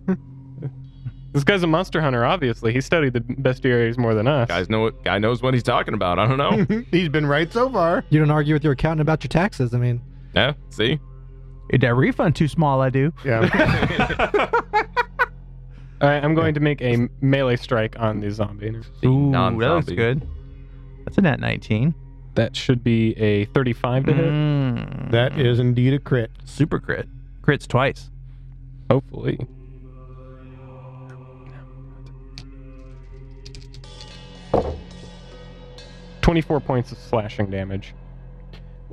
This 1.35 1.43
guy's 1.43 1.63
a 1.63 1.67
monster 1.67 1.99
hunter, 1.99 2.23
obviously. 2.23 2.71
He 2.71 2.79
studied 2.79 3.11
the 3.11 3.19
bestiaries 3.19 3.97
more 3.97 4.13
than 4.13 4.25
us. 4.25 4.47
Guys 4.47 4.69
know 4.69 4.79
what 4.79 5.03
guy 5.03 5.19
knows 5.19 5.41
what 5.41 5.53
he's 5.53 5.63
talking 5.63 5.93
about. 5.93 6.17
I 6.17 6.25
don't 6.25 6.37
know. 6.37 6.83
He's 6.91 7.09
been 7.09 7.25
right 7.25 7.51
so 7.51 7.69
far. 7.69 8.05
You 8.09 8.19
don't 8.19 8.31
argue 8.31 8.53
with 8.53 8.63
your 8.63 8.71
accountant 8.71 9.01
about 9.01 9.21
your 9.21 9.27
taxes. 9.27 9.73
I 9.73 9.77
mean, 9.77 10.01
yeah, 10.33 10.53
see? 10.69 10.97
Is 11.71 11.81
that 11.81 11.93
refund 11.93 12.37
too 12.37 12.47
small? 12.47 12.79
I 12.81 12.89
do. 12.89 13.11
Yeah. 13.25 13.49
All 16.01 16.07
right, 16.09 16.23
I'm 16.23 16.35
going 16.35 16.53
to 16.53 16.61
make 16.61 16.81
a 16.81 17.09
melee 17.19 17.57
strike 17.57 17.99
on 17.99 18.21
the 18.21 18.31
zombie. 18.31 18.69
The 19.01 19.07
Ooh, 19.09 19.31
that 19.31 19.57
looks 19.57 19.87
good. 19.87 20.25
That's 21.03 21.17
a 21.17 21.21
net 21.21 21.41
19. 21.41 21.93
That 22.35 22.55
should 22.55 22.81
be 22.81 23.11
a 23.17 23.43
35 23.47 24.05
to 24.05 24.13
hit. 24.13 24.25
Mm, 24.25 25.11
that 25.11 25.37
is 25.37 25.59
indeed 25.59 25.93
a 25.93 25.99
crit. 25.99 26.31
super 26.45 26.79
crit. 26.79 27.09
Crits 27.41 27.67
twice. 27.67 28.09
Hopefully. 28.89 29.37
Twenty-four 36.25 36.59
points 36.59 36.91
of 36.91 36.97
slashing 36.97 37.51
damage. 37.51 37.93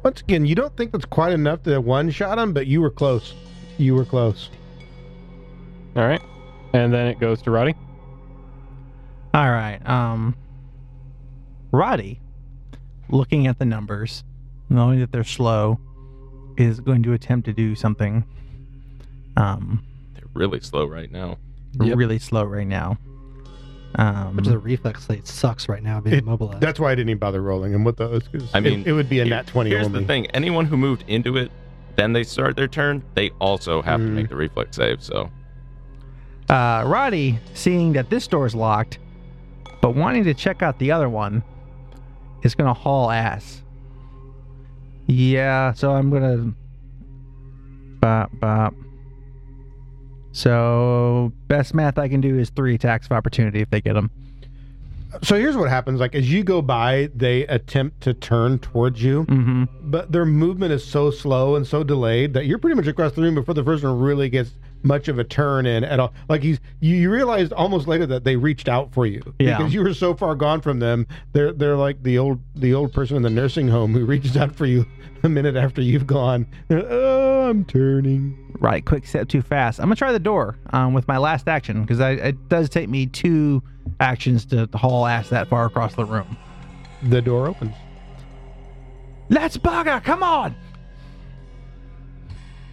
Once 0.04 0.20
again, 0.20 0.44
you 0.44 0.54
don't 0.54 0.76
think 0.76 0.92
that's 0.92 1.06
quite 1.06 1.32
enough 1.32 1.62
to 1.62 1.80
one 1.80 2.10
shot 2.10 2.38
him, 2.38 2.52
but 2.52 2.66
you 2.66 2.82
were 2.82 2.90
close. 2.90 3.32
You 3.78 3.94
were 3.94 4.04
close. 4.04 4.50
All 5.96 6.02
right, 6.06 6.20
and 6.74 6.92
then 6.92 7.06
it 7.06 7.18
goes 7.18 7.40
to 7.42 7.50
Roddy. 7.50 7.74
All 9.32 9.50
right. 9.50 9.80
Um, 9.88 10.36
Roddy, 11.70 12.20
looking 13.08 13.46
at 13.46 13.58
the 13.58 13.64
numbers, 13.64 14.24
knowing 14.68 15.00
that 15.00 15.10
they're 15.10 15.24
slow, 15.24 15.80
is 16.58 16.80
going 16.80 17.02
to 17.04 17.14
attempt 17.14 17.46
to 17.46 17.54
do 17.54 17.74
something 17.74 18.26
um, 19.38 19.82
They're 20.12 20.24
really 20.34 20.60
slow 20.60 20.84
right 20.84 21.10
now. 21.10 21.38
Yep. 21.80 21.96
really 21.96 22.18
slow 22.18 22.44
right 22.44 22.66
now. 22.66 22.98
Um, 23.96 24.36
which 24.36 24.46
is 24.46 24.52
a 24.52 24.58
reflex 24.58 25.04
state 25.04 25.26
sucks 25.26 25.68
right 25.68 25.82
now 25.82 26.00
being 26.00 26.16
It- 26.16 26.22
immobilized. 26.24 26.60
That's 26.60 26.80
why 26.80 26.92
I 26.92 26.94
didn't 26.94 27.10
even 27.10 27.18
bother 27.18 27.42
rolling 27.42 27.72
him 27.74 27.84
with 27.84 27.96
those. 27.98 28.26
'cause 28.28 28.48
I 28.54 28.60
mean, 28.60 28.84
it, 28.86 28.92
would 28.92 29.08
be 29.10 29.20
a 29.20 29.24
Here- 29.24 29.34
nat 29.34 29.46
20 29.46 29.68
Here's 29.70 29.86
only. 29.86 30.00
the 30.00 30.06
thing: 30.06 30.26
anyone 30.28 30.64
who 30.66 30.76
moved 30.78 31.04
into 31.08 31.36
it, 31.36 31.50
then 31.96 32.14
they 32.14 32.22
start 32.24 32.56
their 32.56 32.68
turn, 32.68 33.02
they 33.14 33.30
also 33.38 33.82
have 33.82 34.00
to 34.00 34.06
Mm. 34.06 34.12
make 34.14 34.28
the 34.30 34.36
reflex 34.36 34.76
save. 34.76 35.02
So 35.02 35.28
uh, 36.48 36.84
Roddy, 36.86 37.38
seeing 37.54 37.92
that 37.94 38.08
this 38.10 38.26
door 38.26 38.46
is 38.46 38.54
locked, 38.54 38.98
but 39.82 39.94
wanting 39.94 40.24
to 40.24 40.34
check 40.34 40.62
out 40.62 40.78
the 40.78 40.90
other 40.90 41.08
one, 41.08 41.42
is 42.42 42.54
going 42.54 42.68
to 42.68 42.74
haul 42.78 43.10
ass. 43.10 43.62
Yeah, 45.06 45.72
so 45.72 45.92
I'm 45.92 46.10
going 46.10 46.22
to. 46.22 46.54
Bop, 48.00 48.30
bop. 48.40 48.74
So, 50.32 51.32
best 51.48 51.74
math 51.74 51.98
I 51.98 52.08
can 52.08 52.20
do 52.20 52.38
is 52.38 52.50
three 52.50 52.74
attacks 52.74 53.06
of 53.06 53.12
opportunity 53.12 53.60
if 53.60 53.70
they 53.70 53.80
get 53.80 53.94
them. 53.94 54.10
So 55.22 55.38
here's 55.38 55.58
what 55.58 55.68
happens: 55.68 56.00
like 56.00 56.14
as 56.14 56.32
you 56.32 56.42
go 56.42 56.62
by, 56.62 57.10
they 57.14 57.46
attempt 57.48 58.00
to 58.02 58.14
turn 58.14 58.58
towards 58.60 59.02
you, 59.02 59.24
Mm-hmm. 59.26 59.64
but 59.90 60.10
their 60.10 60.24
movement 60.24 60.72
is 60.72 60.82
so 60.82 61.10
slow 61.10 61.54
and 61.54 61.66
so 61.66 61.84
delayed 61.84 62.32
that 62.32 62.46
you're 62.46 62.58
pretty 62.58 62.76
much 62.76 62.86
across 62.86 63.12
the 63.12 63.20
room 63.20 63.34
before 63.34 63.52
the 63.54 63.62
first 63.62 63.84
one 63.84 64.00
really 64.00 64.30
gets 64.30 64.52
much 64.82 65.08
of 65.08 65.18
a 65.18 65.24
turn 65.24 65.66
in 65.66 65.84
at 65.84 66.00
all. 66.00 66.12
Like 66.28 66.42
he's, 66.42 66.58
you, 66.80 66.96
you 66.96 67.10
realized 67.10 67.52
almost 67.52 67.86
later 67.86 68.06
that 68.06 68.24
they 68.24 68.36
reached 68.36 68.68
out 68.68 68.92
for 68.92 69.06
you 69.06 69.22
Yeah. 69.38 69.56
because 69.58 69.72
you 69.74 69.82
were 69.82 69.94
so 69.94 70.14
far 70.14 70.34
gone 70.34 70.60
from 70.60 70.78
them. 70.80 71.06
They're 71.32 71.52
they're 71.52 71.76
like 71.76 72.02
the 72.02 72.18
old 72.18 72.40
the 72.54 72.74
old 72.74 72.92
person 72.92 73.16
in 73.16 73.22
the 73.22 73.30
nursing 73.30 73.68
home 73.68 73.92
who 73.92 74.04
reaches 74.04 74.36
out 74.36 74.54
for 74.54 74.66
you 74.66 74.86
a 75.22 75.28
minute 75.28 75.56
after 75.56 75.80
you've 75.80 76.06
gone. 76.06 76.46
They're, 76.68 76.84
oh, 76.88 77.48
I'm 77.50 77.64
turning. 77.64 78.38
Right, 78.58 78.84
quick 78.84 79.06
step 79.06 79.28
too 79.28 79.42
fast. 79.42 79.78
I'm 79.80 79.86
gonna 79.86 79.96
try 79.96 80.12
the 80.12 80.18
door 80.18 80.56
um, 80.72 80.94
with 80.94 81.06
my 81.08 81.18
last 81.18 81.48
action 81.48 81.82
because 81.82 82.00
it 82.00 82.48
does 82.48 82.68
take 82.68 82.88
me 82.88 83.06
two 83.06 83.62
actions 84.00 84.44
to 84.46 84.68
haul 84.74 85.06
ass 85.06 85.28
that 85.30 85.48
far 85.48 85.64
across 85.66 85.94
the 85.94 86.04
room. 86.04 86.36
The 87.04 87.20
door 87.22 87.48
opens. 87.48 87.74
Let's 89.28 89.56
bugger! 89.56 90.02
Come 90.04 90.22
on! 90.22 90.54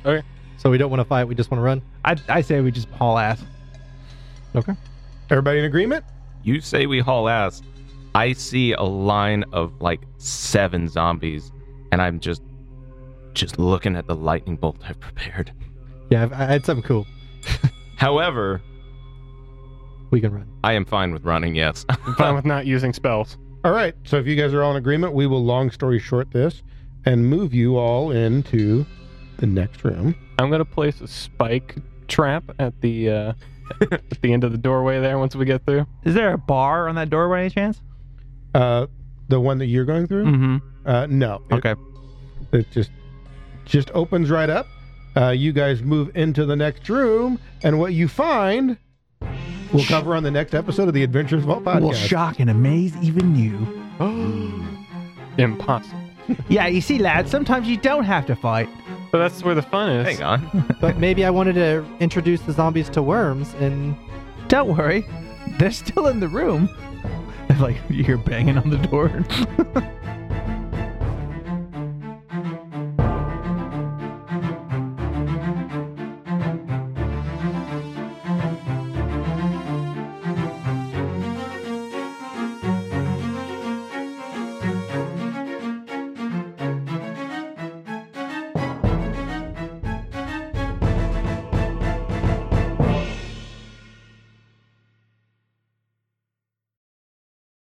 Okay. 0.05 0.25
So 0.59 0.69
we 0.69 0.77
don't 0.77 0.89
want 0.91 0.99
to 0.99 1.05
fight. 1.05 1.23
We 1.25 1.35
just 1.35 1.49
want 1.49 1.59
to 1.59 1.63
run. 1.63 1.81
I, 2.05 2.15
I 2.27 2.41
say 2.41 2.59
we 2.61 2.69
just 2.71 2.89
haul 2.89 3.17
ass. 3.17 3.41
Okay. 4.55 4.73
Everybody 5.29 5.59
in 5.59 5.65
agreement? 5.65 6.05
you 6.43 6.61
say 6.61 6.85
we 6.85 6.99
haul 6.99 7.27
ass. 7.29 7.61
I 8.15 8.33
see 8.33 8.73
a 8.73 8.81
line 8.83 9.43
of 9.51 9.81
like 9.81 10.01
seven 10.17 10.87
zombies, 10.87 11.51
and 11.91 12.01
I'm 12.01 12.19
just 12.19 12.41
just 13.33 13.59
looking 13.59 13.95
at 13.95 14.07
the 14.07 14.15
lightning 14.15 14.55
bolt 14.55 14.77
I've 14.87 14.99
prepared. 14.99 15.51
Yeah, 16.09 16.23
I've, 16.23 16.33
I 16.33 16.45
had 16.45 16.65
something 16.65 16.83
cool. 16.83 17.05
However, 17.97 18.61
We 20.11 20.19
can 20.19 20.33
run. 20.33 20.47
I 20.63 20.73
am 20.73 20.85
fine 20.85 21.13
with 21.13 21.23
running. 21.23 21.55
Yes. 21.55 21.85
I'm 21.89 22.15
fine 22.15 22.35
with 22.35 22.45
not 22.45 22.65
using 22.65 22.91
spells. 22.93 23.37
All 23.63 23.71
right. 23.71 23.93
So 24.05 24.17
if 24.17 24.25
you 24.25 24.35
guys 24.35 24.53
are 24.53 24.63
all 24.63 24.71
in 24.71 24.77
agreement, 24.77 25.13
we 25.13 25.27
will 25.27 25.43
long 25.43 25.69
story 25.69 25.99
short 25.99 26.31
this 26.31 26.63
and 27.05 27.29
move 27.29 27.53
you 27.53 27.77
all 27.77 28.11
into 28.11 28.85
the 29.39 29.47
next 29.47 29.83
room. 29.83 30.15
I'm 30.37 30.49
gonna 30.49 30.65
place 30.65 31.01
a 31.01 31.07
spike 31.07 31.75
trap 32.07 32.43
at 32.59 32.79
the 32.81 33.09
uh, 33.09 33.33
at 33.91 34.21
the 34.21 34.33
end 34.33 34.43
of 34.43 34.51
the 34.51 34.57
doorway 34.57 34.99
there. 34.99 35.17
Once 35.19 35.35
we 35.35 35.45
get 35.45 35.65
through, 35.65 35.85
Is 36.03 36.13
there 36.15 36.33
a 36.33 36.37
bar 36.37 36.87
on 36.89 36.95
that 36.95 37.09
doorway? 37.09 37.41
any 37.41 37.49
chance? 37.49 37.81
Uh, 38.55 38.87
the 39.27 39.39
one 39.39 39.57
that 39.59 39.67
you're 39.67 39.85
going 39.85 40.07
through? 40.07 40.25
Mm-hmm. 40.25 40.57
Uh, 40.87 41.05
no. 41.07 41.41
It- 41.51 41.55
Okay. 41.55 41.75
It, 42.51 42.71
just 42.71 42.89
just 43.65 43.91
opens 43.93 44.31
right 44.31 44.49
up. 44.49 44.65
Uh, 45.15 45.29
you 45.29 45.51
guys 45.51 45.83
move 45.83 46.09
into 46.15 46.45
the 46.45 46.55
next 46.55 46.89
room, 46.89 47.37
and 47.63 47.77
what 47.79 47.93
you 47.93 48.07
find, 48.07 48.77
we'll 49.73 49.85
cover 49.85 50.15
on 50.15 50.23
the 50.23 50.31
next 50.31 50.55
episode 50.55 50.87
of 50.87 50.93
the 50.95 51.03
Adventures 51.03 51.43
Vault 51.43 51.63
podcast. 51.63 51.81
Will 51.81 51.93
shock 51.93 52.39
and 52.39 52.49
amaze 52.49 52.95
even 53.03 53.35
you. 53.35 53.83
impossible. 55.37 55.99
yeah, 56.49 56.67
you 56.67 56.81
see, 56.81 56.99
lad, 56.99 57.27
sometimes 57.27 57.67
you 57.67 57.77
don't 57.77 58.03
have 58.03 58.25
to 58.27 58.35
fight. 58.35 58.69
But 59.11 59.19
that's 59.19 59.43
where 59.43 59.55
the 59.55 59.61
fun 59.61 59.89
is. 59.89 60.17
Hang 60.17 60.23
on. 60.23 60.75
But 60.81 60.97
maybe 60.97 61.25
I 61.25 61.29
wanted 61.29 61.53
to 61.53 61.85
introduce 61.99 62.41
the 62.41 62.53
zombies 62.53 62.89
to 62.89 63.01
worms 63.01 63.53
and 63.55 63.95
Don't 64.47 64.75
worry, 64.77 65.05
they're 65.57 65.71
still 65.71 66.07
in 66.07 66.19
the 66.19 66.27
room. 66.27 66.69
like 67.59 67.77
you 67.89 68.03
hear 68.03 68.17
banging 68.17 68.57
on 68.57 68.69
the 68.69 68.77
door. 68.77 69.09